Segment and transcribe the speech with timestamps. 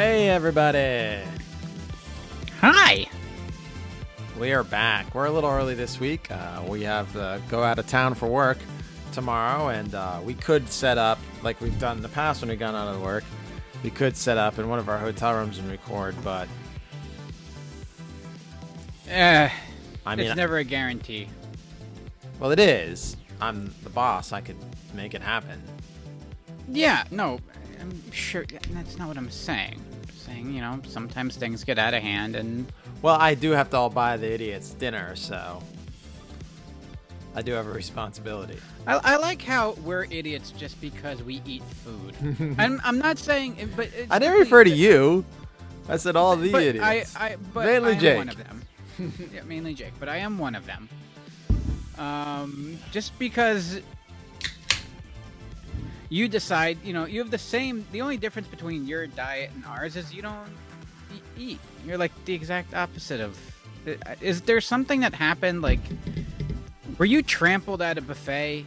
[0.00, 1.18] Hey, everybody.
[2.62, 3.06] Hi.
[4.38, 5.14] We are back.
[5.14, 6.30] We're a little early this week.
[6.30, 8.56] Uh, we have to go out of town for work
[9.12, 12.58] tomorrow, and uh, we could set up, like we've done in the past when we've
[12.58, 13.24] gone out of work,
[13.84, 16.48] we could set up in one of our hotel rooms and record, but
[19.06, 19.50] Uh,
[20.06, 21.28] I mean, it's never a guarantee.
[22.38, 23.18] well, it is.
[23.38, 24.32] I'm the boss.
[24.32, 24.56] I could
[24.94, 25.62] make it happen.
[26.70, 27.38] Yeah, no,
[27.78, 29.78] I'm sure that's not what I'm saying.
[30.30, 32.66] I'm you know, sometimes things get out of hand, and
[33.02, 35.62] Well, I do have to all buy the idiots dinner, so
[37.34, 38.58] I do have a responsibility.
[38.86, 42.14] I, I like how we're idiots just because we eat food.
[42.58, 45.24] I'm, I'm not saying, but it's I didn't refer to you.
[45.88, 47.16] I said all the but idiots.
[47.16, 48.16] I, I, but Mainly I am Jake.
[48.18, 48.62] one of them.
[49.34, 50.88] yeah, mainly Jake, but I am one of them.
[51.98, 53.80] Um, just because
[56.10, 57.86] you decide, you know, you have the same.
[57.92, 60.50] The only difference between your diet and ours is you don't
[61.38, 61.60] eat.
[61.86, 63.38] You're like the exact opposite of.
[64.20, 65.62] Is there something that happened?
[65.62, 65.80] Like,
[66.98, 68.66] were you trampled at a buffet?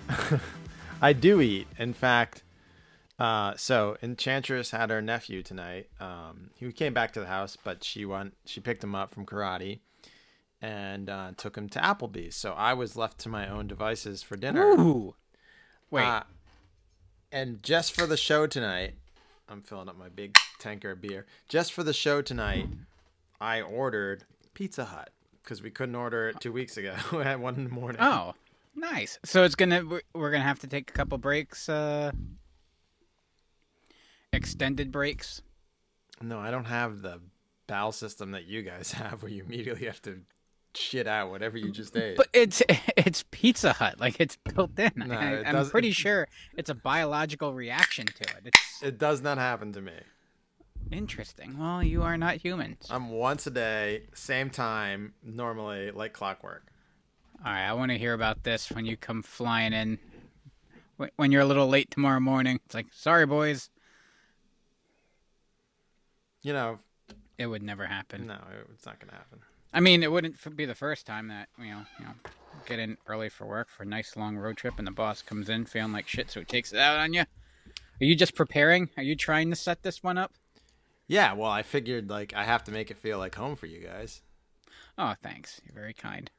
[1.02, 1.68] I do eat.
[1.78, 2.44] In fact,
[3.20, 5.90] uh, so Enchantress had her nephew tonight.
[6.00, 8.36] Um, he came back to the house, but she went.
[8.46, 9.80] She picked him up from karate
[10.62, 12.38] and uh, took him to Applebee's.
[12.38, 14.64] So I was left to my own devices for dinner.
[14.64, 15.16] Ooh.
[15.92, 16.06] Wait.
[16.06, 16.24] Uh,
[17.34, 18.94] and just for the show tonight,
[19.50, 21.26] I'm filling up my big tanker of beer.
[21.50, 22.70] Just for the show tonight,
[23.42, 25.10] I ordered Pizza Hut
[25.42, 28.00] because we couldn't order it two weeks ago at one in the morning.
[28.00, 28.36] Oh,
[28.76, 29.18] nice.
[29.26, 32.12] So it's gonna we're, we're gonna have to take a couple breaks, uh
[34.32, 35.42] extended breaks.
[36.22, 37.20] No, I don't have the
[37.68, 40.22] bowel system that you guys have, where you immediately have to
[40.78, 42.18] shit out whatever you just ate.
[42.18, 42.62] But it's
[42.98, 44.92] it's Pizza Hut, like it's built in.
[44.96, 48.42] No, I, it I'm pretty it- sure it's a biological reaction to it.
[48.46, 49.94] It's it does not happen to me.
[50.92, 51.58] interesting.
[51.58, 52.88] Well, you are not humans.
[52.90, 56.68] I'm once a day, same time, normally like clockwork.
[57.46, 60.00] All right, I want to hear about this when you come flying in.
[61.18, 63.70] When you're a little late tomorrow morning, it's like, sorry, boys,
[66.42, 66.80] You know,
[67.38, 68.28] it would never happen.
[68.28, 68.38] no,
[68.74, 69.40] it's not gonna happen.
[69.74, 72.12] I mean, it wouldn't be the first time that you know, you know,
[72.66, 75.50] get in early for work for a nice long road trip, and the boss comes
[75.50, 77.22] in feeling like shit, so he takes it out on you.
[77.22, 78.90] Are you just preparing?
[78.98, 80.34] Are you trying to set this one up?
[81.08, 83.80] Yeah, well, I figured like I have to make it feel like home for you
[83.80, 84.22] guys.
[84.98, 85.60] Oh, thanks.
[85.66, 86.30] You're very kind.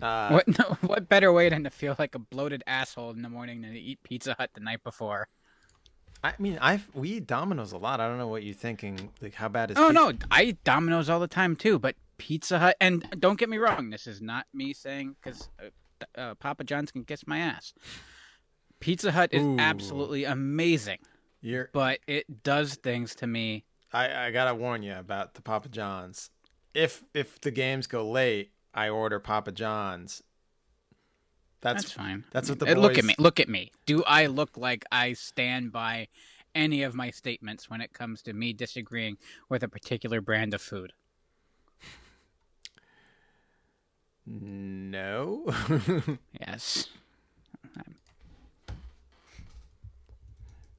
[0.00, 3.28] Uh, what no, what better way than to feel like a bloated asshole in the
[3.28, 5.28] morning than to eat Pizza Hut the night before?
[6.24, 8.00] I mean, I we eat Domino's a lot.
[8.00, 9.10] I don't know what you're thinking.
[9.20, 9.76] Like, how bad is?
[9.76, 12.76] Oh pizza- no, I eat Domino's all the time too, but Pizza Hut.
[12.80, 16.90] And don't get me wrong, this is not me saying because uh, uh, Papa John's
[16.90, 17.74] can kiss my ass.
[18.80, 19.56] Pizza Hut is Ooh.
[19.58, 20.98] absolutely amazing,
[21.40, 21.70] You're.
[21.72, 23.64] but it does things to me.
[23.92, 26.30] I I gotta warn you about the Papa John's.
[26.74, 30.22] If if the games go late, I order Papa John's.
[31.66, 32.22] That's, That's, fine.
[32.30, 33.16] That's what the Uh, look at me.
[33.18, 33.72] Look at me.
[33.86, 36.06] Do I look like I stand by
[36.54, 39.18] any of my statements when it comes to me disagreeing
[39.48, 40.92] with a particular brand of food?
[44.24, 45.52] No.
[46.40, 46.86] Yes.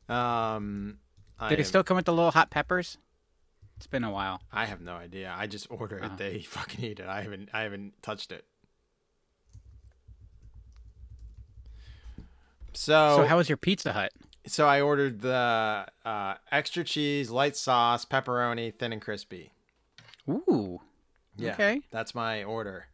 [0.08, 1.00] um.
[1.40, 2.98] I they am- still come with the little hot peppers?
[3.76, 4.42] It's been a while.
[4.54, 5.36] I have no idea.
[5.38, 6.10] I just order it.
[6.14, 6.16] Oh.
[6.16, 7.08] They fucking eat it.
[7.08, 7.50] I haven't.
[7.54, 8.46] I haven't touched it.
[12.78, 14.12] So So how was your Pizza Hut?
[14.46, 19.52] so I ordered the uh, extra cheese, light sauce, pepperoni, thin and crispy.
[20.30, 20.80] Ooh.
[21.38, 21.82] Yeah, Okay.
[21.92, 22.86] that's my order.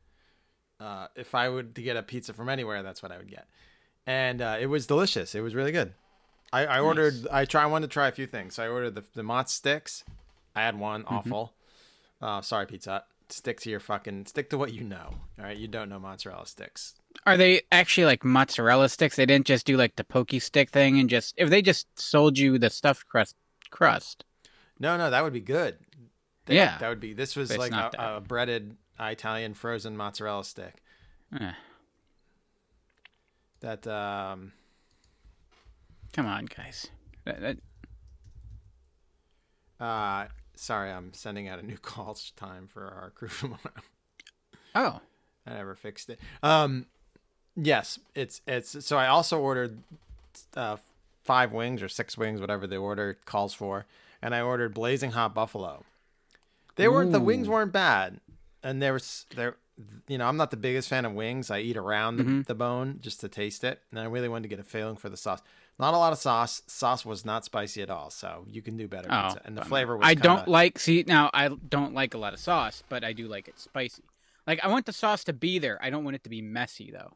[0.80, 3.46] Uh, if I would to get a pizza from anywhere, that's what I would get,
[4.08, 5.34] and uh, it was delicious.
[5.36, 5.94] It was really good.
[6.52, 7.14] I, I ordered.
[7.32, 7.64] I try.
[7.64, 8.56] I wanted to try a few things.
[8.56, 10.04] So I ordered the the mozz sticks.
[10.56, 11.14] I had one Mm-hmm.
[11.16, 11.54] awful.
[12.22, 12.92] Uh, sorry, Pizza.
[12.92, 13.08] Hut.
[13.30, 14.26] Stick to your fucking.
[14.28, 15.16] Stick to what you know.
[15.40, 16.94] All right, you don't know mozzarella sticks.
[17.26, 19.16] Are they actually like mozzarella sticks?
[19.16, 22.38] They didn't just do like the pokey stick thing and just if they just sold
[22.38, 23.36] you the stuffed crust
[23.72, 24.24] crust.
[24.80, 25.78] No, no, that would be good.
[26.46, 26.78] That- Yeah.
[26.80, 27.14] that would be.
[27.14, 30.82] This was like a, a breaded Italian frozen mozzarella stick.
[31.40, 31.54] Eh,
[33.62, 34.52] That um.
[36.12, 36.88] come on, guys.
[37.26, 37.58] That- that-
[39.80, 43.60] Uh, sorry, I'm sending out a new call time for our crew tomorrow.
[44.76, 45.00] oh,
[45.46, 46.20] I never fixed it.
[46.42, 46.86] Um,
[47.56, 48.86] yes, it's it's.
[48.86, 49.80] So I also ordered
[50.56, 50.78] uh,
[51.24, 53.86] five wings or six wings, whatever the order calls for,
[54.22, 55.84] and I ordered blazing hot buffalo.
[56.76, 58.20] They weren't the wings weren't bad,
[58.64, 59.56] and there was there
[60.08, 61.50] you know, I'm not the biggest fan of wings.
[61.50, 62.46] I eat around the, Mhm.
[62.46, 65.10] the bone just to taste it, and I really wanted to get a feeling for
[65.10, 65.42] the sauce.
[65.80, 66.62] Not a lot of sauce.
[66.68, 69.42] Sauce was not spicy at all, so you can do better Oh, pizza.
[69.46, 70.06] And the flavor was.
[70.06, 70.78] I kinda- don't like.
[70.80, 74.04] See now, I don't like a lot of sauce, but I do like it spicy.
[74.46, 75.80] Like I want the sauce to be there.
[75.82, 77.14] I don't want it to be messy though.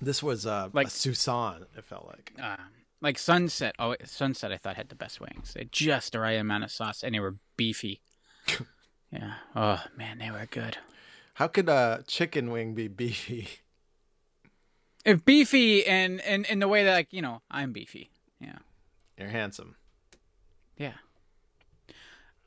[0.00, 1.66] This was uh, Like- a Susan.
[1.76, 2.32] It felt like.
[2.40, 2.56] Uh,
[3.00, 3.74] like Sunset.
[3.78, 4.52] Oh, Sunset.
[4.52, 5.52] I thought had the best wings.
[5.54, 8.00] They just the right amount of sauce, and they were beefy.
[9.12, 9.34] yeah.
[9.54, 10.78] Oh man, they were good.
[11.34, 13.48] How could a chicken wing be beefy?
[15.06, 18.10] If beefy and and in the way that like you know I'm beefy.
[18.40, 18.58] Yeah.
[19.16, 19.76] You're handsome.
[20.76, 20.94] Yeah.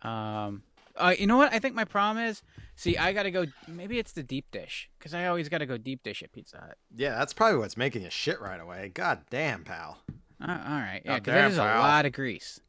[0.02, 0.64] Um.
[0.96, 1.54] Uh, you know what?
[1.54, 2.44] I think my problem is.
[2.76, 3.46] See, I gotta go.
[3.68, 6.78] Maybe it's the deep dish because I always gotta go deep dish at Pizza Hut.
[6.96, 8.92] Yeah, that's probably what's making you shit right away.
[8.94, 10.00] God damn, pal.
[10.42, 11.02] Uh, all right.
[11.06, 12.60] Yeah, because is a lot of grease.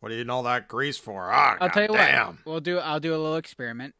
[0.00, 1.30] What do you know that grease for?
[1.32, 2.26] Ah, I'll tell you damn.
[2.26, 2.36] what.
[2.44, 2.78] We'll do.
[2.78, 3.94] I'll do a little experiment,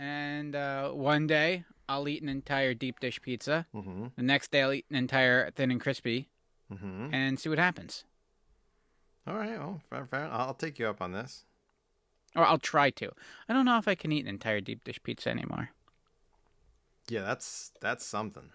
[0.00, 3.66] and uh, one day I'll eat an entire deep dish pizza.
[3.74, 4.06] Mm-hmm.
[4.16, 6.28] The next day I'll eat an entire thin and crispy,
[6.72, 7.14] Mm-hmm.
[7.14, 8.04] and see what happens.
[9.26, 9.58] All right.
[9.58, 10.28] Well, fair, fair.
[10.30, 11.44] I'll take you up on this.
[12.36, 13.10] Or I'll try to.
[13.48, 15.70] I don't know if I can eat an entire deep dish pizza anymore.
[17.08, 18.50] Yeah, that's that's something.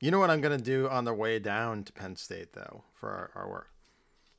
[0.00, 3.08] You know what I'm gonna do on the way down to Penn State though for
[3.10, 3.70] our, our work,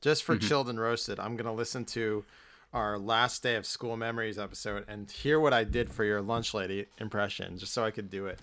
[0.00, 0.42] just for Mhm.
[0.48, 1.18] chilled and roasted.
[1.18, 2.24] I'm gonna listen to
[2.72, 6.54] our last day of school memories episode and hear what I did for your lunch
[6.54, 8.40] lady impression, just so I could do it.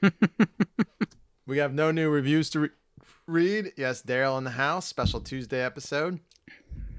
[1.46, 2.68] we have no new reviews to re-
[3.26, 3.72] read.
[3.76, 4.86] Yes, Daryl in the house.
[4.86, 6.20] Special Tuesday episode.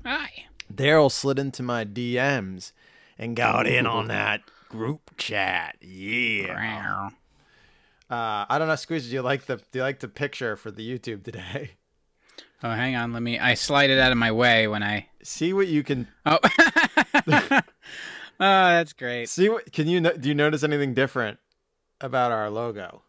[0.06, 0.30] Hi.
[0.74, 2.71] Daryl slid into my DMs
[3.18, 5.77] and got in on that group chat.
[5.81, 7.09] Yeah.
[8.09, 9.07] Uh, I don't know, Squeeze.
[9.07, 11.71] Do you like the do you like the picture for the YouTube today?
[12.63, 13.13] Oh, hang on.
[13.13, 13.38] Let me.
[13.38, 15.07] I slide it out of my way when I.
[15.24, 16.40] See what you can Oh.
[16.44, 17.62] oh,
[18.40, 19.30] that's great.
[19.30, 19.50] see.
[19.50, 20.30] What can you do?
[20.30, 21.40] You notice anything different
[22.02, 23.02] about our logo?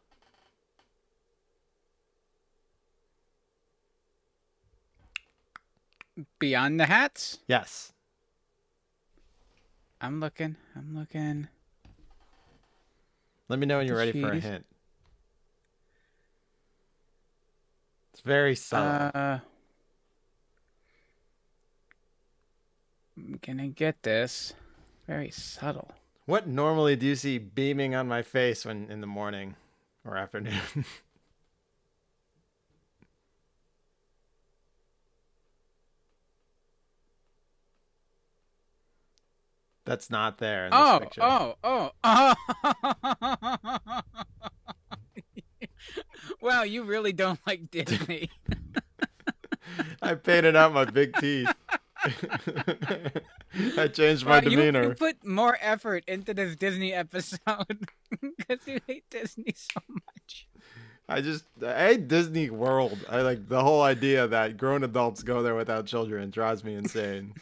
[6.38, 7.38] Beyond the hats.
[7.46, 7.92] Yes.
[10.00, 10.56] I'm looking.
[10.74, 11.48] I'm looking.
[13.48, 14.66] Let me know when you're ready for a hint.
[18.16, 19.10] It's very subtle.
[19.14, 19.40] Uh,
[23.14, 24.54] I'm gonna get this.
[25.06, 25.90] Very subtle.
[26.24, 29.56] what normally do you see beaming on my face when in the morning
[30.02, 30.62] or afternoon?
[39.84, 41.22] That's not there in this Oh, picture.
[41.22, 44.00] oh, oh, oh.
[46.46, 48.30] wow, you really don't like Disney.
[50.00, 51.52] I painted out my big teeth.
[53.76, 54.82] I changed my Wow, you- demeanor.
[54.84, 57.40] You, put more effort into this Disney episode
[58.38, 60.46] because you hate Disney so much.
[61.08, 62.98] I just I hate Disney World.
[63.08, 67.34] I like the whole idea that grown adults go there without children drives me insane.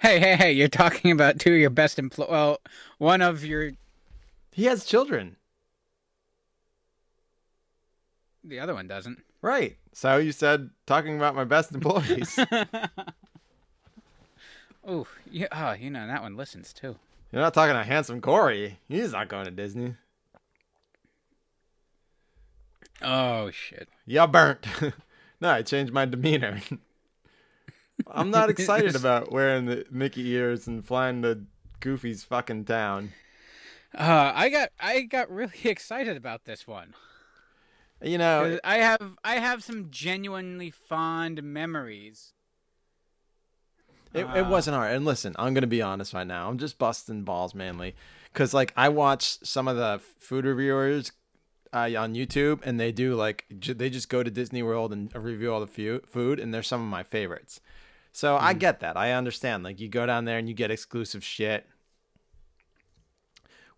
[0.00, 0.52] Hey, hey, hey!
[0.52, 2.30] You're talking about two of your best employees.
[2.30, 2.58] Well,
[2.98, 3.72] one of your,
[4.52, 5.36] he has children,
[8.44, 9.22] the other one doesn't.
[9.42, 9.76] right?
[9.92, 12.38] So you said talking about my best employees.
[14.86, 15.46] oh, yeah.
[15.52, 16.96] Oh, you know that one listens too.
[17.32, 18.78] You're not talking to handsome Corey.
[18.88, 19.94] He's not going to Disney.
[23.02, 23.88] Oh shit.
[24.06, 24.66] Yeah, burnt.
[25.40, 26.60] no, I changed my demeanor.
[28.06, 31.42] I'm not excited about wearing the Mickey ears and flying to
[31.80, 33.12] Goofy's fucking town.
[33.96, 36.94] Uh, I got I got really excited about this one.
[38.04, 42.32] You know, I have I have some genuinely fond memories.
[44.12, 44.94] It, Uh, it wasn't hard.
[44.94, 46.48] And listen, I'm gonna be honest right now.
[46.48, 47.94] I'm just busting balls mainly,
[48.32, 51.12] because like I watch some of the food reviewers
[51.72, 55.12] uh, on YouTube, and they do like j- they just go to Disney World and
[55.16, 57.60] review all the fu- food, and they're some of my favorites.
[58.12, 58.96] So I get that.
[58.96, 59.64] I understand.
[59.64, 61.66] Like you go down there and you get exclusive shit.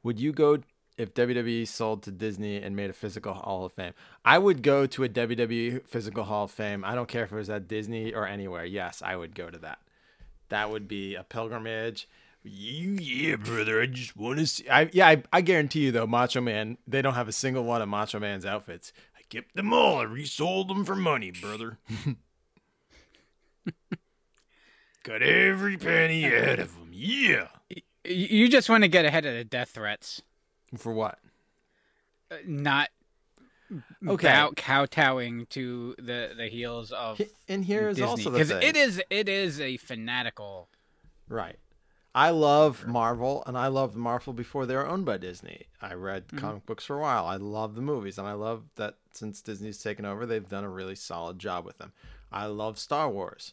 [0.02, 0.58] Would you go
[0.96, 3.92] if WWE sold to Disney and made a physical Hall of Fame?
[4.24, 6.84] I would go to a WWE physical Hall of Fame.
[6.84, 8.64] I don't care if it was at Disney or anywhere.
[8.64, 9.78] Yes, I would go to that.
[10.48, 12.08] That would be a pilgrimage.
[12.42, 13.82] You, yeah, brother.
[13.82, 14.68] I just want to see.
[14.68, 16.78] I, yeah, I, I guarantee you though, Macho Man.
[16.86, 18.92] They don't have a single one of Macho Man's outfits.
[19.16, 19.98] I kept them all.
[19.98, 21.78] I resold them for money, brother.
[25.02, 26.90] Got every penny out of them.
[26.92, 27.48] Yeah.
[28.04, 30.22] You just want to get ahead of the death threats,
[30.76, 31.18] For what?
[32.30, 32.90] uh, not
[34.08, 34.28] Okay.
[34.28, 38.08] bow, kowtowing to the the heels of And here is Disney.
[38.08, 38.62] also the thing.
[38.62, 40.68] it is it is a fanatical.
[41.28, 41.58] Right.
[42.14, 45.66] I love Marvel, and I loved Marvel before they were owned by Disney.
[45.82, 46.38] I read Mm-hmm.
[46.38, 47.26] comic books for a while.
[47.26, 50.68] I love the movies, and I love that since Disney's taken over, they've done a
[50.70, 51.92] really solid job with them.
[52.32, 53.52] I love Star Wars.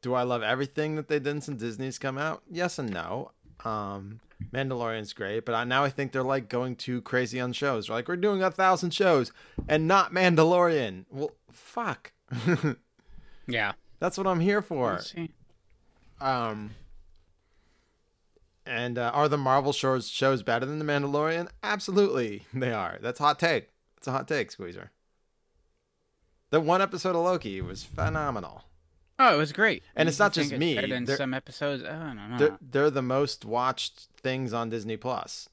[0.00, 2.42] Do I love everything that they did since Disney's come out?
[2.50, 3.32] Yes and no.
[3.64, 4.20] Um,
[4.52, 7.86] Mandalorian's great, but I, now I think they're like going too crazy on shows.
[7.86, 9.32] They're like, we're doing a thousand shows
[9.68, 11.04] and not Mandalorian.
[11.10, 12.12] Well, fuck.
[13.48, 13.72] Yeah.
[13.98, 14.92] That's what I'm here for.
[14.92, 15.30] Let's see.
[16.20, 16.70] Um,
[18.64, 21.48] and uh, are the Marvel shows shows better than the Mandalorian?
[21.62, 22.98] Absolutely, they are.
[23.00, 23.70] That's hot take.
[23.96, 24.92] It's a hot take, Squeezer.
[26.50, 28.64] The one episode of Loki was phenomenal.
[29.18, 29.82] Oh, it was great.
[29.96, 30.74] And You it's not think just me.
[30.76, 31.82] Better than They're- some episodes.
[31.82, 32.38] I don't know.
[32.38, 35.48] They're they're the most watched things on Disney Plus.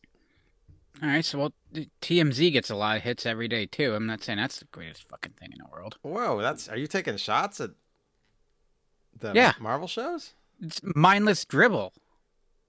[1.04, 1.54] All right, so well,
[2.02, 3.96] TMZ gets a lot of hits every day too.
[3.96, 5.98] I'm not saying that's the greatest fucking thing in the world.
[6.04, 7.72] Whoa, that's are you taking shots at
[9.18, 9.54] the Yeah.
[9.60, 10.34] Marvel shows?
[10.62, 11.94] It's mindless dribble.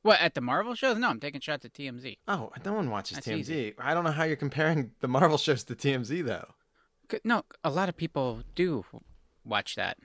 [0.03, 0.99] What at the Marvel shows?
[0.99, 2.19] No, I'm taking shots at TMZ.
[2.27, 3.39] Oh, no one watches That's TMZ.
[3.41, 3.75] easy.
[3.79, 6.55] I don't know how you're comparing the Marvel shows to TMZ though.
[7.23, 8.85] No, a lot of people do
[9.45, 9.99] watch that.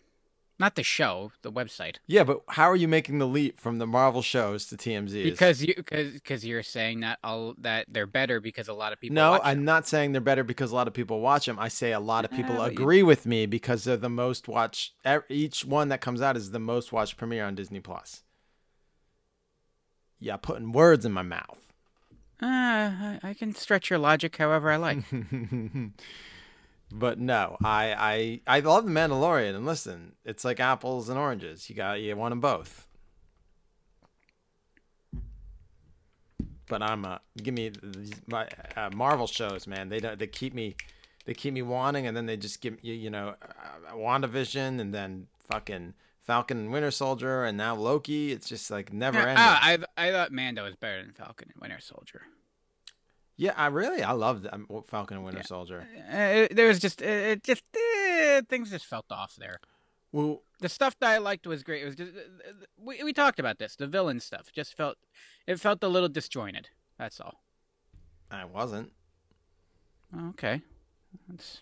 [0.62, 1.96] Not the show, the website.
[2.06, 5.24] Yeah, but how are you making the leap from the Marvel shows to TMZ?
[5.24, 9.00] Because you because because you're saying that all that they're better because a lot of
[9.02, 9.16] people.
[9.16, 9.66] No, watch I'm them.
[9.66, 11.58] not saying they're better because a lot of people watch them.
[11.58, 14.08] I say a lot of people Yeah, but you- agree with me because they're the
[14.08, 14.94] most watched.
[15.30, 18.22] Each one that comes out is the most watched premiere on Disney Plus.
[20.20, 21.74] Yeah, putting words in my mouth.
[22.40, 25.00] Uh, I, I can stretch your logic however I like.
[26.92, 29.56] but no, I, I I love the Mandalorian.
[29.56, 31.70] And listen, it's like apples and oranges.
[31.70, 32.88] You got you want them both.
[36.68, 37.72] But I'm uh give me
[38.28, 39.90] my uh, Marvel shows, man.
[39.90, 40.76] They don't they keep me
[41.26, 44.94] they keep me wanting, and then they just give you you know uh, WandaVision, and
[44.94, 45.94] then fucking
[46.24, 48.32] Falcon and Winter Soldier, and now Loki.
[48.32, 49.38] It's just like never ending.
[49.38, 52.22] I I thought Mando was better than Falcon and Winter Soldier.
[53.38, 55.46] Yeah, I really I loved um, Falcon and Winter Yeah.
[55.46, 55.88] Soldier.
[56.10, 59.60] Uh, there was just it, it just eh, things just felt off there.
[60.12, 61.82] Well, The stuff that I liked was great.
[61.84, 63.76] It was just uh, we we talked about this.
[63.76, 64.98] The villain stuff just felt
[65.48, 66.70] it felt a little disjointed.
[67.00, 67.42] That's all.
[68.30, 68.92] I wasn't.
[70.30, 70.62] Okay,
[71.30, 71.62] that's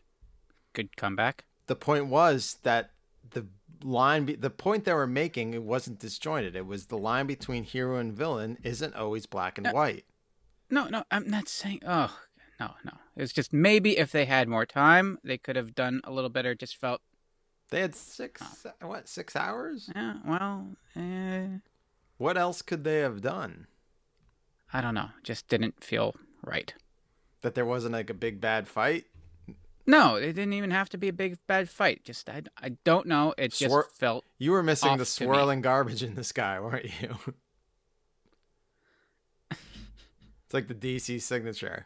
[0.73, 1.45] good comeback.
[1.67, 2.91] the point was that
[3.31, 3.45] the
[3.83, 7.63] line be- the point they were making it wasn't disjointed it was the line between
[7.63, 10.03] hero and villain isn't always black and Uh, white
[10.69, 11.81] No, no, I'm not saying.
[11.85, 12.15] Oh,
[12.59, 12.91] no, no.
[13.15, 16.29] It was just maybe if they had more time, they could have done a little
[16.29, 16.55] better.
[16.55, 17.01] Just felt,
[17.69, 18.41] they had six
[18.81, 21.47] what six hours yeah, well, eh,
[22.17, 23.67] what else could they have done
[24.73, 25.09] I don't know.
[25.23, 26.73] Just didn't feel right.
[27.41, 29.05] that there wasn't like a big bad fight
[29.85, 32.03] No, it didn't even have to be a big bad fight.
[32.03, 33.33] Just I, I don't know.
[33.37, 37.15] It just Swir- felt you were missing the swirling garbage in the sky weren't you
[40.49, 41.85] it's like the dc signature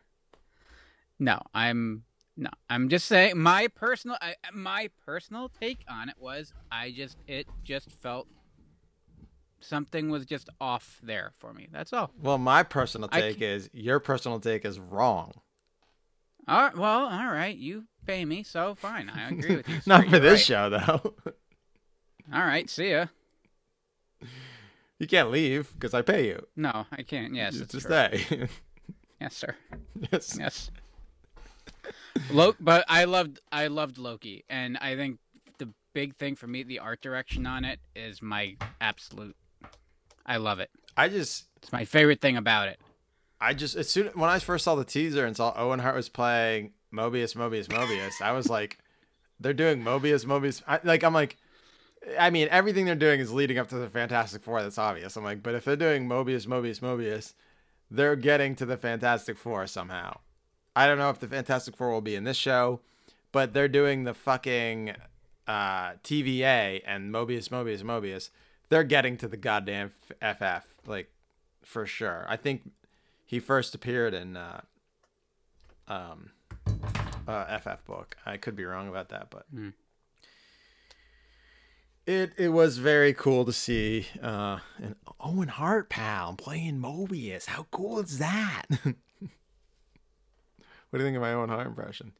[1.20, 1.42] no.
[1.54, 2.04] I'm
[2.36, 2.50] no.
[2.70, 7.48] I'm just saying my personal I, my personal take on it was I just it
[7.64, 8.28] just felt
[9.62, 11.68] something was just off there for me.
[11.72, 12.12] That's all.
[12.22, 15.34] well my personal take is your personal take is wrong
[16.48, 17.56] All right, well, all right.
[17.56, 19.10] You pay me, so fine.
[19.10, 19.76] I agree with you.
[19.76, 19.84] sir.
[19.88, 20.40] not for this right.
[20.40, 21.14] show though
[22.34, 23.08] All right, see ya.
[25.04, 27.34] You can't leave because i pay you No, I can't.
[27.36, 27.90] Yes, You it's to true.
[27.90, 28.48] stay
[29.22, 29.56] Yes, sir.
[30.12, 30.72] yes Yes.
[32.32, 35.20] Lo- but I loved I loved Loki, and I think
[35.58, 39.36] the big thing for me, the art direction on it, is my absolute.
[40.26, 40.70] I love it.
[40.96, 42.80] I just, It's my favorite thing about it.
[43.42, 46.08] I just, as soon when I first saw the teaser and saw Owen Hart was
[46.08, 48.78] playing Mobius, Mobius, Mobius, I was like,
[49.40, 50.62] they're doing Mobius, Mobius.
[50.68, 51.36] I, like, I'm like,
[52.20, 54.62] I mean, everything they're doing is leading up to the Fantastic Four.
[54.62, 55.16] That's obvious.
[55.16, 57.34] I'm like, but if they're doing Mobius, Mobius, Mobius,
[57.90, 60.20] they're getting to the Fantastic Four somehow.
[60.76, 62.82] I don't know if the Fantastic Four will be in this show,
[63.32, 64.96] but they're doing the fucking
[65.48, 68.30] uh, TVA and Mobius, Mobius, Mobius.
[68.70, 69.92] They're getting to the goddamn
[70.22, 71.12] FF, like
[71.64, 72.26] for sure.
[72.28, 72.72] I think
[73.26, 74.62] he first appeared in uh,
[75.88, 76.32] um,
[77.28, 78.18] uh, FF book.
[78.26, 79.70] I could be wrong about that, but Hmm.
[82.06, 87.46] It it was very cool to see uh, an Owen Hart pal playing Mobius.
[87.46, 88.64] How cool is that?
[88.70, 88.96] what
[90.94, 92.14] do you think of my Owen Hart impression?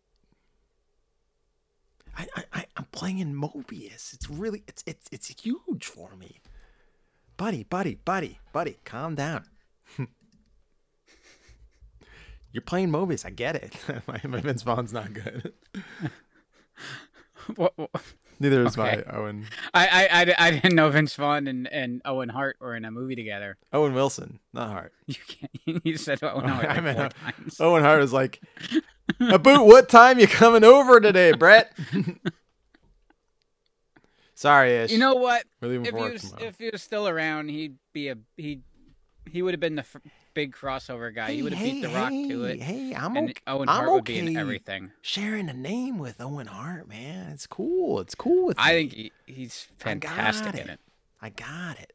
[2.16, 4.14] I, I, I I'm playing Mobius.
[4.14, 6.40] It's really it's it's it's huge for me.
[7.36, 9.46] Buddy, buddy, buddy, buddy, calm down.
[12.52, 13.26] You're playing Mobius.
[13.26, 13.76] I get it.
[14.08, 15.54] my, my Vince Vaughn's not good.
[17.56, 17.90] What, what-
[18.44, 19.02] Neither is Okay.
[19.08, 19.46] my Owen.
[19.74, 22.92] I, I, I, I didn't know Vince Vaughn and, and Owen Hart were in a
[22.92, 23.56] movie together.
[23.72, 24.92] Owen Wilson, not Hart.
[25.08, 25.86] You can't.
[25.86, 27.62] You said Owen Hart I like uh, times.
[27.62, 28.42] Owen Hart is like,
[29.22, 31.72] about what time you coming over today, Brett?
[34.36, 34.92] Sorry, Ish.
[34.92, 35.46] You know what?
[35.62, 38.60] If he was if he was still around, he'd be a he.
[39.32, 39.86] He would have been the
[40.34, 41.32] big crossover guy.
[41.32, 43.42] he would have beat The Rock to it, Hey, I'm and okay.
[43.48, 44.92] Owen I'm Hart would be in everything.
[45.02, 47.32] Sharing a name with Owen Hart, man.
[47.32, 48.00] It's cool.
[48.00, 48.76] It's cool with I me.
[48.80, 50.74] think he, he's I got fantastic in it.
[50.74, 50.80] it.
[51.22, 51.94] I got it.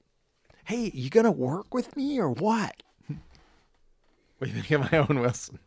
[0.65, 2.83] Hey, you gonna work with me or what?
[3.07, 3.19] what
[4.43, 5.59] do you think of my Owen Wilson?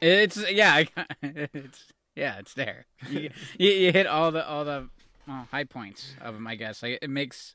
[0.00, 0.84] It's yeah,
[1.22, 2.86] it's yeah, it's there.
[3.08, 4.88] You, you, you hit all the all the
[5.28, 6.82] well, high points of him, I guess.
[6.82, 7.54] Like it makes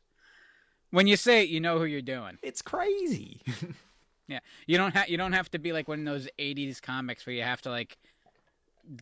[0.91, 2.37] when you say it, you know who you're doing.
[2.41, 3.41] It's crazy.
[4.27, 7.25] Yeah, you don't have you don't have to be like one of those '80s comics
[7.25, 7.97] where you have to like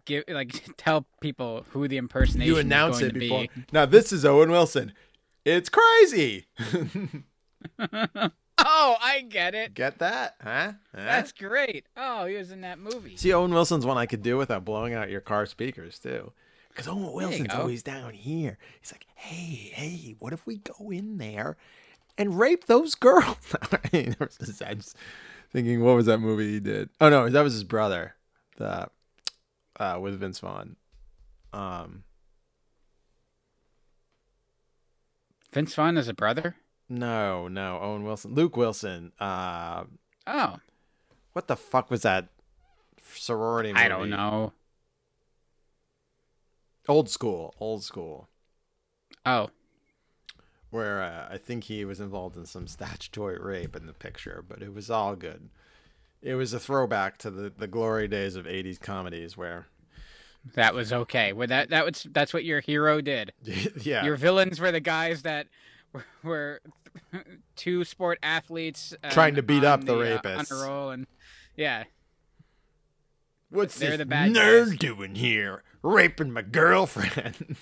[0.06, 3.42] give like tell people who the impersonation you announce is going it before.
[3.42, 3.50] be.
[3.72, 4.94] Now this is Owen Wilson.
[5.44, 6.46] It's crazy.
[8.58, 9.74] Oh, I get it.
[9.74, 10.36] Get that?
[10.42, 10.72] Huh?
[10.72, 10.72] Huh?
[10.94, 11.86] That's great.
[11.98, 13.18] Oh, he was in that movie.
[13.18, 16.32] See, Owen Wilson's one I could do without blowing out your car speakers too.
[16.70, 18.58] Because Owen Wilson's always down here.
[18.82, 21.58] He's like, hey, hey, what if we go in there
[22.18, 23.38] and rape those girls?
[23.94, 24.94] I was
[25.52, 26.90] thinking, what was that movie he did?
[27.02, 28.16] Oh no, that was his brother,
[28.58, 28.88] the
[29.80, 30.76] uh, with Vince Vaughn.
[31.54, 32.04] Um,
[35.54, 36.56] Vince Vaughn is a brother.
[36.90, 39.12] no, no, Owen Wilson, Luke Wilson.
[39.20, 39.86] Uh,
[40.28, 40.58] Oh,
[41.34, 42.30] what the fuck was that
[43.14, 43.86] sorority movie?
[43.86, 44.54] I don't know.
[46.88, 48.28] Old school, old school.
[49.26, 49.50] Oh,
[50.76, 54.62] where uh, I think he was involved in some statutory rape in the picture, but
[54.62, 55.50] it was all good.
[56.22, 59.68] It was a throwback to the, the glory days of 80s comedies where,
[60.54, 61.34] that was okay.
[61.34, 63.34] Well, that that was that's what your hero did.
[63.82, 65.48] yeah, Your villains were the guys that
[65.92, 66.62] were, were
[67.56, 70.52] two sport athletes um, Trying to beat up on the uh, rapists.
[70.52, 71.08] on a roll, and
[71.56, 71.86] yeah,
[73.50, 74.78] what's they're this the bad nerd guys.
[74.78, 75.64] doing here?
[75.82, 77.56] Raping my girlfriend.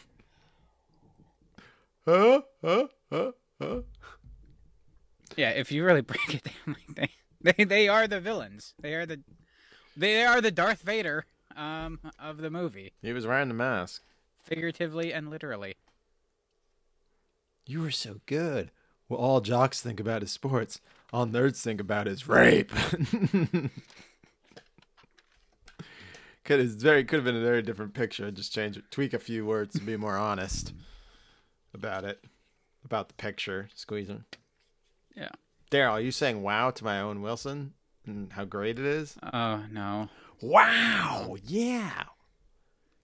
[2.08, 2.42] Huh?
[2.64, 2.88] Huh?
[3.12, 3.32] Huh?
[3.62, 3.82] Huh?
[5.38, 5.50] yeah.
[5.52, 7.10] If you really break it down like they
[7.58, 8.74] they they are the villains.
[8.80, 9.22] They are the
[9.96, 14.02] they are the Darth Vader um of the movie, He was wearing the mask.
[14.44, 15.76] figuratively and literally.
[17.66, 18.72] You were so good.
[19.08, 20.82] Well, all jocks think about is sports.
[21.14, 22.72] All nerds think about is rape.
[26.44, 28.32] could it's very could have been a very different picture.
[28.32, 30.74] Just change it, tweak a few words, and be more honest
[31.74, 32.24] about it,
[32.86, 33.70] about the picture.
[33.74, 34.26] Squeezing.
[35.16, 35.30] Yeah.
[35.72, 37.74] Daryl, are you saying wow to my Owen Wilson
[38.06, 39.16] and how great it is?
[39.32, 40.10] Oh no.
[40.42, 41.38] Wow!
[41.46, 42.04] Yeah.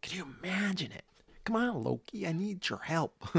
[0.01, 1.05] Can you imagine it?
[1.45, 2.27] Come on, Loki.
[2.27, 3.25] I need your help.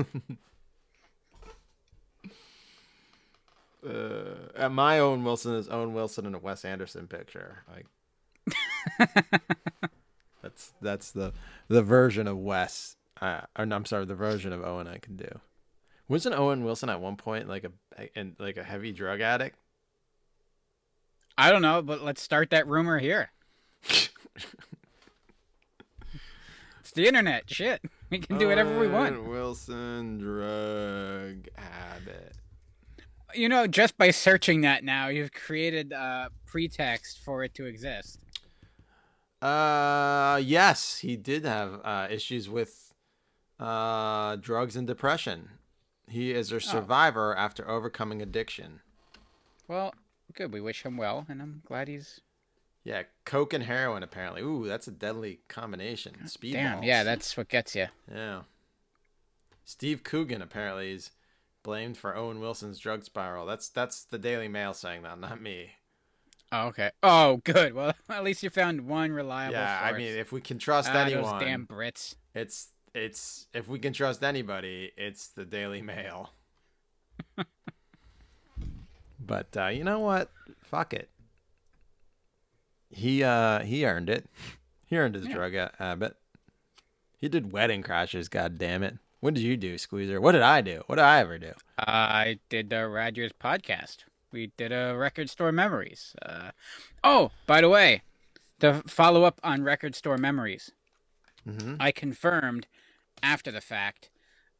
[3.86, 7.64] uh, my Owen Wilson is Owen Wilson in a Wes Anderson picture.
[7.70, 7.86] Like
[10.42, 11.32] that's that's the
[11.68, 12.96] the version of Wes.
[13.20, 15.40] Uh, or no, I'm sorry, the version of Owen I can do.
[16.08, 19.56] Wasn't Owen Wilson at one point like a and like a heavy drug addict?
[21.38, 23.30] I don't know, but let's start that rumor here.
[26.90, 27.48] It's the internet.
[27.48, 27.82] Shit.
[28.10, 29.28] We can do whatever we want.
[29.28, 32.36] Wilson drug habit.
[33.32, 38.18] You know, just by searching that now, you've created a pretext for it to exist.
[39.40, 42.89] Uh, yes, he did have uh, issues with
[43.60, 45.50] uh, drugs and depression.
[46.08, 48.80] He is a survivor after overcoming addiction.
[49.68, 49.94] Well,
[50.34, 50.52] good.
[50.52, 52.20] We wish him well, and I'm glad he's.
[52.82, 54.42] Yeah, coke and heroin apparently.
[54.42, 56.14] Ooh, that's a deadly combination.
[56.24, 56.52] Speedballs.
[56.54, 56.82] Damn.
[56.82, 57.86] Yeah, that's what gets you.
[58.12, 58.42] yeah.
[59.64, 61.12] Steve Coogan apparently is
[61.62, 63.46] blamed for Owen Wilson's drug spiral.
[63.46, 65.72] That's that's the Daily Mail saying that, not me.
[66.50, 66.90] Oh, okay.
[67.04, 67.74] Oh, good.
[67.74, 71.04] Well, at least you found one reliable yeah, I mean, if we can trust Ah,
[71.04, 72.16] anyone, those damn Brits.
[72.34, 76.30] it's it's if we can trust anybody, it's the Daily Mail.
[79.18, 80.30] but uh, you know what?
[80.62, 81.08] Fuck it.
[82.90, 84.28] He uh he earned it.
[84.86, 85.34] He earned his Yeah.
[85.34, 86.16] drug ha- habit.
[87.18, 88.28] He did Wedding Crashers.
[88.30, 88.96] God damn it!
[89.20, 90.20] What did you do, Squeezer?
[90.20, 90.82] What did I do?
[90.86, 91.52] What did I ever do?
[91.78, 93.98] I did the Rogers podcast.
[94.32, 96.14] We did a record store memories.
[96.22, 96.50] Uh,
[97.04, 98.02] oh, by the way,
[98.60, 100.70] the follow up on record store memories,
[101.48, 101.76] Mm-hmm.
[101.80, 102.66] I confirmed
[103.22, 104.10] after the fact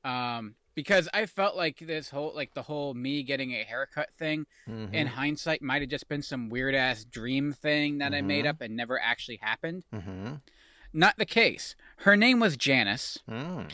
[0.04, 4.46] um, because I felt like this whole like the whole me getting a haircut thing
[4.68, 4.94] Mm-hmm.
[4.94, 8.48] in hindsight might have just been some weird ass dream thing that I made Mhm.
[8.48, 9.84] up and never actually happened.
[9.92, 10.34] Mm-hmm.
[10.92, 11.74] Not the case.
[11.98, 13.18] Her name was Janice.
[13.28, 13.70] Mm.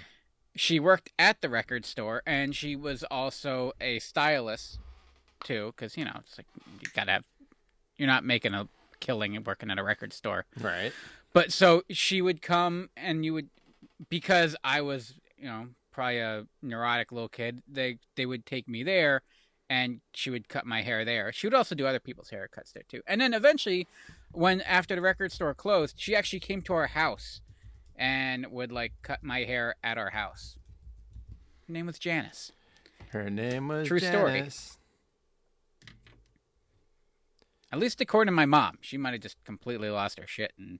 [0.54, 4.78] she worked at the record store and she was also a stylist
[5.44, 6.46] too because you know it's like
[6.80, 7.24] you gotta have
[7.98, 8.66] you're not making a
[8.98, 10.92] killing and working at a record store Right.
[11.34, 13.50] but so she would come and you would
[14.08, 18.82] because i was you know probably a neurotic little kid they they would take me
[18.82, 19.22] there
[19.68, 22.84] and she would cut my hair there she would also do other people's haircuts there
[22.88, 23.86] too and then eventually
[24.32, 27.40] when after the record store closed she actually came to our house
[27.96, 30.58] and would like cut my hair at our house
[31.66, 32.52] her name was janice
[33.10, 34.48] Her name was True story.
[37.72, 40.52] At least according to my mom, she might have just completely lost her shit.
[40.58, 40.78] And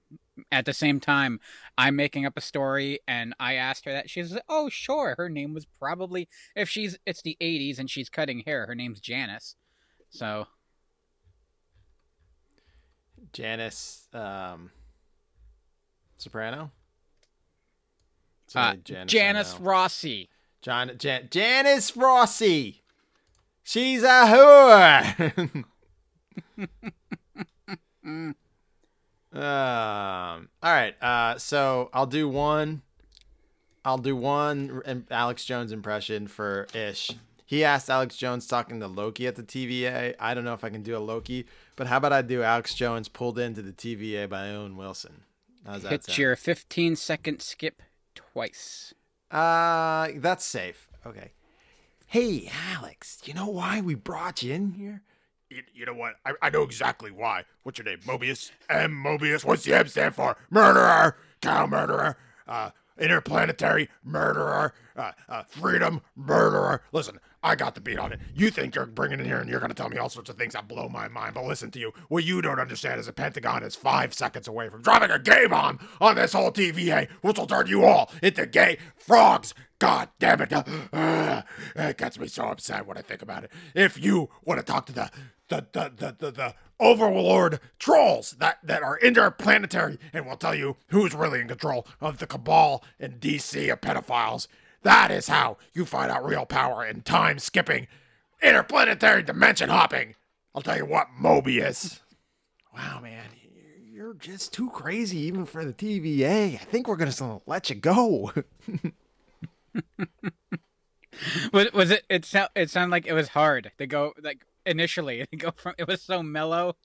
[0.51, 1.39] at the same time,
[1.77, 4.09] I'm making up a story, and I asked her that.
[4.09, 8.09] She's like, "Oh, sure." Her name was probably if she's it's the '80s and she's
[8.09, 8.65] cutting hair.
[8.65, 9.55] Her name's Janice.
[10.09, 10.47] So
[13.33, 14.71] Janice um,
[16.17, 16.71] Soprano.
[18.55, 19.11] uh, Janice.
[19.11, 20.29] Janice Rossi.
[20.61, 22.81] John, Jan, Janice Rossi.
[23.63, 25.65] She's a whore.
[29.37, 30.49] Um.
[30.63, 30.95] All right.
[31.01, 31.37] Uh.
[31.37, 32.81] So I'll do one.
[33.85, 37.11] I'll do one Alex Jones impression for Ish.
[37.45, 40.15] He asked Alex Jones talking to Loki at the TVA.
[40.19, 41.45] I don't know if I can do a Loki,
[41.77, 45.21] but how about I do Alex Jones pulled into the TVA by Owen Wilson?
[45.65, 46.17] How's that Hit sound?
[46.17, 47.81] your 15 second skip
[48.15, 48.93] twice.
[49.31, 50.89] Uh, that's safe.
[51.05, 51.31] Okay.
[52.07, 55.01] Hey, Alex, you know why we brought you in here?
[55.49, 56.15] You, you know what?
[56.25, 57.43] I, I know exactly why.
[57.63, 57.99] What's your name?
[57.99, 58.51] Mobius?
[58.69, 58.91] M.
[58.93, 59.45] Mobius.
[59.45, 60.35] What's the M stand for?
[60.49, 61.17] Murderer.
[61.41, 62.17] Cow murderer.
[62.47, 64.73] Uh, interplanetary murderer.
[64.95, 66.81] Uh, uh, freedom murderer.
[66.91, 68.19] Listen, I got the beat on it.
[68.35, 70.37] You think you're bringing in here and you're going to tell me all sorts of
[70.37, 71.35] things that blow my mind.
[71.35, 71.93] But listen to you.
[72.09, 75.45] What you don't understand is the Pentagon is five seconds away from dropping a gay
[75.47, 79.53] bomb on this whole TVA, which will turn you all into gay frogs.
[79.79, 80.51] God damn it.
[80.51, 81.43] Uh,
[81.75, 83.51] it gets me so upset when I think about it.
[83.75, 85.11] If you want to talk to the
[85.49, 90.77] the the the the, the overlord trolls that that are interplanetary and will tell you
[90.87, 94.47] who's really in control of the cabal and DC of pedophiles.
[94.83, 97.87] That is how you find out real power in time skipping,
[98.41, 100.15] interplanetary dimension hopping.
[100.53, 101.99] I'll tell you what, Mobius.
[102.75, 103.25] Wow, man,
[103.91, 106.53] you're just too crazy even for the TVA.
[106.53, 108.31] I think we're gonna let you go.
[111.51, 112.03] Was was it?
[112.09, 115.73] It sound it sounded like it was hard to go like initially go from.
[115.77, 116.75] It was so mellow.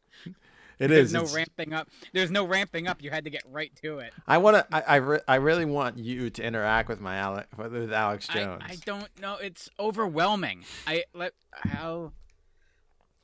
[0.79, 1.12] It There's is.
[1.12, 1.88] no it's- ramping up.
[2.12, 3.03] There's no ramping up.
[3.03, 4.12] You had to get right to it.
[4.27, 4.66] I want to.
[4.75, 8.62] I I, re- I really want you to interact with my Alex with Alex Jones.
[8.66, 9.37] I don't know.
[9.37, 10.64] It's overwhelming.
[10.87, 12.12] I let how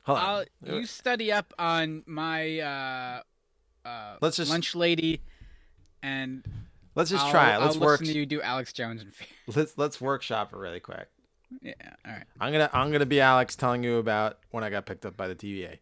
[0.03, 0.45] Hold I'll, on.
[0.79, 3.21] you study up on my uh,
[3.85, 5.21] uh, Let's just- lunch lady,
[6.01, 6.45] and
[6.95, 7.59] let's just I'll, try it.
[7.59, 7.99] Let's I'll work.
[7.99, 9.11] listen to you do Alex Jones and.
[9.55, 11.07] Let's let's workshop it really quick.
[11.61, 11.73] Yeah,
[12.05, 12.25] all right.
[12.39, 15.27] I'm gonna I'm gonna be Alex telling you about when I got picked up by
[15.27, 15.79] the TVA.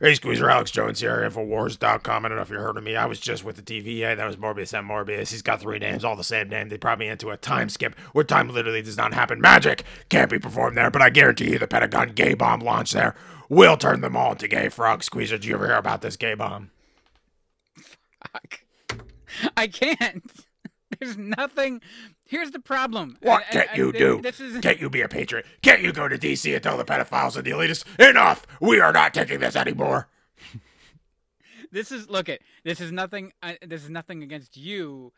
[0.00, 2.24] Hey, Squeezer, Alex Jones here, Infowars.com.
[2.24, 2.94] I don't know if you heard of me.
[2.94, 4.16] I was just with the TVA.
[4.16, 5.32] That was Morbius and Morbius.
[5.32, 6.68] He's got three names, all the same name.
[6.68, 9.40] They brought me into a time skip where time literally does not happen.
[9.40, 13.16] Magic can't be performed there, but I guarantee you the Pentagon gay bomb launch there
[13.48, 15.06] will turn them all into gay frogs.
[15.06, 16.70] Squeezer, did you ever hear about this gay bomb?
[18.32, 18.60] Fuck.
[19.56, 20.30] I can't.
[21.00, 21.80] There's nothing.
[22.28, 23.16] Here's the problem.
[23.22, 24.20] What And- and- can't you do?
[24.20, 25.46] This is Can't you be a patriot?
[25.62, 28.46] Can't you go to DC and tell the pedophiles and the elitists, enough!
[28.60, 30.08] We are not taking this anymore.
[31.72, 33.32] this is look at this is nothing.
[33.42, 35.12] Uh, this is nothing against you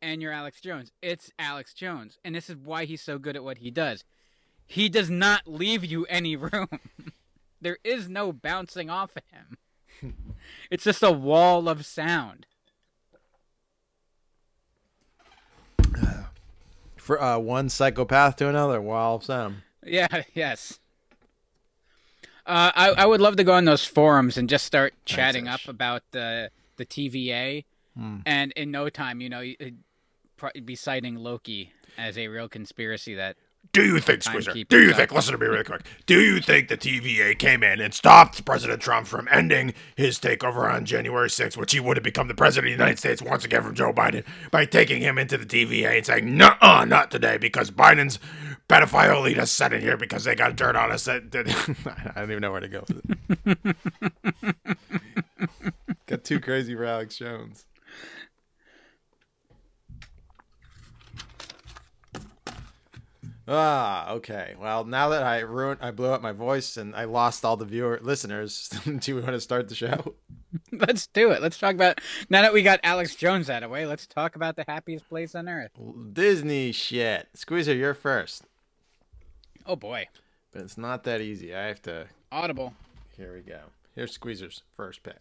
[0.00, 0.90] and your Alex Jones.
[1.02, 4.04] It's Alex Jones, and this is why he's so good at what he does.
[4.66, 6.68] He does not leave you any room.
[7.60, 10.14] there is no bouncing off of him.
[10.70, 12.46] it's just a wall of sound.
[17.04, 19.62] For uh, one psychopath to another, while Sam.
[19.84, 20.06] Yeah.
[20.34, 20.78] Yes.
[22.46, 25.60] Uh, I I would love to go on those forums and just start chatting up
[25.68, 27.64] about the the TVA,
[27.94, 28.18] Hmm.
[28.24, 29.76] and in no time, you know, you'd
[30.64, 33.36] be citing Loki as a real conspiracy that
[33.74, 34.52] Do you think, Squeezer?
[34.52, 35.10] Do you think?
[35.10, 35.84] Listen to me really quick.
[36.06, 40.72] Do you think the TVA came in and stopped President Trump from ending his takeover
[40.72, 43.44] on January 6th, which he would have become the president of the United States once
[43.44, 47.36] again from Joe Biden by taking him into the TVA and saying, "Nuh-uh, not today,"
[47.36, 48.20] because Biden's
[48.68, 51.06] pedophile elite has set in here because they got dirt on us.
[51.06, 53.02] That, that I don't even know where to go with
[53.44, 53.76] it.
[56.06, 57.66] got too crazy for Alex Jones.
[63.46, 64.54] Ah, okay.
[64.58, 67.66] Well, now that I ruined, I blew up my voice and I lost all the
[67.66, 68.70] viewer listeners.
[68.98, 70.14] do we want to start the show?
[70.72, 71.42] let's do it.
[71.42, 73.86] Let's talk about now that we got Alex Jones out of the way.
[73.86, 75.72] Let's talk about the happiest place on earth.
[76.12, 77.28] Disney shit.
[77.34, 78.44] Squeezer, you're first.
[79.66, 80.08] Oh boy,
[80.52, 81.54] But it's not that easy.
[81.54, 82.06] I have to.
[82.32, 82.74] Audible.
[83.16, 83.60] Here we go.
[83.94, 85.18] Here's Squeezer's first pick.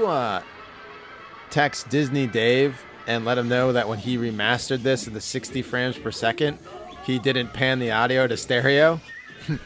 [0.00, 0.42] You uh,
[1.50, 5.62] text Disney Dave and let him know that when he remastered this in the 60
[5.62, 6.58] frames per second,
[7.04, 9.00] he didn't pan the audio to stereo?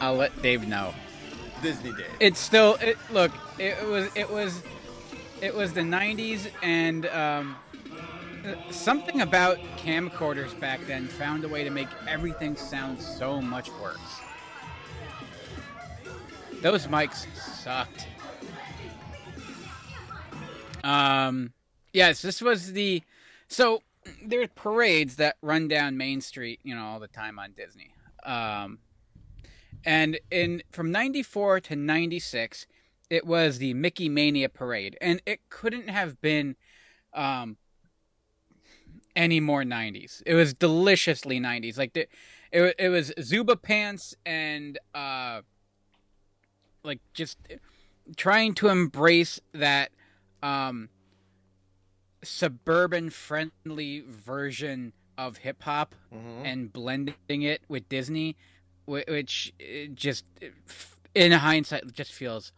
[0.00, 0.94] I'll let Dave know.
[1.62, 2.06] Disney Dave.
[2.18, 2.98] It's still it.
[3.10, 4.62] Look, it was it was
[5.40, 7.54] it was the '90s, and um,
[8.70, 14.20] something about camcorders back then found a way to make everything sound so much worse.
[16.62, 18.06] Those mics sucked.
[20.84, 21.52] Um,
[21.92, 23.02] yes, this was the
[23.48, 23.82] so
[24.24, 27.92] there's parades that run down Main Street, you know, all the time on Disney.
[28.24, 28.78] Um,
[29.84, 32.66] and in from 94 to 96
[33.10, 36.56] it was the mickey mania parade and it couldn't have been
[37.14, 37.56] um
[39.16, 42.06] any more 90s it was deliciously 90s like the,
[42.52, 45.40] it, it was Zubaz pants and uh
[46.84, 47.38] like just
[48.16, 49.90] trying to embrace that
[50.42, 50.88] um
[52.24, 56.44] suburban friendly version of hip hop Mhm.
[56.44, 58.36] and blending it with Disney,
[58.86, 59.52] which
[59.94, 60.24] just,
[61.14, 62.52] in hindsight, just feels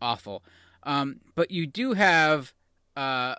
[0.00, 0.42] awful.
[0.82, 2.52] Um, but you do have
[2.96, 3.34] uh,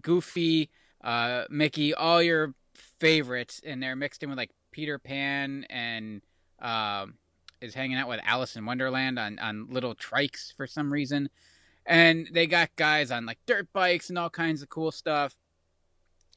[0.00, 0.70] Goofy,
[1.02, 6.22] uh, Mickey, all your favorites, and they're mixed in with like Peter Pan and
[6.60, 7.14] um,
[7.60, 11.30] is hanging out with Alice in Wonderland on, on little trikes for some reason.
[11.86, 15.34] And they got guys on like dirt bikes and all kinds of cool stuff.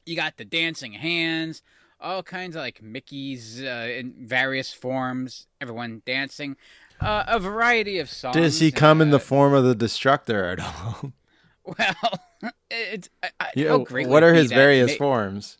[0.06, 1.62] You got the dancing hands,
[2.00, 6.56] all kinds of like Mickey's uh, in various forms, everyone dancing,
[7.00, 8.36] uh, a variety of songs.
[8.36, 11.12] Does he come in the uh, form of the Destructor at all?
[11.64, 12.20] well?
[12.70, 15.56] It's I, I, Yeah, what are his various ma- forms?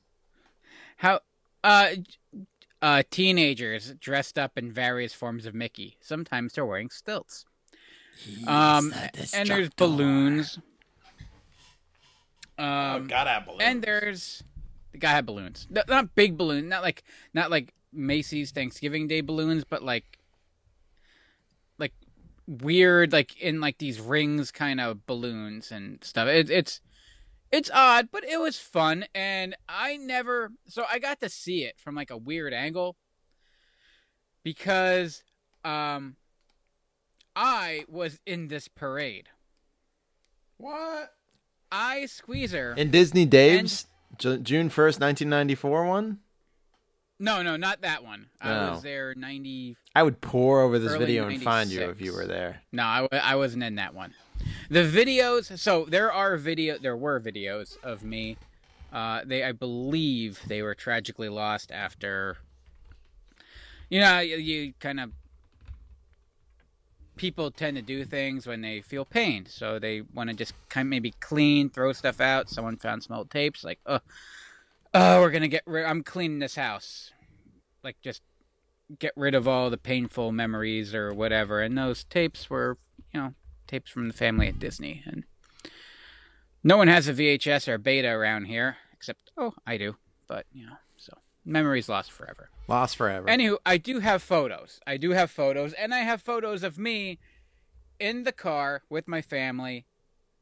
[0.98, 1.20] How
[1.62, 1.90] uh
[2.84, 5.96] uh teenagers dressed up in various forms of Mickey.
[6.02, 7.46] Sometimes they're wearing stilts.
[8.46, 8.92] Um
[9.32, 10.58] and there's balloons.
[12.58, 13.62] Um gotta have balloons.
[13.64, 14.42] and there's
[14.92, 15.66] the guy had balloons.
[15.70, 20.18] No- Not big balloons, not like not like Macy's Thanksgiving Day balloons, but like
[21.78, 21.94] like
[22.46, 26.28] weird like in like these rings kind of balloons and stuff.
[26.28, 26.80] It, it's
[27.54, 31.78] it's odd, but it was fun and I never so I got to see it
[31.78, 32.96] from like a weird angle
[34.42, 35.22] because
[35.64, 36.16] um
[37.36, 39.28] I was in this parade.
[40.56, 41.12] what?
[41.72, 43.86] I Squeezer In Disney Dave's
[44.18, 46.18] Ju- June first, nineteen ninety four one.
[47.20, 48.26] No, no, not that one.
[48.40, 52.00] I was there 90 I would pore over this Early video and find you if
[52.00, 52.60] you were there.
[52.72, 54.12] No, I, I wasn't in that one.
[54.70, 58.36] The videos, so there are video, there were videos of me.
[58.92, 62.38] Uh, they, I believe, they were tragically lost after.
[63.90, 65.10] You know, you, you kind of
[67.16, 70.86] people tend to do things when they feel pain, so they want to just kind
[70.86, 72.48] of maybe clean, throw stuff out.
[72.48, 74.00] Someone found some old tapes, like, oh,
[74.94, 75.84] oh, we're gonna get rid.
[75.84, 77.12] I'm cleaning this house,
[77.82, 78.22] like just
[78.98, 81.60] get rid of all the painful memories or whatever.
[81.60, 82.78] And those tapes were,
[83.12, 83.34] you know,
[83.66, 85.02] tapes from the family at Disney.
[85.06, 85.24] And
[86.62, 89.96] no one has a VHS or beta around here, except, oh, I do.
[90.26, 91.12] But, you know, so
[91.44, 92.50] memories lost forever.
[92.68, 93.26] Lost forever.
[93.26, 94.80] Anywho, I do have photos.
[94.86, 97.18] I do have photos, and I have photos of me
[98.00, 99.86] in the car with my family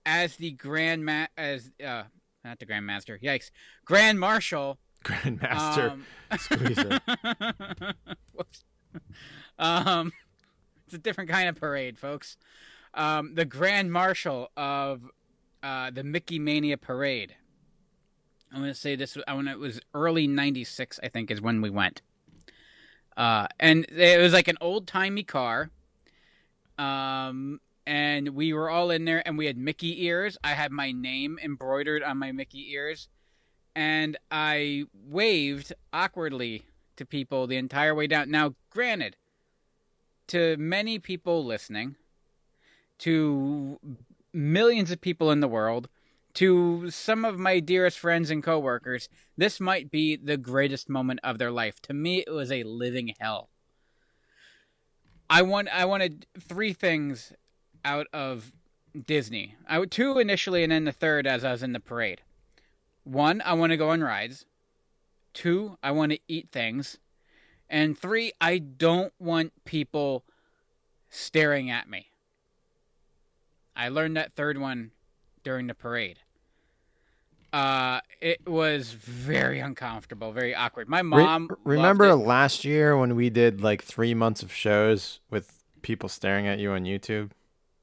[0.06, 2.04] as the grand ma- as uh
[2.44, 3.18] not the grand master.
[3.22, 3.50] Yikes.
[3.84, 6.04] Grand marshal Grandmaster um,
[6.38, 7.00] Squeezer.
[9.58, 10.12] Um,
[10.86, 12.36] it's a different kind of parade, folks.
[12.94, 15.02] Um, the Grand Marshal of
[15.62, 17.34] uh, the Mickey Mania Parade.
[18.52, 21.70] I'm going to say this when it was early '96, I think, is when we
[21.70, 22.02] went.
[23.16, 25.70] Uh, and it was like an old timey car.
[26.78, 30.36] Um, and we were all in there, and we had Mickey ears.
[30.44, 33.08] I had my name embroidered on my Mickey ears
[33.74, 36.64] and I waved awkwardly
[36.96, 38.30] to people the entire way down.
[38.30, 39.16] Now, granted,
[40.28, 41.96] to many people listening,
[43.02, 43.80] to
[44.32, 45.88] millions of people in the world
[46.34, 51.38] to some of my dearest friends and coworkers, this might be the greatest moment of
[51.38, 51.82] their life.
[51.82, 53.48] To me, it was a living hell.
[55.28, 57.32] I want I wanted three things
[57.84, 58.52] out of
[59.06, 59.56] Disney.
[59.68, 62.20] I two initially, and then the third as I was in the parade.
[63.02, 64.46] One, I want to go on rides.
[65.34, 66.98] Two, I want to eat things.
[67.68, 70.24] And three, I don't want people
[71.08, 72.11] staring at me.
[73.74, 74.90] I learned that third one
[75.42, 76.18] during the parade.
[77.52, 80.88] Uh, it was very uncomfortable, very awkward.
[80.88, 85.20] My Re- mom loved remember last year when we did like three months of shows
[85.30, 87.30] with people staring at you on YouTube?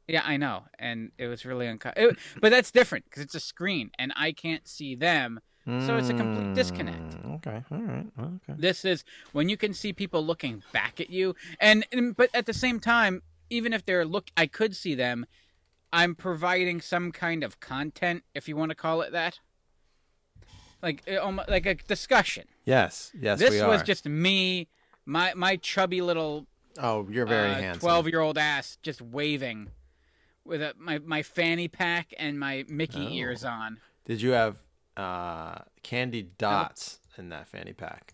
[0.07, 2.15] Yeah, I know, and it was really uncomfortable.
[2.41, 5.39] But that's different because it's a screen, and I can't see them.
[5.85, 7.23] So it's a complete disconnect.
[7.23, 8.59] Mm, Okay, all right, well, okay.
[8.59, 12.47] This is when you can see people looking back at you, and, and but at
[12.47, 13.21] the same time,
[13.51, 15.27] even if they're look, I could see them.
[15.91, 19.39] I'm providing some kind of content, if you want to call it that,
[20.81, 22.45] like uh, like a discussion.
[22.65, 24.67] Yes, yes, this was just me,
[25.05, 26.45] my my chubby little
[26.77, 27.79] Oh, you're very handsome.
[27.81, 29.69] twelve year old ass just waving
[30.45, 33.11] with a, my my fanny pack and my Mickey Oh.
[33.11, 33.79] ears on.
[34.05, 34.57] Did you have
[34.95, 38.13] uh, candy dots in that fanny pack?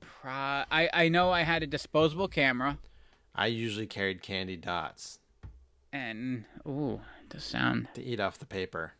[0.00, 2.78] Pro- I I know I had a disposable camera
[3.34, 5.18] I usually carried candy dots
[5.92, 7.00] and ooh
[7.30, 7.88] the sound.
[7.94, 8.92] to eat off the paper.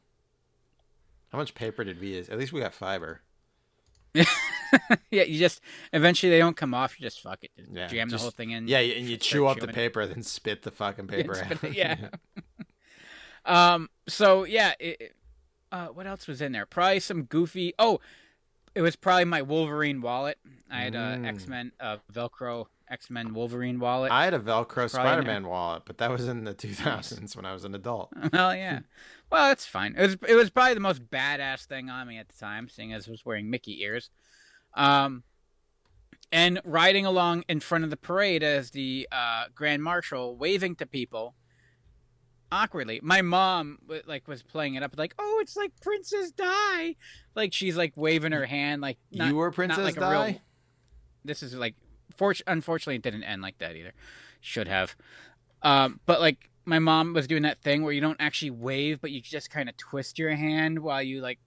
[1.31, 2.29] How much paper did we use?
[2.29, 3.21] At least we got fiber.
[4.15, 5.61] yeah, you just
[5.93, 7.01] eventually they don't come off.
[7.01, 8.69] You just fuck it, just Yeah, jam the whole thing in.
[8.69, 9.75] Yeah, and you chew up the chewing it.
[9.75, 11.65] paper, then spit the fucking paper out.
[11.65, 11.97] it, yeah.
[13.45, 13.89] Um.
[14.09, 14.75] So yeah.
[14.79, 15.17] It, it-
[15.73, 16.67] uh, what else was in there?
[16.67, 17.73] Probably some goofy.
[17.79, 17.99] Oh,
[18.75, 20.37] it was probably my Wolverine wallet.
[20.71, 21.27] I had a Mm.
[21.27, 24.13] X Men, uh, Velcro X Men Wolverine wallet.
[24.13, 27.53] I had a Velcro Spider Man wallet, but that was in the 2000s when I
[27.55, 28.13] was an adult.
[28.33, 28.81] well, yeah.
[29.31, 29.95] Well, that's fine.
[29.97, 32.93] It was it was probably the most badass thing on me at the time, seeing
[32.93, 34.11] as I was wearing Mickey ears.
[34.75, 35.25] Um,
[36.31, 40.87] and riding along in front of the parade as the uh, Grand Marshal, waving to
[40.87, 41.35] people
[42.51, 43.01] awkwardly.
[43.03, 46.97] My mom like was playing it up like, "Oh, it's like Princess Di,"
[47.35, 50.27] like she's like waving her hand like not, you were not Princess like a Di?
[50.27, 50.41] real.
[51.25, 51.75] This is like,
[52.17, 53.93] fort- unfortunately, it didn't end like that either.
[54.41, 54.97] Should have,
[55.63, 59.11] um, but like my mom was doing that thing where you don't actually wave, but
[59.11, 61.39] you just kind of twist your hand while you like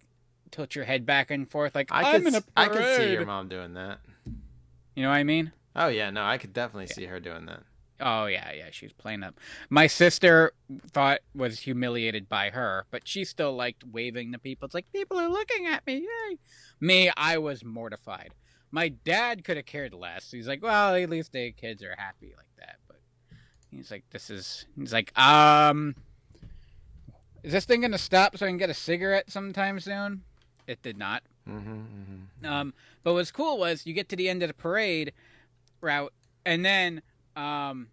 [0.52, 2.52] tilt your head back and forth, like I am could, in a parade.
[2.56, 4.00] I could see your mom doing that.
[4.96, 5.52] You know what I mean?
[5.76, 7.64] Oh yeah, no, I could definitely see her doing that.
[8.00, 9.40] Oh yeah, yeah, she was playing up.
[9.70, 10.54] My sister
[10.92, 14.66] thought was humiliated by her, but she still liked waving to people.
[14.66, 16.00] It's like people are looking at me.
[16.00, 16.38] Yay!
[16.80, 18.34] Me, I was mortified.
[18.72, 20.32] My dad could have cared less.
[20.32, 22.78] He's like, well, at least the kids are happy like that.
[22.88, 22.98] But
[23.72, 24.66] he's like, this is.
[24.78, 25.96] He's like, um,
[27.44, 30.24] is this thing gonna stop so I can get a cigarette sometime soon?
[30.68, 31.24] It did not.
[31.48, 32.46] Mm-hmm, mm-hmm.
[32.46, 32.74] Um,
[33.04, 35.14] but what's cool was you get to the end of the parade
[35.80, 36.12] route,
[36.46, 37.02] and then
[37.36, 37.90] um,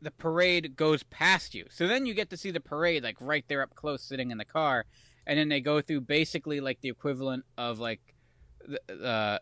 [0.00, 1.66] the parade goes past you.
[1.70, 4.38] So then you get to see the parade like right there up close, sitting in
[4.38, 4.84] the car,
[5.26, 8.00] and then they go through basically like the equivalent of like
[8.66, 9.38] the uh,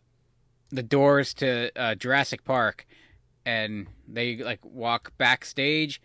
[0.71, 2.87] the doors to uh, Jurassic Park,
[3.45, 6.01] and they like walk backstage,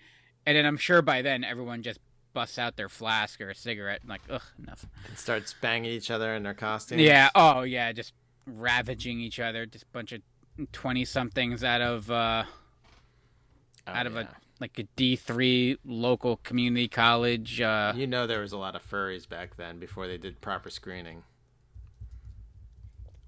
[0.45, 1.99] and then I'm sure by then everyone just
[2.33, 4.85] busts out their flask or a cigarette and like ugh enough.
[5.07, 7.01] And starts banging each other in their costumes.
[7.01, 7.29] Yeah.
[7.35, 7.91] Oh, yeah.
[7.91, 8.13] Just
[8.45, 9.65] ravaging each other.
[9.65, 10.21] Just a bunch of
[10.71, 12.43] twenty somethings out of uh,
[13.87, 17.59] Oh, out of a- like a D three local community college.
[17.59, 20.69] Uh, You know there was a lot of furries back then before they did proper
[20.69, 21.23] screening.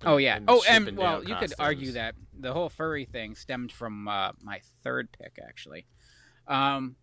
[0.06, 0.38] Oh yeah.
[0.38, 4.32] And Oh, and well, you could argue that the whole furry thing stemmed from uh,
[4.42, 5.86] my third pick actually.
[6.48, 6.96] Um,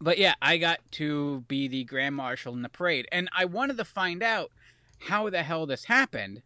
[0.00, 3.76] but yeah, I got to be the grand marshal in the parade, and I wanted
[3.78, 4.50] to find out
[4.98, 6.42] how the hell this happened.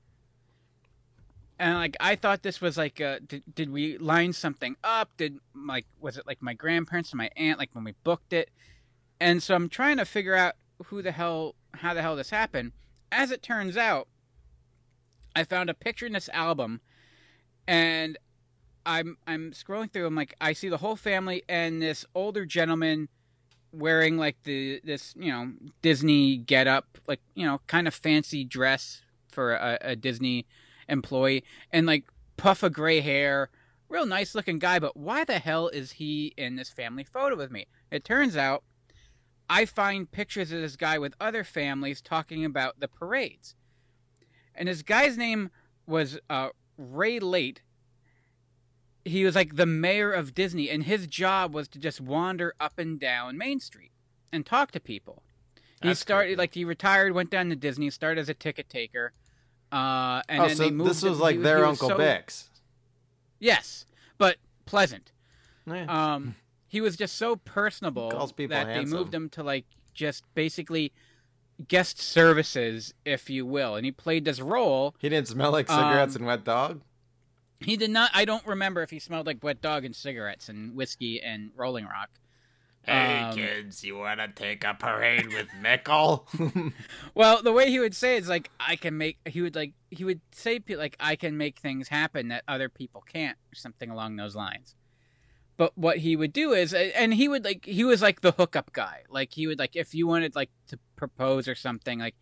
[1.58, 5.10] And like I thought this was like, uh, did, did we line something up?
[5.16, 8.50] Did like was it like my grandparents and my aunt like when we booked it?
[9.20, 10.54] And so I'm trying to figure out
[10.86, 12.72] who the hell, how the hell this happened.
[13.12, 14.08] As it turns out,
[15.34, 16.80] I found a picture in this album,
[17.66, 18.18] and
[18.86, 20.06] I'm I'm scrolling through.
[20.06, 23.08] I'm like, I see the whole family and this older gentleman
[23.72, 28.44] wearing like the this you know Disney get up, like you know kind of fancy
[28.44, 30.46] dress for a, a Disney
[30.88, 32.04] employee, and like
[32.36, 33.50] puff of gray hair,
[33.88, 34.78] real nice looking guy.
[34.78, 37.66] But why the hell is he in this family photo with me?
[37.90, 38.62] It turns out
[39.48, 43.54] I find pictures of this guy with other families talking about the parades,
[44.54, 45.50] and this guy's name
[45.86, 47.62] was uh, Ray Late.
[49.04, 52.78] He was like the mayor of Disney, and his job was to just wander up
[52.78, 53.92] and down Main Street
[54.32, 55.22] and talk to people.
[55.82, 59.12] He That's started like he retired, went down to Disney, started as a ticket taker,
[59.70, 60.90] uh, and oh, then so they moved.
[60.90, 62.48] this was like he their was Uncle so- Bix.
[63.38, 63.84] Yes,
[64.16, 65.12] but pleasant.
[65.66, 65.84] Yeah.
[66.14, 66.36] Um,
[66.66, 70.92] he was just so personable that they moved him to like just basically
[71.68, 74.94] guest services, if you will, and he played this role.
[74.98, 76.80] he didn't smell like cigarettes um, and wet dog.
[77.60, 78.10] He did not.
[78.12, 81.86] I don't remember if he smelled like wet dog and cigarettes and whiskey and Rolling
[81.86, 82.10] Rock.
[82.82, 86.28] Hey Um, kids, you wanna take a parade with Mickle?
[87.14, 89.18] Well, the way he would say is like I can make.
[89.24, 93.02] He would like he would say like I can make things happen that other people
[93.10, 94.74] can't, or something along those lines.
[95.56, 98.72] But what he would do is, and he would like he was like the hookup
[98.72, 99.04] guy.
[99.08, 102.16] Like he would like if you wanted like to propose or something, like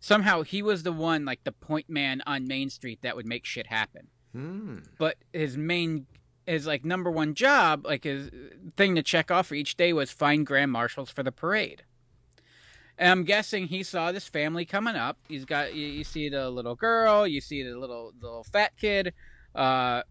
[0.00, 3.44] somehow he was the one like the point man on Main Street that would make
[3.44, 4.08] shit happen.
[4.32, 4.78] Hmm.
[4.98, 6.06] But his main
[6.46, 8.30] his like number one job, like his
[8.76, 11.84] thing to check off for each day was find grand marshals for the parade.
[12.98, 15.18] And I'm guessing he saw this family coming up.
[15.28, 18.76] He's got you, you see the little girl, you see the little the little fat
[18.76, 19.14] kid,
[19.54, 20.02] uh,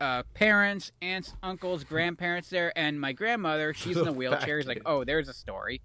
[0.00, 3.72] uh, parents, aunts, uncles, grandparents there, and my grandmother.
[3.72, 4.58] She's in a wheelchair.
[4.58, 5.80] He's like, oh, there's a story.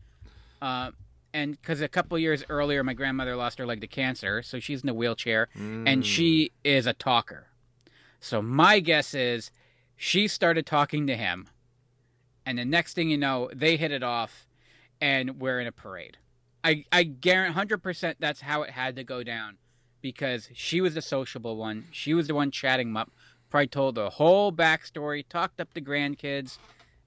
[0.61, 0.91] Uh,
[1.33, 4.83] and because a couple years earlier, my grandmother lost her leg to cancer, so she's
[4.83, 5.87] in a wheelchair Hmm.
[5.87, 7.47] and she is a talker.
[8.19, 9.51] So my guess is
[9.95, 11.47] she started talking to him,
[12.45, 14.47] and the next thing you know, they hit it off,
[14.99, 16.17] and we're in a parade.
[16.63, 19.57] I I guarantee hundred percent that's how it had to go down,
[20.01, 21.85] because she was the sociable one.
[21.91, 23.11] She was the one chatting him up.
[23.49, 26.57] Probably told the whole backstory, talked up the grandkids,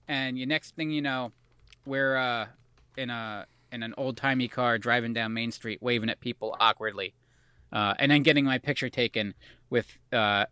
[0.09, 1.33] and the next thing you know,
[1.87, 2.47] we're uh,
[2.97, 7.13] in a in an old timey car driving down Main Street, waving at people awkwardly
[7.75, 9.35] uh, and then getting my picture taken
[9.69, 10.47] with uh, uh,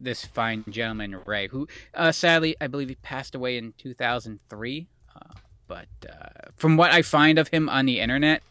[0.00, 4.86] this fine gentleman Ray, who uh, sadly I believe he passed away in 2003.
[5.14, 5.20] Uh,
[5.68, 8.42] but uh, from what I find of him on the internet,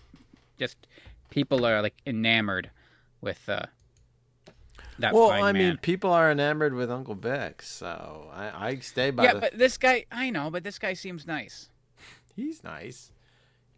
[0.60, 0.78] just
[1.32, 2.70] people are like enamored
[3.22, 3.66] with uh,
[5.00, 5.54] that well, I man.
[5.54, 9.40] mean, people are enamored with Uncle Bix, so I, I stay by yeah, the.
[9.40, 11.70] but this guy, I know, but this guy seems nice.
[12.36, 13.12] He's nice.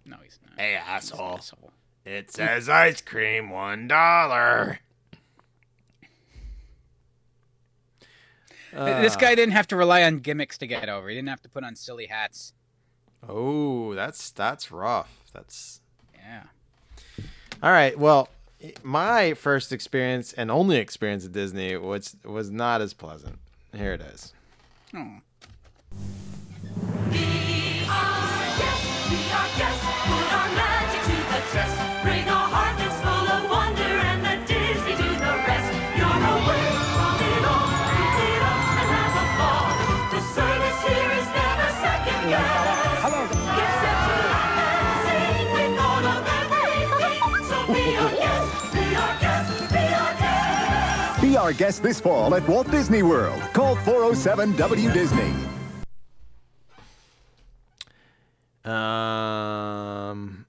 [0.06, 0.60] No, he's not.
[0.60, 1.36] hey He's an asshole.
[1.38, 1.72] asshole.
[2.06, 4.80] It says ice cream one dollar.
[8.72, 11.08] Th- this Uh, guy didn't have to rely on gimmicks to get over.
[11.10, 12.54] He didn't have to put on silly hats.
[13.28, 15.10] Oh, that's that's rough.
[15.32, 15.80] That's
[16.16, 16.44] Yeah.
[17.62, 17.98] all right.
[17.98, 18.30] Well,
[18.82, 23.38] my first experience and only experience at Disney was was not as pleasant.
[23.74, 24.34] Here it is.
[24.94, 25.22] Oh.
[51.36, 53.40] Our guest this fall at Walt Disney World.
[53.54, 55.34] Call 407 W Disney.
[58.64, 60.46] Um,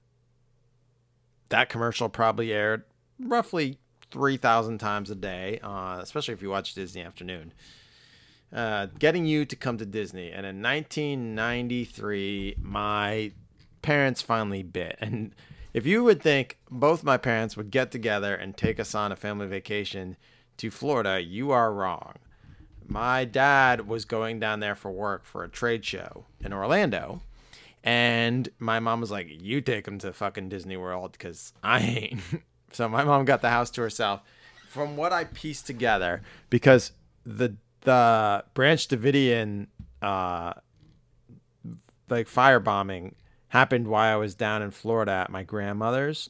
[1.49, 2.83] that commercial probably aired
[3.19, 3.77] roughly
[4.11, 7.51] three thousand times a day, uh, especially if you watch Disney Afternoon.
[8.53, 13.33] Uh, getting you to come to Disney, and in 1993, my
[13.81, 14.97] parents finally bit.
[15.01, 15.35] And
[15.73, 19.15] if you would think both my parents would get together and take us on a
[19.17, 20.15] family vacation
[20.57, 22.15] to Florida, you are wrong.
[22.87, 27.21] My dad was going down there for work for a trade show in Orlando.
[27.83, 32.21] And my mom was like, "You take him to fucking Disney World because I ain't."
[32.71, 34.21] so my mom got the house to herself.
[34.69, 36.91] From what I pieced together, because
[37.23, 39.67] the the Branch Davidian
[40.01, 40.53] uh,
[42.09, 43.13] like firebombing
[43.49, 46.29] happened while I was down in Florida at my grandmother's,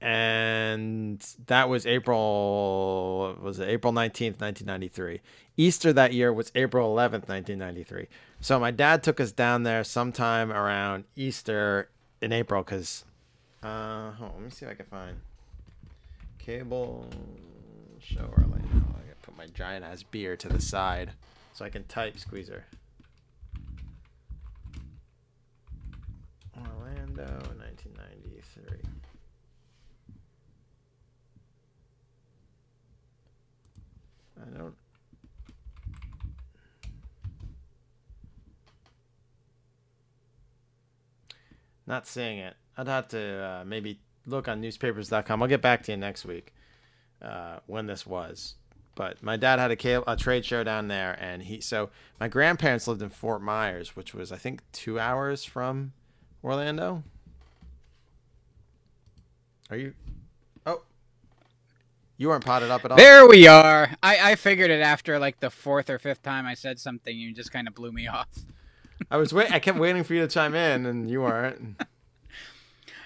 [0.00, 5.20] and that was April was it April 19th, 1993.
[5.56, 8.06] Easter that year was April 11th, 1993.
[8.40, 11.90] So my dad took us down there sometime around Easter
[12.22, 13.04] in April cuz
[13.62, 15.20] uh hold on, let me see if I can find
[16.38, 17.06] cable
[17.98, 18.66] show Orlando.
[18.68, 21.12] I got to put my giant ass beer to the side
[21.52, 22.64] so I can type squeezer.
[26.56, 27.26] Orlando
[27.58, 28.99] 1993.
[34.40, 34.74] I don't.
[41.86, 42.54] Not seeing it.
[42.76, 45.42] I'd have to uh, maybe look on newspapers.com.
[45.42, 46.54] I'll get back to you next week
[47.20, 48.54] uh, when this was.
[48.94, 52.28] but my dad had a, cable, a trade show down there, and he so my
[52.28, 55.92] grandparents lived in Fort Myers, which was I think two hours from
[56.44, 57.02] Orlando.
[59.70, 59.94] Are you?
[62.20, 62.98] You weren't potted up at all.
[62.98, 63.88] There we are.
[64.02, 67.16] I, I figured it after like the fourth or fifth time I said something.
[67.16, 68.28] You just kind of blew me off.
[69.10, 69.50] I was wait.
[69.50, 71.80] I kept waiting for you to chime in, and you weren't.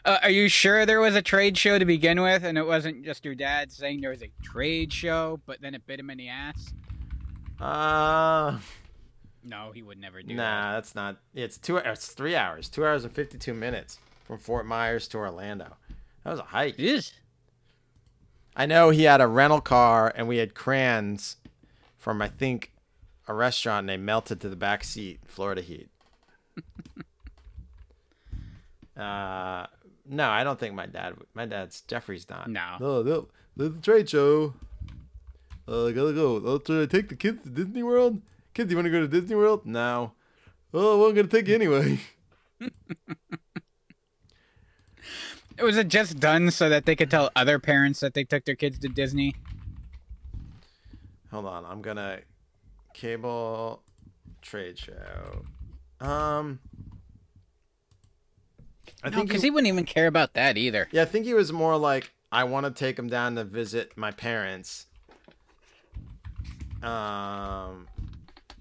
[0.06, 3.02] Uh, are you sure there was a trade show to begin with, and it wasn't
[3.06, 6.18] just your dad saying there was a trade show, but then it bit him in
[6.18, 6.74] the ass?
[7.58, 8.58] Uh
[9.42, 10.34] No, he would never do that.
[10.34, 11.16] nah, that's not.
[11.34, 11.78] It's two.
[11.78, 12.68] It's three hours.
[12.68, 15.74] Two hours and fifty-two minutes from Fort Myers to Orlando.
[16.24, 16.76] That was a hike.
[16.76, 16.84] that.
[16.84, 17.12] Is
[18.56, 21.36] I know he had a rental car, and we had crayons
[21.98, 22.72] from I think
[23.26, 25.20] a restaurant, and they melted to the back seat.
[25.26, 25.88] Florida heat.
[28.96, 29.66] uh,
[30.06, 31.14] no, I don't think my dad.
[31.34, 32.48] My dad's Jeffrey's not.
[32.48, 32.76] No.
[32.78, 33.28] no, no.
[33.56, 34.54] The trade show.
[35.66, 36.34] Uh, I gotta go.
[36.34, 38.20] Let's uh, take the kids to Disney World.
[38.52, 39.64] Kids, you want to go to Disney World?
[39.64, 40.12] No.
[40.72, 42.00] Oh, well, I'm gonna take you anyway.
[45.60, 48.56] was it just done so that they could tell other parents that they took their
[48.56, 49.34] kids to Disney?
[51.30, 52.20] Hold on, I'm gonna
[52.92, 53.82] cable
[54.42, 55.44] trade show.
[56.00, 56.60] Um,
[59.02, 60.88] I No, think because he, he wouldn't even care about that either.
[60.92, 63.96] yeah, I think he was more like I want to take him down to visit
[63.96, 64.86] my parents.
[66.82, 67.88] Um,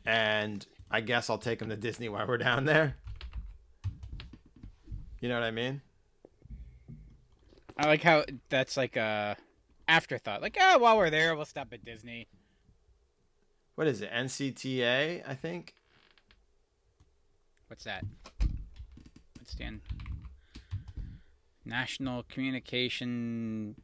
[0.05, 2.95] and I guess I'll take him to Disney while we're down there.
[5.19, 5.81] You know what I mean?
[7.77, 9.35] I like how that's like a
[9.87, 10.41] afterthought.
[10.41, 12.27] Like, ah, while we're there, we'll stop at Disney.
[13.75, 14.11] What is it?
[14.11, 15.73] NCTA, I think.
[17.67, 18.05] What's that?
[19.37, 19.81] What's stand?
[21.65, 23.75] National Communication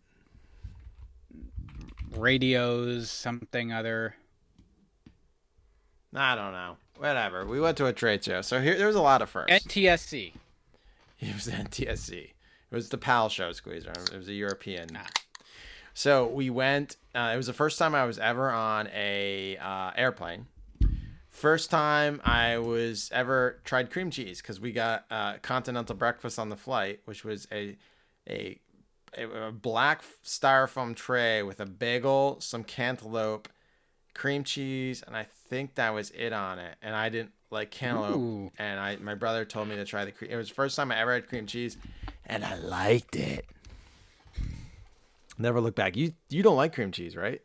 [2.15, 4.15] Radios, something other.
[6.13, 6.77] I don't know.
[6.97, 7.45] Whatever.
[7.45, 9.65] We went to a trade show, so here there was a lot of firsts.
[9.65, 10.33] NTSC.
[11.19, 12.31] It was NTSC.
[12.71, 13.91] It was the PAL show, Squeezer.
[13.91, 14.89] It was a European.
[14.95, 15.07] Ah.
[15.93, 16.97] So we went.
[17.13, 20.47] Uh, it was the first time I was ever on a uh, airplane.
[21.29, 26.49] First time I was ever tried cream cheese because we got uh, continental breakfast on
[26.49, 27.77] the flight, which was a
[28.29, 28.59] a
[29.17, 33.49] a, a black styrofoam tray with a bagel, some cantaloupe,
[34.13, 36.75] cream cheese, and I think that was it on it.
[36.81, 38.51] And I didn't like cantaloupe, Ooh.
[38.57, 40.31] and I my brother told me to try the cream.
[40.31, 41.77] It was the first time I ever had cream cheese,
[42.25, 43.45] and I liked it.
[45.37, 45.95] Never look back.
[45.95, 47.41] You you don't like cream cheese, right?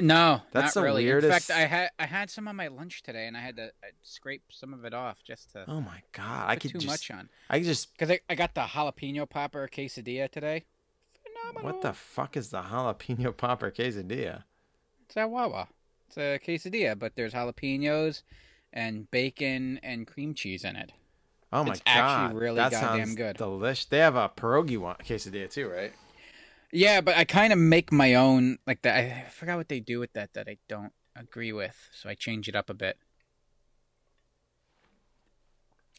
[0.00, 1.04] No, That's not the really.
[1.04, 3.56] weirdest- In fact, I had I had some on my lunch today, and I had
[3.56, 6.70] to uh, scrape some of it off just to Oh my god, I put could
[6.72, 7.28] too just much on.
[7.48, 10.64] I just Because I, I got the jalapeno popper quesadilla today.
[11.22, 11.62] Phenomenal.
[11.72, 14.42] what the fuck is the jalapeno popper quesadilla?
[15.06, 15.68] It's a Wawa.
[16.08, 18.22] It's a quesadilla, but there's jalapenos
[18.74, 20.92] and bacon and cream cheese in it.
[21.52, 23.36] Oh my It's actually god, really that goddamn sounds good.
[23.38, 23.88] Delish.
[23.88, 25.92] They have a pierogi one quesadilla too, right?
[26.72, 28.96] Yeah, but I kind of make my own like that.
[28.96, 32.48] I forgot what they do with that that I don't agree with, so I change
[32.48, 32.98] it up a bit.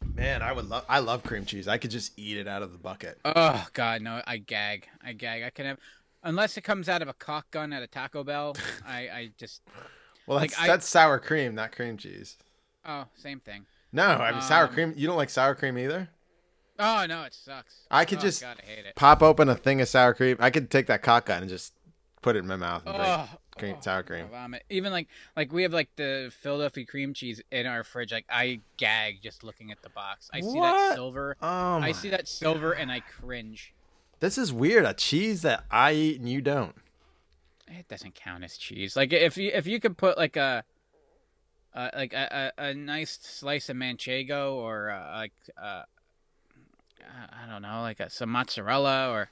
[0.03, 0.85] Man, I would love.
[0.89, 1.67] I love cream cheese.
[1.67, 3.19] I could just eat it out of the bucket.
[3.23, 4.21] Oh God, no!
[4.27, 4.87] I gag.
[5.03, 5.43] I gag.
[5.43, 5.77] I can have,
[6.23, 8.55] unless it comes out of a cock gun at a Taco Bell.
[8.85, 9.61] I I just
[10.27, 12.37] Well, Like, that's, I- that's sour cream, not cream cheese.
[12.85, 13.65] Oh same thing.
[13.91, 14.93] No, I mean sour Um, cream.
[14.95, 16.09] You don't like sour cream either.
[16.77, 17.87] Oh no, it sucks.
[17.89, 18.95] I could oh, just- God, I hate it.
[18.95, 20.37] Pop open a thing of sour cream.
[20.39, 21.73] I could take that cock gun and just
[22.21, 24.27] put it in my mouth and drink Oh, cream, oh, sour cream.
[24.29, 24.63] Vomit.
[24.69, 25.07] Even like
[25.37, 28.11] like we have like the Philadelphia cream cheese in our fridge.
[28.11, 30.29] Like I gag just looking at the box.
[30.33, 30.73] I see What?
[30.73, 31.37] that silver.
[31.41, 31.77] Oh.
[31.79, 33.73] I see that silver and I cringe.
[34.19, 34.85] This is weird.
[34.85, 36.75] A cheese that I eat and you don't.
[37.67, 38.95] It doesn't count as cheese.
[38.95, 40.63] Like if you if you could put like a
[41.75, 45.83] uh, like a, a, a nice slice of manchego or uh, like uh,
[47.01, 49.29] I I don't know like a, some mozzarella or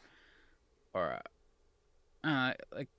[0.94, 1.20] or
[2.24, 2.90] uh, uh, like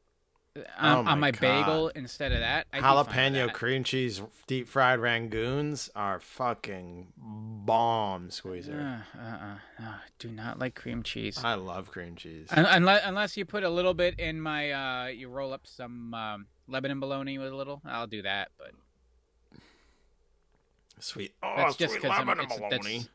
[0.79, 2.67] on, Oh my on my bagel instead of that.
[2.73, 3.55] I'd be fine with Jalapeno that.
[3.55, 9.05] cream cheese deep fried rangoons are fucking bomb, squeezer.
[9.17, 11.41] Uh, uh, uh, uh, do not like cream cheese.
[11.43, 12.49] I love cream cheese.
[12.53, 16.15] Un- unless, unless you put a little bit in my, uh, you roll up some
[16.15, 17.83] um, Lebanon bologna with a little.
[17.85, 18.71] I'll do that, but
[21.01, 21.35] Sweet.
[21.43, 22.47] Oh, that's just sweet because bologna.
[22.71, 23.09] that's,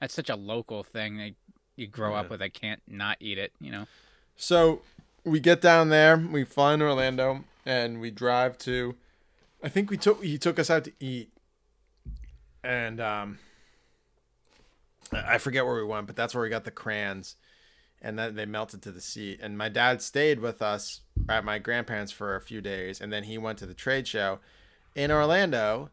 [0.00, 1.18] that's such a local thing.
[1.18, 1.32] That
[1.76, 2.42] you grow up with.
[2.42, 3.52] I can't not eat it.
[3.60, 3.86] You know.
[4.36, 4.82] So
[5.24, 8.94] we get down there, we fly into Orlando, and we drive to.
[9.62, 11.30] I think we took he took us out to eat,
[12.62, 13.38] and um,
[15.12, 17.36] I I forget where we went, but that's where we got the crayons,
[18.02, 19.38] and then they melted to the sea.
[19.40, 23.24] And my dad stayed with us at my grandparents for a few days, and then
[23.24, 24.40] he went to the trade show
[24.94, 25.90] in Orlando,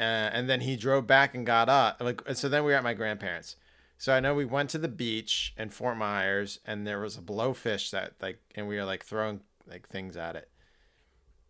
[0.00, 2.00] uh, and then he drove back and got up.
[2.00, 3.56] Like so, then we were at my grandparents.
[3.98, 7.20] So I know we went to the beach in Fort Myers, and there was a
[7.20, 10.48] blowfish that like, and we were like throwing like things at it.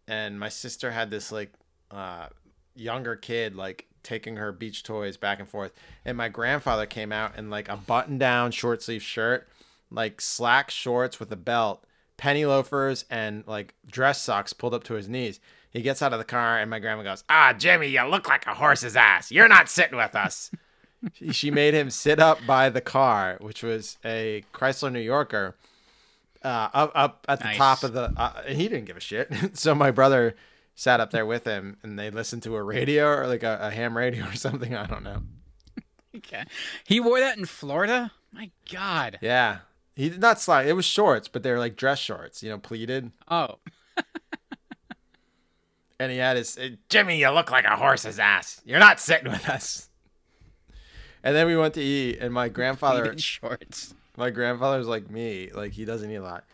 [0.09, 1.53] And my sister had this like
[1.93, 2.27] uh,
[2.75, 5.73] younger kid like taking her beach toys back and forth,
[6.05, 9.49] and my grandfather came out in like a button-down short sleeve shirt,
[9.89, 11.85] like slack shorts with a belt,
[12.17, 15.39] penny loafers, and like dress socks pulled up to his knees.
[15.71, 18.47] He gets out of the car, and my grandma goes, "Ah, Jimmy, you look like
[18.47, 19.31] a horse's ass.
[19.31, 20.51] You're not sitting with us."
[21.33, 25.57] she- made him sit up by the car, which was a Chrysler New Yorker,
[26.45, 27.57] uh, up up at the Nice.
[27.57, 28.13] top of the.
[28.17, 29.31] Uh, and he didn't give a shit.
[29.57, 30.35] so my brother
[30.75, 33.71] sat up there with him, and they listened to a radio or like a, a
[33.71, 34.75] ham radio or something.
[34.75, 35.23] I don't know.
[36.17, 36.43] Okay.
[36.85, 38.11] He wore that in Florida?
[38.33, 39.19] My God.
[39.23, 39.59] Yeah,
[39.95, 40.67] he did not slide.
[40.67, 43.13] It was shorts, but they were like dress shorts, you know, pleated.
[43.29, 43.59] Oh.
[46.01, 47.19] And he had his Jimmy.
[47.19, 48.63] You look like a horse's ass.
[48.65, 49.91] You're not sitting with us.
[51.23, 53.17] And then we went to eat, and my grandfather.
[53.19, 53.95] shorts.
[54.17, 55.51] My grandfather's like me.
[55.55, 56.45] Like he doesn't eat a lot.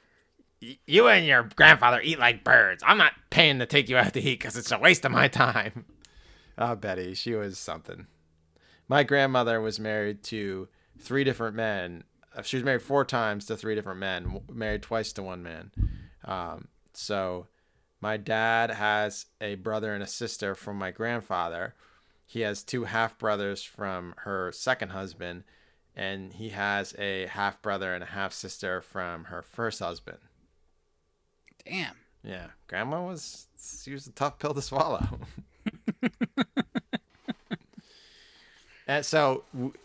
[0.60, 2.82] You and your grandfather eat like birds.
[2.84, 5.28] I'm not paying to take you out to eat because it's a waste of my
[5.28, 5.84] time.
[6.58, 8.08] Oh, Betty, she was something.
[8.88, 10.66] My grandmother was married to
[10.98, 12.02] three different men.
[12.36, 14.40] Uh, She was married four times to three different men.
[14.52, 15.70] Married twice to one man.
[16.24, 17.46] Um, so,
[18.00, 21.74] my dad has a brother and a sister from my grandfather.
[22.26, 25.44] He has two half brothers from her second husband,
[25.94, 30.18] and he has a half brother and a half sister from her first husband.
[31.64, 31.96] Damn.
[32.22, 33.46] Yeah, grandma was
[33.82, 35.20] she was a tough pill to swallow.
[38.86, 39.44] and so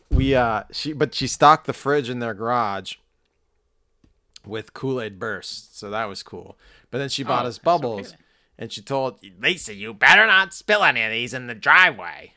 [0.09, 2.95] we uh she but she stocked the fridge in their garage
[4.45, 6.57] with Kool-Aid bursts, so that was cool.
[6.91, 8.19] But then she bought Oh, us bubbles then.
[8.59, 12.33] and she told Lisa, you better not spill any of these in the driveway.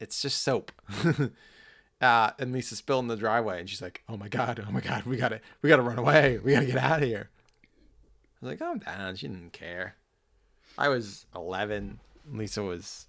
[0.00, 0.72] It's just soap.
[2.00, 4.80] uh, and Lisa spilled in the driveway, and she's like, "Oh my god, oh my
[4.80, 7.30] god, we gotta, we gotta run away, we gotta get out of here."
[8.42, 9.94] I was like, "Calm down." She didn't care.
[10.76, 12.00] I was 11.
[12.30, 13.06] Lisa was,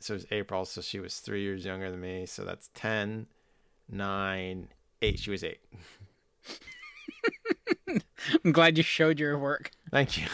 [0.00, 2.26] so it was April, so she was three years younger than me.
[2.26, 3.26] So that's 10,
[3.90, 4.68] 9,
[5.02, 5.18] 8.
[5.18, 5.60] She was eight.
[8.44, 9.70] I'm glad you showed your work.
[9.90, 10.26] Thank you.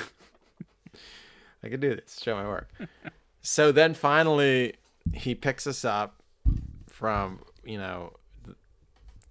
[1.62, 2.20] I could do this.
[2.20, 2.68] Show my work.
[3.40, 4.74] so then finally,
[5.12, 6.22] he picks us up
[6.88, 8.12] from you know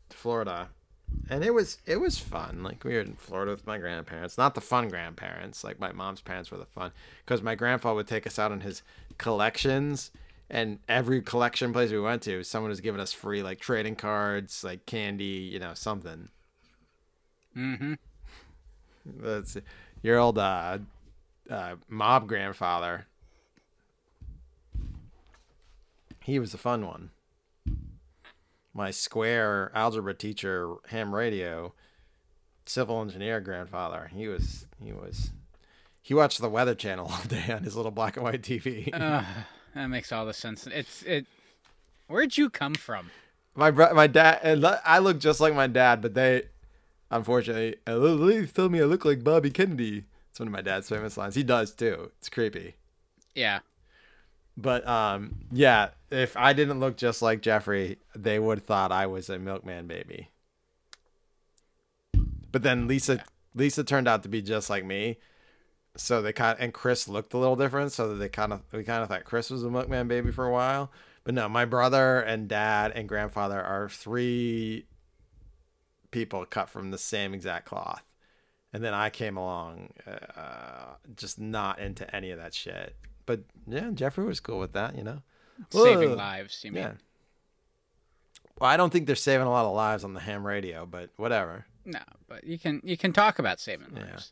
[0.10, 0.70] Florida,
[1.30, 2.64] and it was it was fun.
[2.64, 5.64] Like we were in Florida with my grandparents, not the fun grandparents.
[5.64, 6.92] Like my mom's parents were the fun,
[7.26, 8.82] because my grandpa would take us out on his
[9.18, 10.12] collections.
[10.50, 14.64] And every collection place we went to, someone was giving us free like trading cards,
[14.64, 16.30] like candy, you know, something.
[17.58, 17.94] Mm-hmm.
[19.06, 19.58] That's
[20.02, 20.80] your old uh,
[21.50, 23.08] uh, mob grandfather.
[26.24, 27.10] He was a fun one.
[28.74, 31.74] My square algebra teacher, ham radio,
[32.66, 34.10] civil engineer grandfather.
[34.14, 35.32] He was he was
[36.02, 38.90] he watched the Weather Channel all day on his little black and white TV.
[38.94, 39.24] Uh,
[39.76, 40.66] that makes all the sense.
[40.68, 41.26] It's it.
[42.08, 43.12] Where'd you come from?
[43.56, 46.44] my bro- my dad and I look just like my dad, but they
[47.16, 50.06] unfortunately they told me I look like Bobby Kennedy.
[50.30, 51.36] It's one of my dad's famous lines.
[51.36, 52.12] He does too.
[52.18, 52.76] It's creepy.
[53.36, 53.60] Yeah.
[54.56, 59.08] But um, yeah, if I didn't look just like Jeffrey, they would have thought I
[59.08, 60.30] was a milkman baby.
[62.52, 63.24] But then Lisa,
[63.56, 65.18] Lisa turned out to be just like me,
[65.98, 68.62] so they kind of, and Chris looked a little different, so that they kind of
[68.72, 70.92] we kind of thought Chris was a milkman baby for a while.
[71.24, 74.86] But no, my brother and dad and grandfather are three
[76.14, 78.04] people cut from the same exact cloth.
[78.72, 82.96] And then I came along, uh, just not into any of that shit.
[83.26, 85.22] But yeah, Jeffrey was cool with that, you know.
[85.70, 86.16] Saving Whoa.
[86.16, 86.64] lives.
[86.64, 86.84] You mean?
[86.84, 86.94] Yeah.
[88.60, 91.10] Well, I don't think they're saving a lot of lives on the ham radio, but
[91.18, 91.66] whatever.
[91.86, 94.32] No, but you can you can talk about saving lives.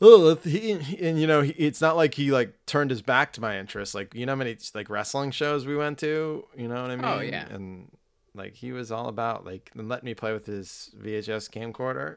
[0.00, 3.32] Oh, he, he- and you know, he, it's not like he like turned his back
[3.34, 3.94] to my interest.
[3.94, 6.46] Like, you know, how many like wrestling shows we went to.
[6.56, 7.04] You know what I mean?
[7.04, 7.46] Oh, yeah.
[7.48, 7.90] And
[8.36, 12.16] like he was all about like letting me play with his VHS camcorder.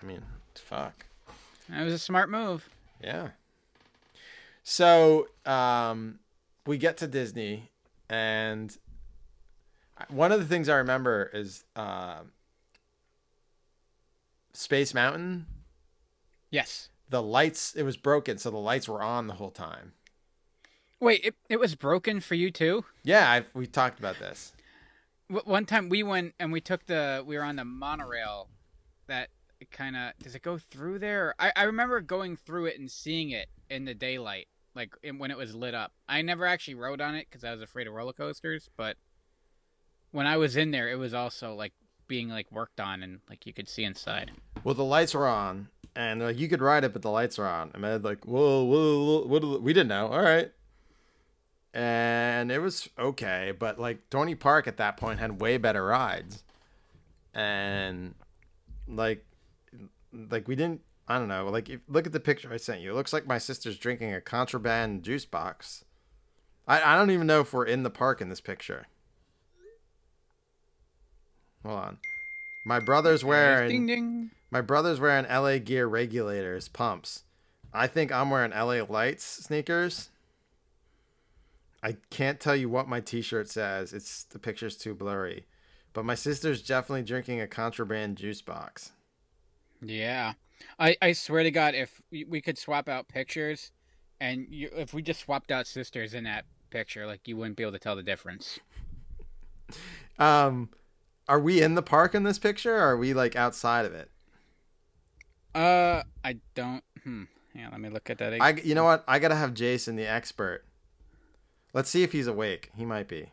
[0.00, 0.22] I mean,
[0.54, 1.06] fuck.
[1.68, 2.68] That was a smart move.
[3.02, 3.28] Yeah.
[4.64, 6.20] So, um,
[6.66, 7.70] we get to Disney,
[8.08, 8.76] and
[10.08, 12.20] one of the things I remember is uh,
[14.52, 15.46] Space Mountain.
[16.50, 16.88] Yes.
[17.08, 19.92] The lights, it was broken, so the lights were on the whole time.
[21.00, 22.84] Wait, it, it was broken for you too?
[23.02, 24.52] Yeah, I've, we talked about this.
[25.44, 28.48] One time we went and we took the we were on the monorail
[29.06, 29.28] that
[29.70, 33.30] kind of does it go through there I, I remember going through it and seeing
[33.30, 37.14] it in the daylight like when it was lit up i never actually rode on
[37.14, 38.96] it because i was afraid of roller coasters but
[40.10, 41.72] when i was in there it was also like
[42.08, 44.32] being like worked on and like you could see inside
[44.64, 47.46] Well, the lights were on, and like you could ride it, but the lights are
[47.46, 47.70] on.
[47.74, 49.42] And I'd like, whoa, whoa, whoa, what?
[49.42, 50.08] are the-" We didn't know.
[50.08, 50.52] All right.
[51.74, 56.42] And it was okay, but like Dorney Park at that point had way better rides,
[57.34, 58.14] and
[58.86, 59.24] like,
[60.12, 60.82] like we didn't.
[61.08, 61.48] I don't know.
[61.48, 62.90] Like, if, look at the picture I sent you.
[62.90, 65.84] It looks like my sister's drinking a contraband juice box.
[66.68, 68.86] I I don't even know if we're in the park in this picture.
[71.64, 71.98] Hold on.
[72.64, 73.68] My brother's wearing.
[73.68, 77.24] ding ding My brother's wearing LA Gear regulators, pumps.
[77.72, 80.10] I think I'm wearing LA Lights sneakers.
[81.82, 83.92] I can't tell you what my t-shirt says.
[83.92, 85.46] It's the picture's too blurry.
[85.92, 88.92] But my sister's definitely drinking a contraband juice box.
[89.82, 90.34] Yeah,
[90.78, 93.72] I I swear to God, if we, we could swap out pictures,
[94.20, 97.64] and you, if we just swapped out sisters in that picture, like you wouldn't be
[97.64, 98.58] able to tell the difference.
[100.18, 100.68] Um
[101.26, 104.10] are we in the park in this picture or are we like outside of it?
[105.54, 106.84] Uh, I don't.
[107.04, 107.24] Hmm.
[107.54, 108.34] Yeah, let me look at that.
[108.34, 108.42] Again.
[108.42, 109.04] I you know what?
[109.06, 110.64] I got to have Jason the expert.
[111.72, 112.70] Let's see if he's awake.
[112.76, 113.30] He might be.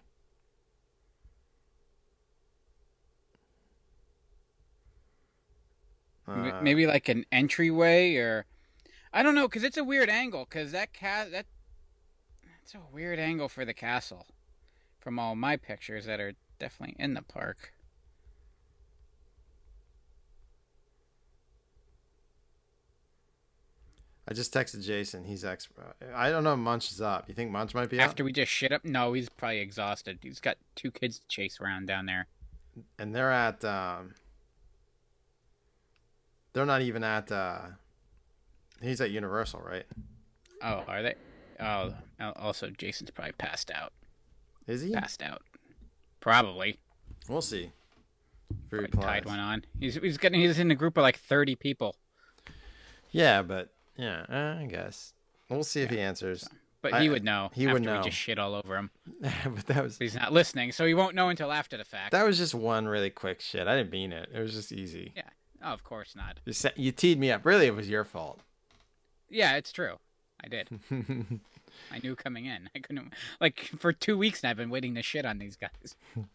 [6.27, 8.45] Uh, Maybe like an entryway, or
[9.11, 10.45] I don't know, because it's a weird angle.
[10.47, 11.47] Because that cat that
[12.59, 14.27] that's a weird angle for the castle,
[14.99, 17.73] from all my pictures that are definitely in the park.
[24.29, 25.23] I just texted Jason.
[25.23, 25.67] He's ex.
[26.13, 26.55] I don't know.
[26.55, 27.27] Munch is up.
[27.27, 28.25] You think Munch might be After up?
[28.25, 30.19] we just shit up, no, he's probably exhausted.
[30.21, 32.27] He's got two kids to chase around down there.
[32.99, 33.65] And they're at.
[33.65, 34.13] Um,
[36.53, 37.31] they're not even at.
[37.31, 37.61] Uh,
[38.83, 39.85] he's at Universal, right?
[40.61, 41.15] Oh, are they?
[41.59, 41.93] Oh,
[42.35, 43.93] also Jason's probably passed out.
[44.67, 44.91] Is he?
[44.91, 45.41] Passed out.
[46.19, 46.77] Probably.
[47.27, 47.71] We'll see.
[48.51, 49.03] If he Probably replies.
[49.05, 49.63] tied one on.
[49.79, 51.95] He's he's getting he's in a group of like thirty people.
[53.11, 53.69] Yeah, but
[53.99, 55.13] yeah, uh, I guess
[55.49, 56.47] we'll see if he answers.
[56.81, 57.49] But I- he would know.
[57.53, 57.97] he would know.
[57.97, 58.89] We just shit all over him.
[59.21, 62.11] but that was But he's not listening, so he won't know until after the fact.
[62.13, 63.67] that was just one really quick shit.
[63.67, 64.29] I didn't mean it.
[64.33, 65.11] It was just easy.
[65.15, 65.23] Yeah.
[65.61, 66.39] Oh, of course not.
[66.45, 67.45] You, set, you teed me up.
[67.45, 68.39] Really, it was your fault.
[69.29, 69.95] Yeah, it's true.
[70.41, 70.69] I did.
[71.91, 72.69] I knew coming in.
[72.73, 74.51] I couldn't like for two weeks now.
[74.51, 75.95] I've been waiting to shit on these guys,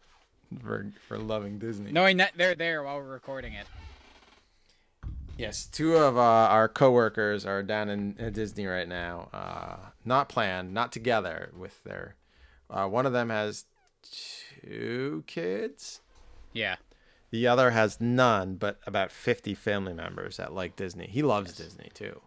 [0.61, 1.91] for for loving Disney.
[1.91, 3.65] knowing that they're there while we're recording it.
[5.37, 9.29] Yes, two of uh, our coworkers are down in, in Disney right now.
[9.33, 12.15] Uh, not planned, not together with their.
[12.69, 13.65] Uh, one of them has
[14.61, 15.99] two kids.
[16.53, 16.77] Yeah.
[17.31, 21.07] The other has none, but about fifty family members that like Disney.
[21.07, 22.21] He loves Disney too.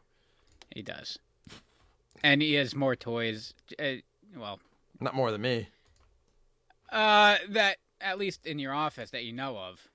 [0.74, 1.18] He does.
[2.22, 3.54] And he has more toys.
[3.78, 4.02] Uh,
[4.36, 4.60] well,
[5.00, 5.68] Not more than me.
[6.92, 9.88] uh, that at least in your office that you know of.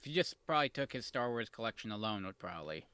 [0.00, 2.86] If you just probably took his Star Wars collection alone, would probably.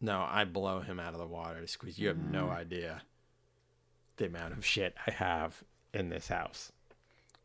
[0.00, 1.98] No, I blow him out of the water to squeeze.
[1.98, 2.56] You have no mm.
[2.56, 3.02] idea
[4.16, 6.72] the amount of shit I have in this house.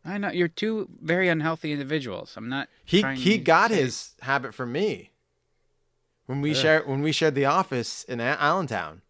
[0.05, 2.35] I know you're two very unhealthy individuals.
[2.37, 2.69] I'm not.
[2.85, 5.11] He he got say- his habit from me.
[6.27, 9.01] When we share when we shared the office in Allentown.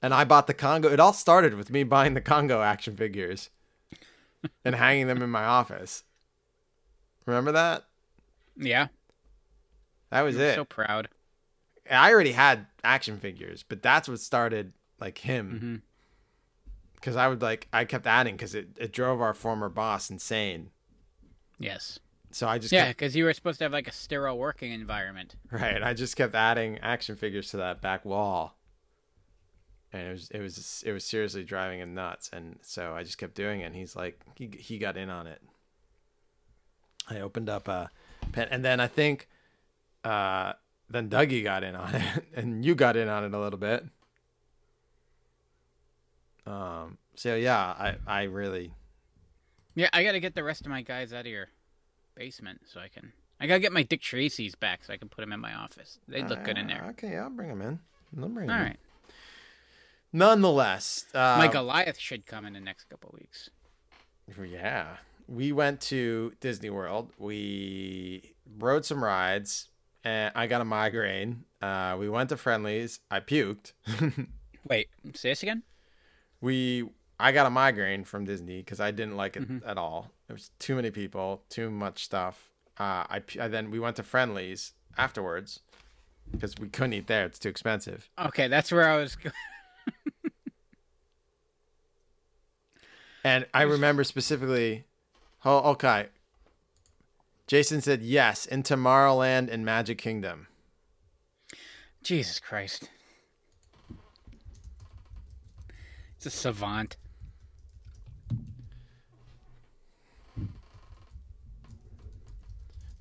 [0.00, 0.88] And I bought the Congo.
[0.88, 3.50] It all started with me buying the Congo action figures
[4.64, 6.02] and hanging them in my office.
[7.24, 7.84] Remember that?
[8.56, 8.88] Yeah.
[10.10, 10.54] That was it.
[10.54, 11.08] So proud.
[11.90, 15.52] I already had action figures, but that's what started like him.
[15.52, 15.76] Mm-hmm.
[16.94, 20.70] Because I would like I kept adding because it, it drove our former boss insane.
[21.58, 21.98] Yes.
[22.30, 24.72] So I just Yeah, kept, because you were supposed to have like a sterile working
[24.72, 25.34] environment.
[25.50, 25.82] right.
[25.82, 28.56] I just kept adding action figures to that back wall,
[29.92, 32.30] and it was it was it was seriously driving him nuts.
[32.32, 33.64] And so I just kept doing it.
[33.64, 35.42] And he's like he he got in on it.
[37.10, 37.90] I opened up a
[38.34, 39.28] and then I think
[40.04, 40.52] uh,
[40.90, 43.84] then Dougie got in on it, and you got in on it a little bit.
[46.46, 46.98] Um.
[47.14, 48.72] So yeah, I I really
[49.74, 51.48] Yeah, I gotta get the rest of my guys out of your
[52.14, 53.12] basement so I can.
[53.38, 55.98] I gotta get my Dick Tracy's back so I can put them in my office.
[56.08, 56.86] They look good in Uh, there.
[56.90, 57.80] Okay, I'll bring them in.
[58.20, 58.62] I'll bring All in.
[58.62, 58.78] right.
[60.12, 63.48] Nonetheless, uh, My Goliath should come in the next couple weeks.
[64.46, 64.96] Yeah,
[65.32, 67.10] we went to Disney World.
[67.18, 69.68] We rode some rides,
[70.04, 71.44] and I got a migraine.
[71.62, 73.00] Uh, we went to Friendly's.
[73.10, 73.72] I puked.
[74.68, 75.62] Wait, say this again?
[76.40, 76.88] we
[77.20, 79.62] I got a migraine from Disney because I didn't like it Mhm.
[79.64, 80.10] at all.
[80.26, 82.50] There was too many people, too much stuff.
[82.78, 85.60] Uh, I, I then we went to Friendly's afterwards
[86.32, 88.10] because we couldn't eat there; it's too expensive.
[88.18, 89.16] Okay, that's where I was.
[93.24, 94.84] And I remember specifically.
[95.44, 96.06] Oh, okay.
[97.46, 100.46] Jason said yes in Tomorrowland and Magic Kingdom.
[102.02, 102.88] Jesus Christ.
[106.16, 106.96] It's a savant.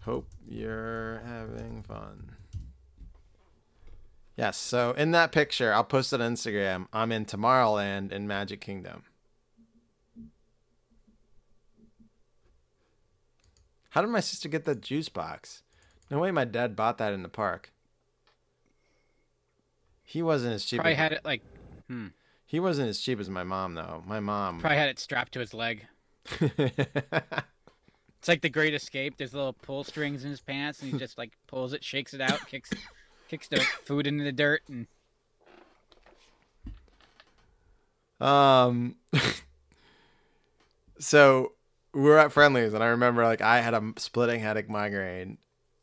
[0.01, 2.31] Hope you're having fun.
[4.35, 6.87] Yes, so in that picture, I'll post it on Instagram.
[6.91, 9.03] I'm in Tomorrowland and Magic Kingdom.
[13.91, 15.63] How did my sister get that juice box?
[16.09, 17.71] No way my dad bought that in the park.
[20.03, 20.79] He wasn't as cheap.
[20.79, 21.41] Probably as, had it like.
[22.45, 24.03] he wasn't as cheap as my mom though.
[24.05, 24.59] My mom.
[24.59, 25.85] Probably had it strapped to his leg.
[28.21, 29.15] It's like the Great Escape.
[29.17, 32.21] There's little pull strings in his pants, and he just like pulls it, shakes it
[32.21, 32.69] out, kicks,
[33.29, 34.85] kicks the food into the dirt, and
[38.21, 38.97] Um.
[40.99, 41.53] so
[41.93, 45.37] we were at Friendly's, and I remember like I had a splitting headache migraine,